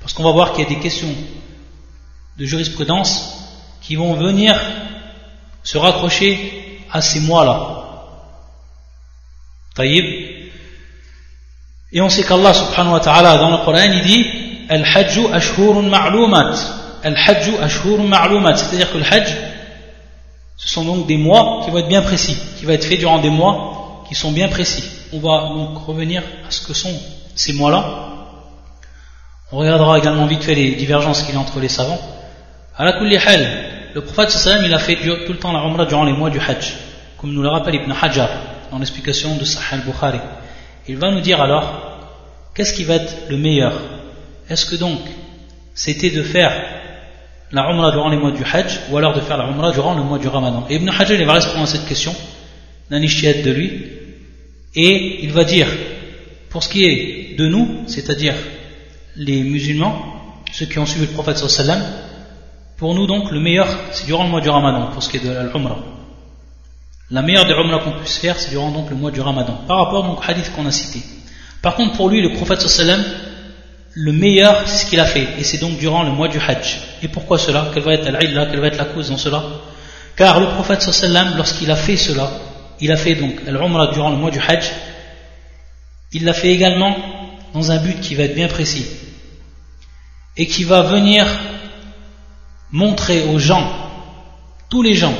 Parce 0.01 0.13
qu'on 0.13 0.23
va 0.23 0.33
voir 0.33 0.53
qu'il 0.53 0.65
y 0.65 0.67
a 0.67 0.71
des 0.71 0.79
questions 0.79 1.13
de 2.37 2.45
jurisprudence 2.45 3.37
qui 3.83 3.97
vont 3.97 4.15
venir 4.15 4.59
se 5.65 5.77
raccrocher 5.79 6.81
à 6.93 7.01
ces 7.01 7.21
mois-là. 7.21 7.79
Taïb. 9.75 10.05
Et 11.93 12.01
on 12.01 12.09
sait 12.09 12.23
qu'Allah 12.23 12.53
subhanahu 12.53 12.93
wa 12.93 13.01
ta'ala 13.01 13.39
dans 13.39 13.51
le 13.51 13.65
Coran 13.65 13.83
il 13.83 14.05
dit 14.05 14.27
Al-Hajj 14.69 15.21
ashhurun 15.33 15.89
ma'lumat. 15.89 16.55
Al-Hajj 17.03 17.51
ashhurun 17.61 18.05
ma'lumat. 18.05 18.57
C'est-à-dire 18.57 18.93
que 18.93 18.99
le 18.99 19.05
Hajj, 19.05 19.35
Ce 20.59 20.69
sont 20.69 20.85
donc 20.85 21.07
des 21.07 21.17
mois 21.17 21.63
qui 21.65 21.71
vont 21.71 21.79
être 21.79 21.89
bien 21.89 22.03
précis, 22.03 22.37
qui 22.59 22.67
vont 22.67 22.73
être 22.73 22.85
faits 22.85 22.99
durant 22.99 23.21
des 23.21 23.31
mois 23.31 24.05
qui 24.09 24.15
sont 24.15 24.33
bien 24.33 24.49
précis. 24.49 24.83
On 25.13 25.21
va 25.21 25.55
donc 25.55 25.87
revenir 25.87 26.23
à 26.47 26.51
ce 26.51 26.67
que 26.67 26.75
sont 26.75 26.93
ces 27.35 27.53
mois-là. 27.53 28.09
On 29.53 29.59
regardera 29.59 29.99
également 29.99 30.27
vite 30.27 30.43
fait 30.43 30.57
les 30.57 30.75
divergences 30.75 31.23
qu'il 31.23 31.35
y 31.35 31.39
a 31.39 31.41
entre 31.41 31.61
les 31.61 31.69
savants. 31.69 32.01
À 32.77 32.85
la 32.85 33.01
le 33.95 34.01
prophète 34.03 34.31
sallam 34.31 34.65
il 34.65 34.75
a 34.75 34.79
fait 34.79 34.97
tout 34.97 35.33
le 35.33 35.39
temps 35.39 35.53
la 35.53 35.61
Umrah 35.61 35.87
durant 35.87 36.05
les 36.05 36.13
mois 36.13 36.29
du 36.29 36.39
Hajj, 36.39 36.75
comme 37.17 37.33
nous 37.33 37.43
le 37.43 37.49
rappelle 37.49 37.77
Ibn 37.77 37.93
Hajar 38.03 38.29
dans 38.71 38.79
l'explication 38.79 39.37
de 39.37 39.45
Sahih 39.45 39.81
al-Bukhari. 39.81 40.21
Il 40.87 40.99
va 40.99 41.11
nous 41.11 41.21
dire 41.21 41.41
alors, 41.41 42.51
qu'est-ce 42.55 42.75
qui 42.75 42.85
va 42.85 42.97
être 42.97 43.15
le 43.31 43.37
meilleur? 43.37 43.73
Est-ce 44.51 44.67
que 44.67 44.77
donc 44.77 45.01
c'était 45.75 46.11
de 46.11 46.23
faire 46.23 46.53
la 47.53 47.71
Umrah 47.71 47.93
durant 47.93 48.09
les 48.09 48.17
mois 48.17 48.33
du 48.33 48.43
Hajj 48.45 48.81
ou 48.91 48.97
alors 48.97 49.15
de 49.15 49.21
faire 49.21 49.37
la 49.37 49.49
Umrah 49.49 49.73
durant 49.73 49.95
le 49.95 50.03
mois 50.03 50.19
du 50.19 50.29
Ramadan 50.29 50.67
Et 50.69 50.77
Ibn 50.77 50.89
Hajar 50.89 51.13
il 51.13 51.27
va 51.27 51.35
répondre 51.35 51.63
à 51.63 51.67
cette 51.67 51.87
question 51.87 52.15
d'un 52.91 53.01
de 53.01 53.51
lui 53.51 53.99
et 54.75 55.25
il 55.25 55.33
va 55.33 55.45
dire, 55.45 55.67
pour 56.51 56.63
ce 56.63 56.69
qui 56.69 56.85
est 56.85 57.37
de 57.37 57.47
nous, 57.47 57.85
c'est-à-dire 57.87 58.35
les 59.17 59.43
musulmans, 59.43 60.43
ceux 60.53 60.67
qui 60.67 60.79
ont 60.79 60.87
suivi 60.87 61.07
le 61.07 61.13
prophète 61.13 61.39
sallam, 61.39 61.83
pour 62.77 62.95
nous 62.95 63.07
donc 63.07 63.31
le 63.31 63.41
meilleur 63.41 63.67
c'est 63.91 64.07
durant 64.07 64.25
le 64.25 64.31
mois 64.31 64.41
du 64.41 64.49
Ramadan 64.49 64.93
pour 64.93 65.03
ce 65.03 65.09
qui 65.09 65.17
est 65.17 65.25
de 65.25 65.53
l'Umrah. 65.53 65.79
La 67.11 67.23
meilleure 67.23 67.47
des 67.47 67.55
Umrah 67.55 67.79
qu'on 67.81 67.99
puisse 67.99 68.19
faire 68.19 68.39
c'est 68.39 68.51
durant 68.51 68.71
donc 68.71 68.91
le 68.91 68.97
mois 68.97 69.11
du 69.11 69.21
Ramadan 69.21 69.59
par 69.67 69.79
rapport 69.85 70.05
donc 70.05 70.19
au 70.21 70.23
hadith 70.31 70.53
qu'on 70.55 70.67
a 70.67 70.71
cité. 70.71 71.01
Par 71.61 71.75
contre 71.75 71.97
pour 71.97 72.09
lui 72.09 72.23
le 72.23 72.35
prophète 72.35 72.61
sallam 72.61 73.03
le 74.01 74.13
meilleur 74.13 74.63
c'est 74.67 74.85
ce 74.85 74.87
qu'il 74.87 75.01
a 75.01 75.05
fait. 75.05 75.27
Et 75.39 75.45
c'est 75.45 75.59
donc 75.59 75.77
durant 75.79 76.05
le 76.05 76.11
mois 76.11 76.29
du 76.29 76.39
Hajj. 76.39 76.79
Et 77.03 77.09
pourquoi 77.09 77.37
cela? 77.37 77.71
Quelle 77.75 77.83
va 77.83 77.95
être 77.95 78.09
la 78.09 78.21
Quelle 78.21 78.61
va 78.61 78.69
être 78.69 78.79
la 78.79 78.85
cause 78.85 79.11
dans 79.11 79.17
cela? 79.17 79.43
Car 80.17 80.39
le 80.39 80.47
prophète 80.47 80.83
sallam 80.83 81.37
lorsqu'il 81.37 81.71
a 81.71 81.77
fait 81.77 81.97
cela, 81.97 82.31
il 82.81 82.93
a 82.93 82.97
fait 82.97 83.17
donc 83.17 83.35
l'Umrah 83.45 83.89
durant 83.93 84.11
le 84.11 84.17
mois 84.17 84.31
du 84.31 84.39
Hajj, 84.39 84.71
il 86.13 86.25
l'a 86.25 86.33
fait 86.33 86.51
également 86.51 86.97
dans 87.53 87.73
un 87.73 87.79
but 87.79 88.01
qui 88.01 88.15
va 88.15 88.25
être 88.25 88.37
bien 88.37 88.47
précis. 88.47 88.87
Et 90.37 90.47
qui 90.47 90.63
va 90.63 90.83
venir 90.83 91.27
montrer 92.71 93.25
aux 93.25 93.41
gens, 93.41 93.67
tous 94.71 94.83
les 94.83 94.95
gens, 94.95 95.15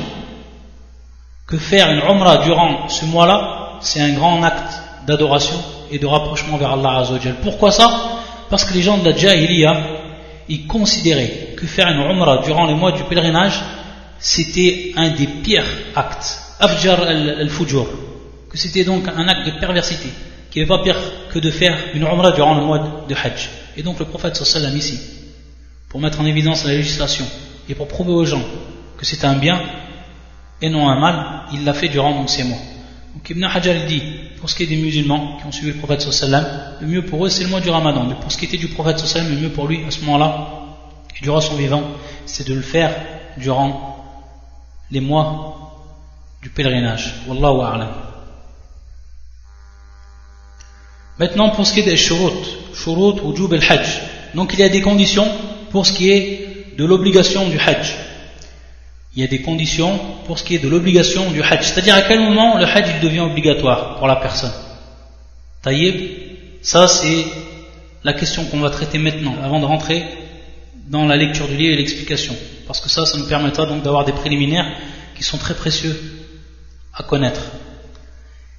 que 1.47 1.57
faire 1.57 1.91
une 1.91 1.99
umrah 1.99 2.37
durant 2.37 2.87
ce 2.87 3.03
mois-là, 3.05 3.79
c'est 3.81 3.99
un 3.99 4.13
grand 4.13 4.41
acte 4.41 4.81
d'adoration 5.05 5.61
et 5.91 5.99
de 5.99 6.05
rapprochement 6.05 6.55
vers 6.57 6.71
Allah 6.71 6.99
Azzawajal. 6.99 7.35
Pourquoi 7.41 7.71
ça? 7.71 8.18
Parce 8.49 8.65
que 8.65 8.73
les 8.73 8.81
gens 8.81 8.97
de 8.97 9.09
la 9.09 9.15
Jahiliya, 9.15 9.77
ils 10.47 10.65
considéraient 10.65 11.53
que 11.55 11.67
faire 11.67 11.87
une 11.87 12.01
umrah 12.01 12.41
durant 12.43 12.65
les 12.65 12.73
mois 12.73 12.91
du 12.91 13.03
pèlerinage, 13.03 13.61
c'était 14.19 14.91
un 14.95 15.09
des 15.09 15.27
pires 15.27 15.65
actes. 15.95 16.39
Afjar 16.59 17.01
al-Fujur. 17.03 17.87
Que 18.49 18.57
c'était 18.57 18.83
donc 18.83 19.07
un 19.07 19.27
acte 19.27 19.45
de 19.45 19.59
perversité, 19.59 20.09
qui 20.49 20.59
n'est 20.59 20.65
pas 20.65 20.81
pire 20.81 20.97
que 21.31 21.39
de 21.39 21.51
faire 21.51 21.77
une 21.93 22.03
umrah 22.03 22.31
durant 22.31 22.55
le 22.55 22.65
mois 22.65 23.05
de 23.07 23.15
Hajj. 23.15 23.49
Et 23.77 23.83
donc 23.83 23.99
le 23.99 24.05
prophète 24.05 24.35
sallallahu 24.35 24.77
ici, 24.77 24.99
pour 25.87 26.01
mettre 26.01 26.19
en 26.19 26.25
évidence 26.25 26.65
la 26.65 26.73
législation 26.73 27.25
et 27.69 27.75
pour 27.75 27.87
prouver 27.87 28.11
aux 28.11 28.25
gens 28.25 28.43
que 28.97 29.05
c'est 29.05 29.23
un 29.23 29.35
bien 29.35 29.61
et 30.61 30.69
non 30.69 30.89
un 30.89 30.99
mal, 30.99 31.43
il 31.53 31.63
l'a 31.63 31.73
fait 31.73 31.87
durant 31.87 32.27
ces 32.27 32.43
mois. 32.43 32.57
Donc 33.13 33.29
Ibn 33.29 33.43
Hajar 33.43 33.75
dit, 33.87 34.01
pour 34.39 34.49
ce 34.49 34.55
qui 34.55 34.63
est 34.63 34.67
des 34.67 34.77
musulmans 34.77 35.37
qui 35.37 35.47
ont 35.47 35.51
suivi 35.51 35.71
le 35.71 35.77
prophète 35.77 36.01
sallam, 36.01 36.45
le 36.81 36.87
mieux 36.87 37.05
pour 37.05 37.25
eux 37.25 37.29
c'est 37.29 37.43
le 37.43 37.49
mois 37.49 37.61
du 37.61 37.69
ramadan, 37.69 38.05
mais 38.05 38.15
pour 38.15 38.31
ce 38.31 38.37
qui 38.37 38.45
était 38.45 38.57
du 38.57 38.69
prophète 38.69 38.99
sallam, 38.99 39.29
le 39.29 39.37
mieux 39.37 39.49
pour 39.49 39.67
lui 39.67 39.85
à 39.85 39.91
ce 39.91 40.01
moment-là, 40.01 40.59
et 41.15 41.23
durant 41.23 41.41
son 41.41 41.55
vivant, 41.55 41.83
c'est 42.25 42.47
de 42.47 42.53
le 42.53 42.61
faire 42.61 42.95
durant 43.37 43.97
les 44.91 45.01
mois 45.01 45.85
du 46.41 46.49
pèlerinage. 46.49 47.15
Wallahu 47.27 47.61
a'lam. 47.61 47.93
Maintenant 51.19 51.49
pour 51.49 51.67
ce 51.67 51.73
qui 51.73 51.81
est 51.81 51.83
des 51.83 51.97
shurut, 51.97 52.45
shurut 52.73 53.21
wujub 53.21 53.53
al-hajj. 53.53 54.01
Donc 54.35 54.53
il 54.53 54.59
y 54.59 54.63
a 54.63 54.69
des 54.69 54.81
conditions 54.81 55.27
pour 55.71 55.85
ce 55.85 55.93
qui 55.93 56.09
est 56.09 56.75
de 56.77 56.85
l'obligation 56.85 57.49
du 57.49 57.59
Hajj. 57.59 57.93
Il 59.19 59.23
y 59.23 59.25
a 59.25 59.27
des 59.27 59.41
conditions 59.41 59.99
pour 60.27 60.39
ce 60.39 60.45
qui 60.45 60.55
est 60.55 60.59
de 60.59 60.69
l'obligation 60.69 61.29
du 61.31 61.41
Hajj. 61.41 61.63
C'est-à-dire 61.63 61.93
à 61.93 62.03
quel 62.03 62.21
moment 62.21 62.57
le 62.57 62.63
Hajj 62.63 63.01
devient 63.01 63.19
obligatoire 63.19 63.97
pour 63.97 64.07
la 64.07 64.15
personne. 64.15 64.53
Taïb, 65.61 66.09
ça 66.61 66.87
c'est 66.87 67.25
la 68.05 68.13
question 68.13 68.45
qu'on 68.45 68.61
va 68.61 68.69
traiter 68.69 68.97
maintenant, 68.97 69.35
avant 69.43 69.59
de 69.59 69.65
rentrer 69.65 70.05
dans 70.87 71.05
la 71.05 71.17
lecture 71.17 71.49
du 71.49 71.57
livre 71.57 71.73
et 71.73 71.75
l'explication. 71.75 72.33
Parce 72.65 72.79
que 72.79 72.87
ça, 72.87 73.05
ça 73.05 73.17
nous 73.17 73.25
permettra 73.25 73.65
donc 73.65 73.83
d'avoir 73.83 74.05
des 74.05 74.13
préliminaires 74.13 74.71
qui 75.17 75.23
sont 75.25 75.37
très 75.37 75.53
précieux 75.53 75.99
à 76.93 77.03
connaître. 77.03 77.41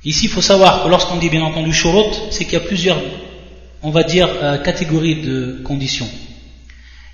Ici, 0.05 0.27
il 0.27 0.31
faut 0.31 0.43
savoir 0.43 0.85
que 0.85 0.91
lorsqu'on 0.91 1.17
dit 1.17 1.31
bien 1.31 1.43
entendu 1.43 1.73
shurut, 1.73 2.15
c'est 2.29 2.45
qu'il 2.45 2.53
y 2.53 2.57
a 2.57 2.61
plusieurs, 2.61 3.01
on 3.83 3.89
va 3.89 4.03
dire, 4.03 4.29
euh, 4.29 4.59
catégories 4.59 5.23
de 5.23 5.63
conditions. 5.65 6.09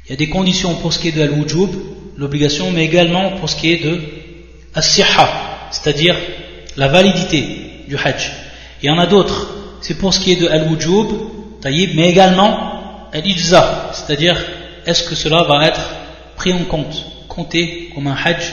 Il 0.05 0.11
y 0.11 0.14
a 0.14 0.16
des 0.16 0.30
conditions 0.30 0.74
pour 0.74 0.92
ce 0.92 0.99
qui 0.99 1.11
est 1.11 1.12
de 1.12 1.22
al-wujub, 1.22 1.70
l'obligation, 2.17 2.71
mais 2.71 2.85
également 2.85 3.33
pour 3.33 3.49
ce 3.49 3.57
qui 3.57 3.73
est 3.73 3.85
de 3.85 4.01
as-siha, 4.75 5.29
c'est-à-dire 5.71 6.17
la 6.77 6.89
validité 6.89 7.85
du 7.89 7.97
hajj. 7.97 8.33
Il 8.83 8.87
y 8.87 8.91
en 8.91 8.99
a 8.99 9.07
d'autres, 9.07 9.49
c'est 9.81 9.99
pour 9.99 10.12
ce 10.12 10.21
qui 10.21 10.33
est 10.33 10.37
de 10.37 10.49
al-wujub, 10.49 11.07
mais 11.64 12.09
également 12.09 13.09
al-ijza, 13.12 13.91
c'est-à-dire 13.93 14.37
est-ce 14.87 15.03
que 15.05 15.14
cela 15.14 15.43
va 15.43 15.67
être 15.67 15.81
pris 16.37 16.53
en 16.53 16.64
compte, 16.64 17.05
compté 17.29 17.91
comme 17.95 18.07
un 18.07 18.17
hajj 18.17 18.53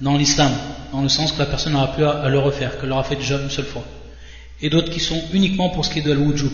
dans 0.00 0.16
l'islam, 0.16 0.52
dans 0.92 1.02
le 1.02 1.08
sens 1.08 1.32
que 1.32 1.38
la 1.38 1.46
personne 1.46 1.74
n'aura 1.74 1.92
plus 1.92 2.04
à 2.04 2.28
le 2.28 2.38
refaire, 2.38 2.78
qu'elle 2.80 2.88
l'aura 2.88 3.04
fait 3.04 3.16
déjà 3.16 3.36
une 3.36 3.50
seule 3.50 3.66
fois. 3.66 3.84
Et 4.62 4.70
d'autres 4.70 4.90
qui 4.90 5.00
sont 5.00 5.22
uniquement 5.32 5.70
pour 5.70 5.84
ce 5.84 5.90
qui 5.90 5.98
est 5.98 6.02
de 6.02 6.12
al-wujub. 6.12 6.52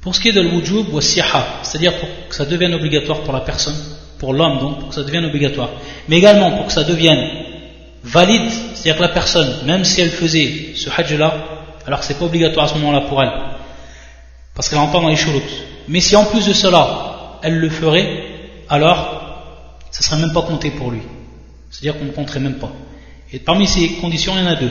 Pour 0.00 0.14
ce 0.14 0.20
qui 0.20 0.30
est 0.30 0.32
de 0.32 0.40
l'wujub 0.40 0.94
ou 0.94 1.00
c'est-à-dire 1.00 1.98
pour 1.98 2.08
que 2.28 2.34
ça 2.34 2.46
devienne 2.46 2.72
obligatoire 2.72 3.20
pour 3.20 3.34
la 3.34 3.40
personne, 3.40 3.76
pour 4.20 4.34
l'homme 4.34 4.58
donc, 4.58 4.78
pour 4.78 4.88
que 4.90 4.94
ça 4.94 5.02
devienne 5.02 5.24
obligatoire, 5.24 5.70
mais 6.08 6.18
également 6.18 6.52
pour 6.52 6.66
que 6.66 6.72
ça 6.72 6.84
devienne 6.84 7.26
valide, 8.04 8.50
c'est-à-dire 8.74 8.96
que 8.96 9.02
la 9.02 9.08
personne, 9.08 9.48
même 9.64 9.84
si 9.84 10.00
elle 10.00 10.10
faisait 10.10 10.74
ce 10.76 10.88
hajj-là, 10.90 11.34
alors 11.86 12.00
que 12.00 12.06
c'est 12.06 12.18
pas 12.18 12.26
obligatoire 12.26 12.66
à 12.66 12.68
ce 12.68 12.74
moment-là 12.74 13.00
pour 13.02 13.22
elle, 13.22 13.32
parce 14.54 14.68
qu'elle 14.68 14.78
entend 14.78 15.00
dans 15.00 15.08
les 15.08 15.16
shurut. 15.16 15.42
Mais 15.88 16.00
si 16.00 16.14
en 16.16 16.24
plus 16.24 16.46
de 16.46 16.52
cela, 16.52 17.38
elle 17.42 17.58
le 17.58 17.70
ferait, 17.70 18.06
alors 18.68 19.56
ça 19.90 20.00
ne 20.00 20.04
serait 20.04 20.20
même 20.20 20.34
pas 20.34 20.42
compté 20.42 20.70
pour 20.70 20.90
lui. 20.90 21.00
C'est-à-dire 21.70 21.98
qu'on 21.98 22.06
ne 22.06 22.12
compterait 22.12 22.40
même 22.40 22.58
pas. 22.58 22.70
Et 23.32 23.38
parmi 23.38 23.66
ces 23.66 23.88
conditions, 23.94 24.34
il 24.36 24.44
y 24.44 24.46
en 24.46 24.50
a 24.50 24.56
deux. 24.56 24.70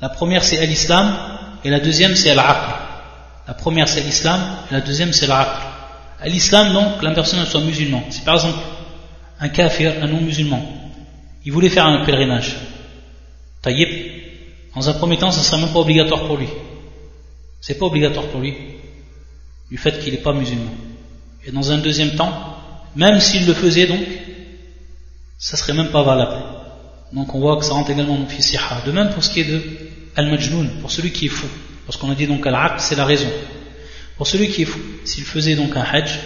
La 0.00 0.08
première 0.08 0.42
c'est 0.42 0.64
l'islam 0.66 1.14
et 1.64 1.70
la 1.70 1.78
deuxième 1.78 2.16
c'est 2.16 2.34
l'aql. 2.34 2.74
La 3.46 3.54
première 3.54 3.88
c'est 3.88 4.00
l'islam, 4.00 4.40
et 4.70 4.74
la 4.74 4.80
deuxième 4.80 5.12
c'est 5.12 5.26
l'aql. 5.26 5.60
L'islam 6.24 6.72
donc, 6.72 7.02
la 7.02 7.10
personne 7.10 7.44
soit 7.44 7.60
musulman. 7.60 8.04
Si 8.10 8.20
par 8.22 8.34
exemple 8.34 8.58
un 9.42 9.48
kafir, 9.48 9.92
un 10.00 10.06
non-musulman, 10.06 10.62
il 11.44 11.52
voulait 11.52 11.68
faire 11.68 11.84
un 11.84 12.04
pèlerinage, 12.04 12.56
taïb, 13.60 13.88
dans 14.74 14.88
un 14.88 14.92
premier 14.94 15.18
temps, 15.18 15.32
ce 15.32 15.40
ne 15.40 15.44
serait 15.44 15.60
même 15.60 15.72
pas 15.72 15.80
obligatoire 15.80 16.26
pour 16.26 16.36
lui. 16.36 16.46
C'est 17.60 17.76
pas 17.76 17.86
obligatoire 17.86 18.26
pour 18.26 18.40
lui, 18.40 18.54
du 19.68 19.76
fait 19.76 19.98
qu'il 19.98 20.12
n'est 20.12 20.20
pas 20.20 20.32
musulman. 20.32 20.70
Et 21.44 21.50
dans 21.50 21.72
un 21.72 21.78
deuxième 21.78 22.12
temps, 22.12 22.32
même 22.94 23.18
s'il 23.18 23.44
le 23.46 23.52
faisait 23.52 23.86
donc, 23.86 24.06
ça 25.38 25.56
serait 25.56 25.74
même 25.74 25.90
pas 25.90 26.04
valable. 26.04 26.36
Donc 27.12 27.34
on 27.34 27.40
voit 27.40 27.56
que 27.56 27.64
ça 27.64 27.72
rentre 27.72 27.90
également 27.90 28.14
dans 28.14 28.20
le 28.20 28.86
De 28.86 28.92
même 28.92 29.10
pour 29.10 29.24
ce 29.24 29.30
qui 29.30 29.40
est 29.40 29.44
de 29.44 29.60
al-majnoun, 30.14 30.68
pour 30.80 30.92
celui 30.92 31.10
qui 31.10 31.26
est 31.26 31.30
fou. 31.30 31.48
Parce 31.84 31.98
qu'on 31.98 32.10
a 32.10 32.14
dit 32.14 32.28
donc 32.28 32.46
al 32.46 32.56
c'est 32.78 32.94
la 32.94 33.04
raison. 33.04 33.28
Pour 34.16 34.28
celui 34.28 34.50
qui 34.50 34.62
est 34.62 34.66
fou, 34.66 34.78
s'il 35.04 35.24
faisait 35.24 35.56
donc 35.56 35.76
un 35.76 35.82
hajj, 35.82 36.20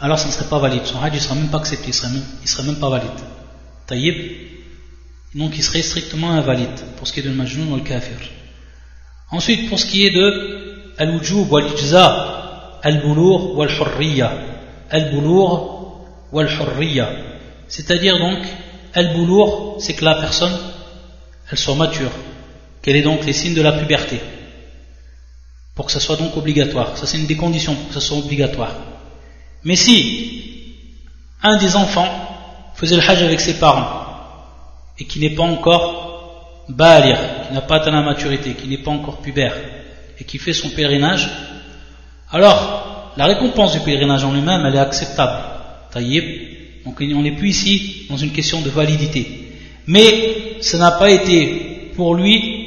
alors 0.00 0.18
ça 0.18 0.26
ne 0.26 0.32
serait 0.32 0.48
pas 0.48 0.58
valide. 0.58 0.84
Son 0.84 1.00
hajj 1.00 1.14
ne 1.14 1.20
sera 1.20 1.34
même 1.34 1.48
pas 1.48 1.58
accepté, 1.58 1.86
il 1.86 1.88
ne 1.88 1.92
serait, 1.94 2.08
serait, 2.44 2.62
même 2.64 2.76
pas 2.76 2.90
valide. 2.90 3.10
Taïb, 3.86 4.14
donc 5.34 5.56
il 5.56 5.62
serait 5.62 5.82
strictement 5.82 6.30
invalide 6.30 6.78
pour 6.96 7.06
ce 7.06 7.12
qui 7.12 7.20
est 7.20 7.22
de 7.22 7.30
majnoun 7.30 7.72
ou 7.72 7.76
le 7.76 7.82
kafir. 7.82 8.16
Ensuite, 9.30 9.68
pour 9.68 9.78
ce 9.78 9.86
qui 9.86 10.06
est 10.06 10.10
de 10.10 10.94
al-wujub 10.98 11.50
ou 11.50 11.56
al-ijza, 11.56 12.78
al-bulur 12.82 13.56
ou 13.56 13.62
al-hurriya. 13.62 14.32
Al-bulur 14.90 16.06
ou 16.32 16.38
al-hurriya. 16.38 17.08
C'est-à-dire 17.68 18.18
donc, 18.18 18.38
al-bulur, 18.92 19.76
c'est 19.80 19.94
que 19.94 20.04
la 20.04 20.16
personne, 20.16 20.56
elle 21.50 21.58
soit 21.58 21.74
mature. 21.74 22.10
Quels 22.82 23.02
sont 23.02 23.10
donc 23.10 23.24
les 23.24 23.32
signes 23.32 23.54
de 23.54 23.62
la 23.62 23.72
puberté? 23.72 24.20
Pour 25.74 25.86
que 25.86 25.92
ça 25.92 26.00
soit 26.00 26.16
donc 26.16 26.36
obligatoire. 26.36 26.96
Ça, 26.96 27.06
c'est 27.06 27.18
une 27.18 27.26
des 27.26 27.36
conditions 27.36 27.74
pour 27.74 27.88
que 27.88 27.94
ça 27.94 28.00
soit 28.00 28.18
obligatoire. 28.18 28.72
Mais 29.64 29.76
si 29.76 30.42
un 31.42 31.56
des 31.56 31.76
enfants 31.76 32.08
faisait 32.74 32.96
le 32.96 33.02
hajj 33.02 33.22
avec 33.22 33.40
ses 33.40 33.58
parents 33.58 34.04
et 34.98 35.04
qui 35.04 35.20
n'est 35.20 35.30
pas 35.30 35.42
encore 35.42 36.64
balir, 36.68 37.18
qui 37.46 37.54
n'a 37.54 37.60
pas 37.60 37.76
atteint 37.76 37.90
la 37.90 38.02
maturité, 38.02 38.54
qui 38.54 38.68
n'est 38.68 38.78
pas 38.78 38.90
encore 38.90 39.20
pubère 39.20 39.54
et 40.18 40.24
qui 40.24 40.38
fait 40.38 40.52
son 40.52 40.70
pèlerinage, 40.70 41.28
alors 42.30 43.12
la 43.16 43.26
récompense 43.26 43.72
du 43.72 43.80
pèlerinage 43.80 44.24
en 44.24 44.32
lui-même, 44.32 44.64
elle 44.66 44.74
est 44.74 44.78
acceptable. 44.78 45.42
Donc 46.84 47.00
on 47.00 47.22
n'est 47.22 47.36
plus 47.36 47.50
ici 47.50 48.06
dans 48.10 48.16
une 48.16 48.32
question 48.32 48.60
de 48.60 48.70
validité. 48.70 49.52
Mais 49.86 50.58
ça 50.60 50.78
n'a 50.78 50.92
pas 50.92 51.10
été 51.10 51.92
pour 51.94 52.14
lui 52.14 52.64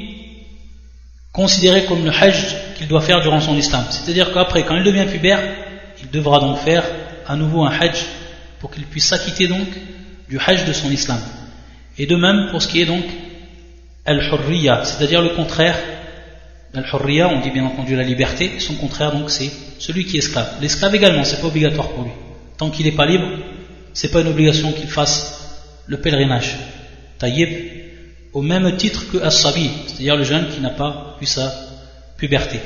considéré 1.34 1.86
comme 1.86 2.04
le 2.06 2.12
hajj 2.12 2.56
qu'il 2.78 2.88
doit 2.88 3.02
faire 3.02 3.22
durant 3.22 3.40
son 3.40 3.56
islam. 3.56 3.86
C'est-à-dire 3.90 4.32
qu'après, 4.34 4.64
quand 4.64 4.76
il 4.76 4.84
devient 4.84 5.06
pubère, 5.12 5.42
il 6.02 6.10
devra 6.10 6.40
donc 6.40 6.58
faire 6.60 6.84
à 7.26 7.36
nouveau 7.36 7.64
un 7.64 7.72
hajj 7.72 8.06
pour 8.60 8.72
qu'il 8.72 8.86
puisse 8.86 9.06
s'acquitter 9.06 9.48
donc 9.48 9.68
du 10.30 10.38
hajj 10.38 10.66
de 10.66 10.74
son 10.74 10.90
islam. 10.90 11.20
Et 11.98 12.06
de 12.06 12.16
même 12.16 12.50
pour 12.52 12.62
ce 12.62 12.68
qui 12.68 12.82
est 12.82 12.86
donc 12.86 13.04
al-hurriya, 14.06 14.84
c'est-à-dire 14.84 15.22
le 15.22 15.30
contraire. 15.30 15.78
Al-hurriya, 16.74 17.30
on 17.30 17.42
dit 17.42 17.50
bien 17.50 17.66
entendu 17.66 17.96
la 17.96 18.04
liberté, 18.04 18.60
son 18.60 18.76
contraire 18.76 19.14
donc 19.14 19.32
c'est 19.32 19.52
celui 19.80 20.06
qui 20.06 20.18
est 20.18 20.20
esclave. 20.20 20.58
L'esclave 20.62 20.94
également, 20.96 21.24
c'est 21.24 21.42
pas 21.42 21.48
obligatoire 21.48 21.90
pour 21.90 22.04
lui. 22.04 22.12
Tant 22.58 22.70
qu'il 22.70 22.86
n'est 22.86 22.92
pas 22.92 23.06
libre, 23.06 23.28
c'est 23.94 24.12
pas 24.12 24.22
une 24.22 24.28
obligation 24.28 24.72
qu'il 24.72 24.90
fasse 24.90 25.58
le 25.88 25.98
pèlerinage. 25.98 26.56
Taïb, 27.18 27.50
au 28.34 28.42
même 28.42 28.76
titre 28.78 29.10
que 29.12 29.18
as-sabi, 29.18 29.70
c'est-à-dire 29.88 30.16
le 30.16 30.24
jeune 30.24 30.50
qui 30.50 30.62
n'a 30.62 30.70
pas 30.70 31.18
eu 31.22 31.26
sa 31.26 31.52
puberté. 32.18 32.60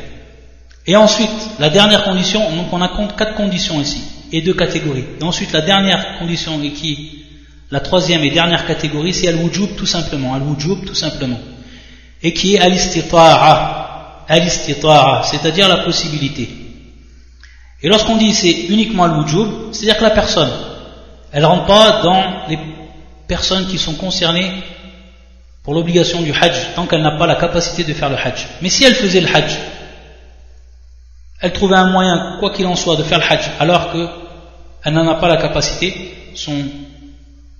Et 0.87 0.95
ensuite, 0.95 1.29
la 1.59 1.69
dernière 1.69 2.03
condition, 2.03 2.39
donc 2.55 2.71
on 2.71 2.81
a 2.81 2.89
quatre 3.17 3.35
conditions 3.35 3.79
ici, 3.79 4.01
et 4.31 4.41
deux 4.41 4.53
catégories. 4.53 5.05
Et 5.19 5.23
ensuite, 5.23 5.51
la 5.51 5.61
dernière 5.61 6.17
condition, 6.17 6.61
et 6.63 6.71
qui, 6.71 7.23
la 7.69 7.79
troisième 7.79 8.23
et 8.23 8.31
dernière 8.31 8.65
catégorie, 8.65 9.13
c'est 9.13 9.27
al-wujub 9.27 9.75
tout 9.75 9.85
simplement, 9.85 10.33
al-wujub 10.33 10.85
tout 10.85 10.95
simplement. 10.95 11.39
Et 12.23 12.33
qui 12.33 12.55
est 12.55 12.59
al-istita'a, 12.59 14.25
al-istita'a, 14.27 15.23
c'est-à-dire 15.25 15.67
la 15.67 15.77
possibilité. 15.77 16.49
Et 17.83 17.87
lorsqu'on 17.87 18.17
dit 18.17 18.33
c'est 18.33 18.51
uniquement 18.69 19.03
al-wujub, 19.03 19.71
c'est-à-dire 19.71 19.97
que 19.97 20.03
la 20.03 20.11
personne, 20.11 20.51
elle 21.31 21.45
rentre 21.45 21.65
pas 21.65 22.01
dans 22.03 22.47
les 22.49 22.59
personnes 23.27 23.67
qui 23.67 23.77
sont 23.77 23.93
concernées 23.93 24.51
pour 25.63 25.75
l'obligation 25.75 26.21
du 26.21 26.33
hajj, 26.33 26.73
tant 26.75 26.87
qu'elle 26.87 27.03
n'a 27.03 27.17
pas 27.17 27.27
la 27.27 27.35
capacité 27.35 27.83
de 27.83 27.93
faire 27.93 28.09
le 28.09 28.17
hajj. 28.17 28.47
Mais 28.61 28.69
si 28.69 28.83
elle 28.83 28.95
faisait 28.95 29.21
le 29.21 29.27
hajj, 29.27 29.57
elle 31.41 31.53
trouvait 31.53 31.75
un 31.75 31.91
moyen, 31.91 32.37
quoi 32.39 32.51
qu'il 32.51 32.67
en 32.67 32.75
soit, 32.75 32.95
de 32.95 33.03
faire 33.03 33.17
le 33.17 33.25
hajj, 33.25 33.49
alors 33.59 33.91
qu'elle 33.91 34.93
n'en 34.93 35.07
a 35.07 35.15
pas 35.15 35.27
la 35.27 35.37
capacité, 35.37 36.13
son, 36.35 36.53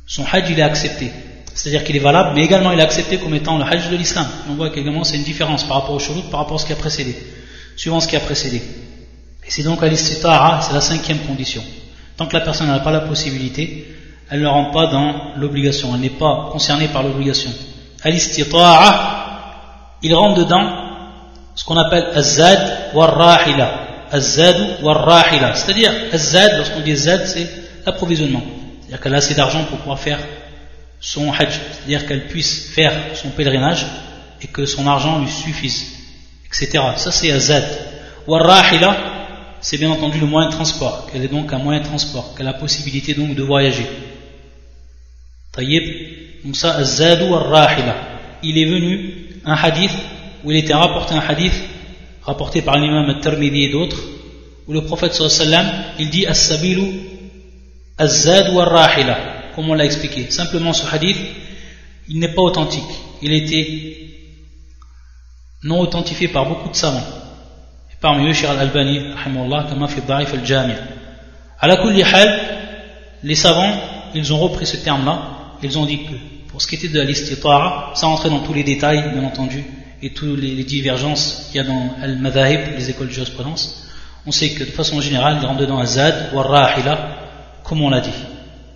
son 0.08 0.24
hajj 0.32 0.52
il 0.52 0.60
est 0.60 0.64
accepté. 0.64 1.12
C'est-à-dire 1.54 1.84
qu'il 1.84 1.96
est 1.96 2.00
valable, 2.00 2.32
mais 2.36 2.46
également 2.46 2.72
il 2.72 2.80
est 2.80 2.84
accepté 2.84 3.18
comme 3.18 3.34
étant 3.34 3.58
le 3.58 3.66
hajj 3.66 3.90
de 3.90 3.98
l'islam. 3.98 4.28
On 4.50 4.54
voit 4.54 4.70
qu'également 4.70 5.04
c'est 5.04 5.18
une 5.18 5.24
différence 5.24 5.64
par 5.64 5.82
rapport 5.82 5.96
au 5.96 6.00
shurut, 6.00 6.22
par 6.30 6.42
rapport 6.42 6.56
à 6.56 6.60
ce 6.60 6.66
qui 6.66 6.74
a 6.74 6.78
précédé, 6.78 7.16
suivant 7.76 8.00
ce 8.00 8.08
qui 8.08 8.16
a 8.16 8.20
précédé. 8.20 8.62
Et 9.46 9.50
c'est 9.50 9.64
donc 9.64 9.82
à 9.82 9.88
l'istitara, 9.88 10.62
c'est 10.62 10.74
la 10.74 10.82
cinquième 10.82 11.20
condition. 11.20 11.64
Tant 12.18 12.28
que 12.28 12.34
la 12.34 12.42
personne 12.42 12.68
n'a 12.68 12.80
pas 12.80 12.92
la 12.92 13.02
possibilité, 13.02 13.88
elle 14.30 14.42
ne 14.42 14.48
rentre 14.48 14.72
pas 14.72 14.88
dans 14.88 15.34
l'obligation, 15.38 15.90
elle 15.96 16.02
n'est 16.02 16.10
pas 16.10 16.50
concernée 16.52 16.88
par 16.88 17.02
l'obligation. 17.02 17.52
À 18.04 18.12
l'istitara, 18.12 19.98
il 20.04 20.14
rentre 20.14 20.38
dedans 20.38 20.91
ce 21.62 21.66
qu'on 21.66 21.78
appelle 21.78 22.08
azad 22.16 22.90
wa 22.96 23.06
rahila. 23.06 24.08
Azad 24.12 24.82
wa 24.82 24.94
rahila. 24.96 25.54
C'est-à-dire, 25.54 25.94
azad, 26.12 26.58
lorsqu'on 26.58 26.80
dit 26.80 26.96
zad, 26.96 27.28
c'est 27.28 27.48
l'approvisionnement. 27.86 28.42
C'est-à-dire 28.80 29.00
qu'elle 29.00 29.14
a 29.14 29.18
assez 29.18 29.36
d'argent 29.36 29.64
pour 29.66 29.78
pouvoir 29.78 30.00
faire 30.00 30.18
son 31.00 31.32
hajj. 31.32 31.60
C'est-à-dire 31.72 32.08
qu'elle 32.08 32.26
puisse 32.26 32.72
faire 32.74 32.92
son 33.14 33.30
pèlerinage 33.30 33.86
et 34.42 34.48
que 34.48 34.66
son 34.66 34.88
argent 34.88 35.20
lui 35.20 35.30
suffise, 35.30 35.86
etc. 36.48 36.84
Ça, 36.96 37.12
c'est 37.12 37.32
azad. 37.32 37.64
Wa 38.26 38.40
rahila, 38.40 38.98
c'est 39.62 39.78
bien 39.78 39.92
entendu 39.92 40.20
le 40.20 40.26
moyen 40.26 40.50
de 40.50 40.56
transport. 40.56 41.12
Qu'elle 41.12 41.24
est 41.24 41.28
donc 41.28 41.54
un 41.54 41.60
moyen 41.60 41.82
de 41.82 41.86
transport. 41.86 42.34
Qu'elle 42.36 42.48
a 42.48 42.54
la 42.54 42.58
possibilité 42.58 43.14
donc 43.14 43.36
de 43.36 43.44
voyager. 43.44 43.86
Tayyib. 45.52 46.44
Donc 46.44 46.56
ça, 46.56 46.74
azad 46.78 47.22
wa 47.22 47.38
rahila. 47.38 47.96
Il 48.42 48.58
est 48.58 48.66
venu 48.66 49.14
un 49.46 49.54
hadith 49.54 49.92
où 50.44 50.52
il 50.52 50.58
était 50.58 50.74
rapporté 50.74 51.14
un 51.14 51.20
hadith 51.20 51.54
rapporté 52.24 52.62
par 52.62 52.78
l'imam 52.78 53.10
al-Tirmidhi 53.10 53.66
et 53.66 53.70
d'autres 53.72 54.02
où 54.68 54.74
le 54.74 54.84
prophète 54.84 55.14
sallam 55.14 55.66
il 56.00 56.10
dit 56.10 56.26
as-sabilu 56.26 56.84
az-zad 57.98 58.54
wa 58.54 58.66
rahila 58.66 59.18
comme 59.56 59.70
on 59.70 59.74
l'a 59.74 59.86
expliqué. 59.86 60.32
Simplement 60.32 60.74
ce 60.74 60.86
hadith 60.94 61.18
il 62.08 62.20
n'est 62.20 62.34
pas 62.34 62.42
authentique. 62.42 62.84
Il 63.22 63.32
a 63.32 63.36
été 63.36 63.98
non 65.64 65.80
authentifié 65.80 66.28
par 66.28 66.48
beaucoup 66.48 66.70
de 66.70 66.76
savants. 66.76 67.06
Et 67.92 67.96
parmi 68.02 68.28
eux 68.28 68.34
Cheikh 68.34 68.50
al-Albani 68.50 69.14
rahimahullah 69.14 69.68
kama 69.70 69.88
fi 69.88 70.02
da'if 70.02 70.34
al-jami' 70.34 70.74
la 71.68 71.76
kulli 71.78 72.02
hal 72.04 72.40
les 73.24 73.36
savants 73.36 73.74
ils 74.16 74.34
ont 74.34 74.40
repris 74.40 74.66
ce 74.66 74.78
terme 74.78 75.06
là 75.06 75.22
ils 75.62 75.78
ont 75.78 75.86
dit 75.86 76.00
que 76.06 76.14
pour 76.50 76.62
ce 76.62 76.68
qui 76.68 76.76
était 76.76 76.88
de 76.88 77.02
l'istitara 77.02 77.92
sans 77.96 78.14
entrer 78.14 78.30
dans 78.30 78.40
tous 78.40 78.54
les 78.54 78.64
détails 78.64 79.12
bien 79.14 79.24
entendu 79.24 79.64
et 80.02 80.10
toutes 80.12 80.40
les, 80.40 80.64
divergences 80.64 81.48
qu'il 81.52 81.62
y 81.62 81.64
a 81.64 81.68
dans 81.68 81.96
Al-Madhahib, 82.02 82.78
les 82.78 82.90
écoles 82.90 83.08
de 83.08 83.14
jurisprudence, 83.14 83.88
on 84.26 84.32
sait 84.32 84.52
que 84.52 84.64
de 84.64 84.72
façon 84.72 85.02
générale, 85.02 85.38
il 85.42 85.46
rentre 85.46 85.62
dedans 85.62 85.80
Azad 85.80 86.32
ou 86.34 86.38
Rahila, 86.38 87.18
comme 87.64 87.82
on 87.82 87.90
l'a 87.90 88.02
dit. 88.02 88.10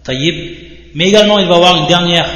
Taïb. 0.03 0.57
Mais 0.93 1.09
également, 1.09 1.39
il 1.39 1.47
va 1.47 1.55
avoir 1.55 1.77
une 1.77 1.87
dernière 1.87 2.27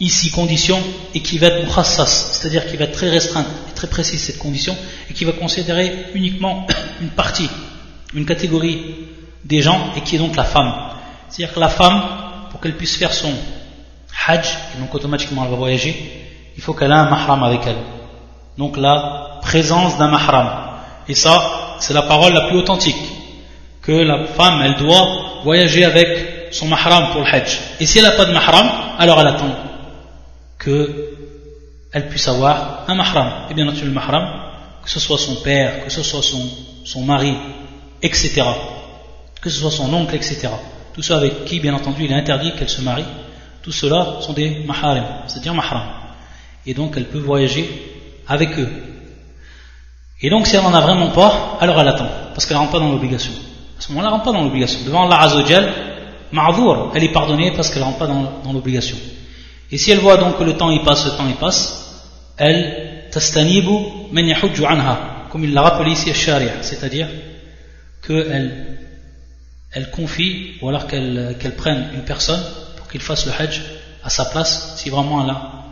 ici 0.00 0.30
condition 0.30 0.80
et 1.14 1.20
qui 1.20 1.38
va 1.38 1.48
être 1.48 1.64
mukhassas, 1.64 2.32
c'est-à-dire 2.32 2.66
qui 2.66 2.76
va 2.76 2.84
être 2.84 2.92
très 2.92 3.10
restreinte 3.10 3.46
et 3.70 3.74
très 3.74 3.86
précise 3.86 4.22
cette 4.22 4.38
condition 4.38 4.76
et 5.10 5.14
qui 5.14 5.24
va 5.24 5.32
considérer 5.32 6.06
uniquement 6.14 6.66
une 7.00 7.10
partie, 7.10 7.48
une 8.14 8.26
catégorie 8.26 8.80
des 9.44 9.62
gens 9.62 9.92
et 9.96 10.00
qui 10.02 10.16
est 10.16 10.18
donc 10.18 10.36
la 10.36 10.44
femme. 10.44 10.72
C'est-à-dire 11.28 11.54
que 11.54 11.60
la 11.60 11.68
femme, 11.68 12.02
pour 12.50 12.60
qu'elle 12.60 12.76
puisse 12.76 12.96
faire 12.96 13.12
son 13.12 13.32
hajj, 14.26 14.46
et 14.76 14.80
donc 14.80 14.94
automatiquement 14.94 15.44
elle 15.44 15.50
va 15.50 15.56
voyager, 15.56 16.23
il 16.56 16.62
faut 16.62 16.72
qu'elle 16.72 16.90
ait 16.90 16.94
un 16.94 17.10
mahram 17.10 17.42
avec 17.42 17.60
elle. 17.66 17.76
Donc 18.56 18.76
la 18.76 19.38
présence 19.42 19.98
d'un 19.98 20.08
mahram. 20.08 20.48
Et 21.08 21.14
ça, 21.14 21.76
c'est 21.80 21.94
la 21.94 22.02
parole 22.02 22.32
la 22.32 22.48
plus 22.48 22.58
authentique. 22.58 22.96
Que 23.82 23.92
la 23.92 24.24
femme, 24.24 24.62
elle 24.62 24.76
doit 24.76 25.06
voyager 25.42 25.84
avec 25.84 26.48
son 26.52 26.66
mahram 26.66 27.10
pour 27.12 27.20
le 27.20 27.26
hajj. 27.26 27.58
Et 27.80 27.86
si 27.86 27.98
elle 27.98 28.04
n'a 28.04 28.12
pas 28.12 28.24
de 28.24 28.32
mahram, 28.32 28.66
alors 28.98 29.20
elle 29.20 29.26
attend 29.26 29.54
que 30.58 31.10
elle 31.92 32.08
puisse 32.08 32.26
avoir 32.26 32.84
un 32.88 32.94
mahram. 32.94 33.30
Et 33.50 33.54
bien 33.54 33.66
entendu, 33.68 33.84
le 33.84 33.90
mahram, 33.90 34.26
que 34.82 34.90
ce 34.90 35.00
soit 35.00 35.18
son 35.18 35.36
père, 35.36 35.84
que 35.84 35.90
ce 35.90 36.02
soit 36.02 36.22
son, 36.22 37.02
mari, 37.02 37.36
etc. 38.02 38.42
Que 39.40 39.50
ce 39.50 39.60
soit 39.60 39.70
son 39.70 39.92
oncle, 39.92 40.14
etc. 40.14 40.48
Tout 40.94 41.02
ça 41.02 41.16
avec 41.16 41.44
qui, 41.44 41.60
bien 41.60 41.74
entendu, 41.74 42.04
il 42.04 42.12
est 42.12 42.16
interdit 42.16 42.52
qu'elle 42.52 42.68
se 42.68 42.80
marie. 42.80 43.04
Tout 43.62 43.72
cela 43.72 44.16
sont 44.20 44.32
des 44.32 44.64
maharim, 44.66 45.04
c'est-à-dire 45.26 45.54
mahram 45.54 46.03
et 46.66 46.74
donc 46.74 46.94
elle 46.96 47.06
peut 47.06 47.18
voyager 47.18 47.68
avec 48.26 48.58
eux. 48.58 48.68
Et 50.20 50.30
donc 50.30 50.46
si 50.46 50.56
elle 50.56 50.62
n'en 50.62 50.74
a 50.74 50.80
vraiment 50.80 51.10
pas, 51.10 51.58
alors 51.60 51.80
elle 51.80 51.88
attend, 51.88 52.08
parce 52.32 52.46
qu'elle 52.46 52.56
ne 52.56 52.62
rentre 52.62 52.72
pas 52.72 52.78
dans 52.78 52.90
l'obligation. 52.90 53.32
À 53.78 53.80
ce 53.80 53.88
moment-là, 53.90 54.08
elle 54.08 54.12
ne 54.12 54.18
rentre 54.18 54.24
pas 54.24 54.38
dans 54.38 54.44
l'obligation. 54.44 54.80
Devant 54.86 55.04
Allah 55.06 55.22
Azzawajal, 55.22 55.72
ma'avour, 56.32 56.92
elle 56.94 57.04
est 57.04 57.12
pardonnée 57.12 57.52
parce 57.52 57.70
qu'elle 57.70 57.82
ne 57.82 57.86
rentre 57.86 57.98
pas 57.98 58.06
dans, 58.06 58.52
l'obligation. 58.52 58.96
Et 59.70 59.78
si 59.78 59.90
elle 59.90 59.98
voit 59.98 60.16
donc 60.16 60.38
que 60.38 60.44
le 60.44 60.56
temps 60.56 60.70
y 60.70 60.82
passe, 60.84 61.04
le 61.04 61.12
temps 61.12 61.28
y 61.28 61.34
passe, 61.34 62.04
elle 62.36 63.08
tastanibu 63.10 64.10
men 64.12 64.32
anha, 64.32 65.26
comme 65.30 65.44
il 65.44 65.52
l'a 65.52 65.62
rappelé 65.62 65.92
ici 65.92 66.10
à 66.10 66.14
Sharia, 66.14 66.62
c'est-à-dire 66.62 67.08
qu'elle 68.06 68.78
elle 69.72 69.90
confie, 69.90 70.52
ou 70.62 70.68
alors 70.68 70.86
qu'elle 70.86 71.54
prenne 71.56 71.90
une 71.94 72.04
personne 72.04 72.40
pour 72.76 72.86
qu'il 72.88 73.00
fasse 73.00 73.26
le 73.26 73.32
hajj 73.32 73.60
à 74.04 74.08
sa 74.08 74.26
place, 74.26 74.74
si 74.76 74.88
vraiment 74.88 75.24
elle 75.24 75.30
a 75.30 75.63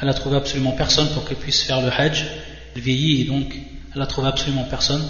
elle 0.00 0.08
a 0.08 0.14
trouvé 0.14 0.36
absolument 0.36 0.72
personne 0.72 1.08
pour 1.10 1.24
qu'elle 1.24 1.36
puisse 1.36 1.62
faire 1.62 1.80
le 1.80 1.90
hajj, 1.90 2.26
elle 2.74 2.82
vieillit 2.82 3.22
et 3.22 3.24
donc 3.24 3.54
elle 3.94 4.02
a 4.02 4.06
trouvé 4.06 4.28
absolument 4.28 4.64
personne, 4.64 5.04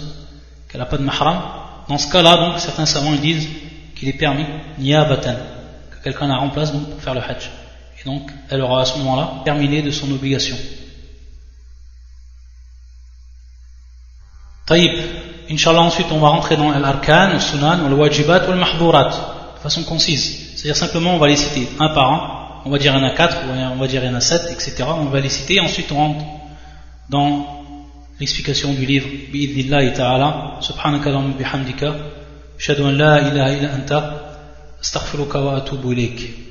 qu'elle 0.69 0.79
n'a 0.79 0.85
pas 0.85 0.97
de 0.97 1.03
mahram. 1.03 1.41
Dans 1.87 1.97
ce 1.97 2.11
cas-là, 2.11 2.37
donc, 2.37 2.59
certains 2.59 2.85
savants 2.85 3.13
disent 3.13 3.47
qu'il 3.95 4.09
est 4.09 4.13
permis, 4.13 4.45
niyabatan, 4.77 5.35
que 5.91 6.03
quelqu'un 6.03 6.27
la 6.27 6.37
remplace 6.37 6.71
pour 6.71 7.01
faire 7.01 7.13
le 7.13 7.21
hajj. 7.21 7.49
Et 7.99 8.05
donc, 8.05 8.29
elle 8.49 8.61
aura 8.61 8.81
à 8.81 8.85
ce 8.85 8.97
moment-là 8.99 9.41
terminé 9.43 9.81
de 9.81 9.91
son 9.91 10.11
obligation. 10.11 10.57
Taïb, 14.65 14.91
Inch'Allah, 15.49 15.81
ensuite 15.81 16.07
on 16.11 16.19
va 16.19 16.29
rentrer 16.29 16.57
dans 16.57 16.71
l'arkan, 16.71 17.33
le 17.33 17.39
sunan, 17.39 17.87
le 17.87 17.95
wajibat 17.95 18.47
ou 18.47 18.51
le 18.51 18.57
mahdurat, 18.57 19.09
de 19.55 19.59
façon 19.61 19.83
concise. 19.83 20.55
C'est-à-dire 20.55 20.75
simplement 20.75 21.15
on 21.15 21.19
va 21.19 21.27
les 21.27 21.35
citer 21.35 21.67
un 21.79 21.89
par 21.89 22.11
un 22.11 22.44
on 22.65 22.69
va 22.69 22.77
dire 22.77 22.93
il 22.95 22.99
y 22.99 23.03
en 23.03 23.07
a 23.07 23.11
4, 23.11 23.37
on 23.73 23.75
va 23.75 23.87
dire 23.87 24.03
il 24.03 24.07
y 24.07 24.09
en 24.09 24.15
a 24.15 24.21
7, 24.21 24.51
etc. 24.51 24.83
On 24.87 25.05
va 25.05 25.19
les 25.19 25.29
citer, 25.29 25.59
ensuite 25.59 25.91
on 25.91 25.95
rentre 25.95 26.25
dans 27.09 27.45
l'explication 28.19 28.73
du 28.73 28.85
livre. 28.85 29.07
Bi'idnillahi 29.31 29.93
ta'ala. 29.93 30.57
Subhanaka 30.61 31.11
wa 31.11 31.21
bihamdika. 31.37 31.95
Ashhadu 32.57 32.83
an 32.85 32.91
la 32.91 33.21
ilaha 33.29 33.51
illa 33.53 33.73
anta. 33.73 33.99
Astaghfiruka 34.81 35.39
wa 35.41 35.57
atubu 35.57 35.93
ilayk 35.93 36.44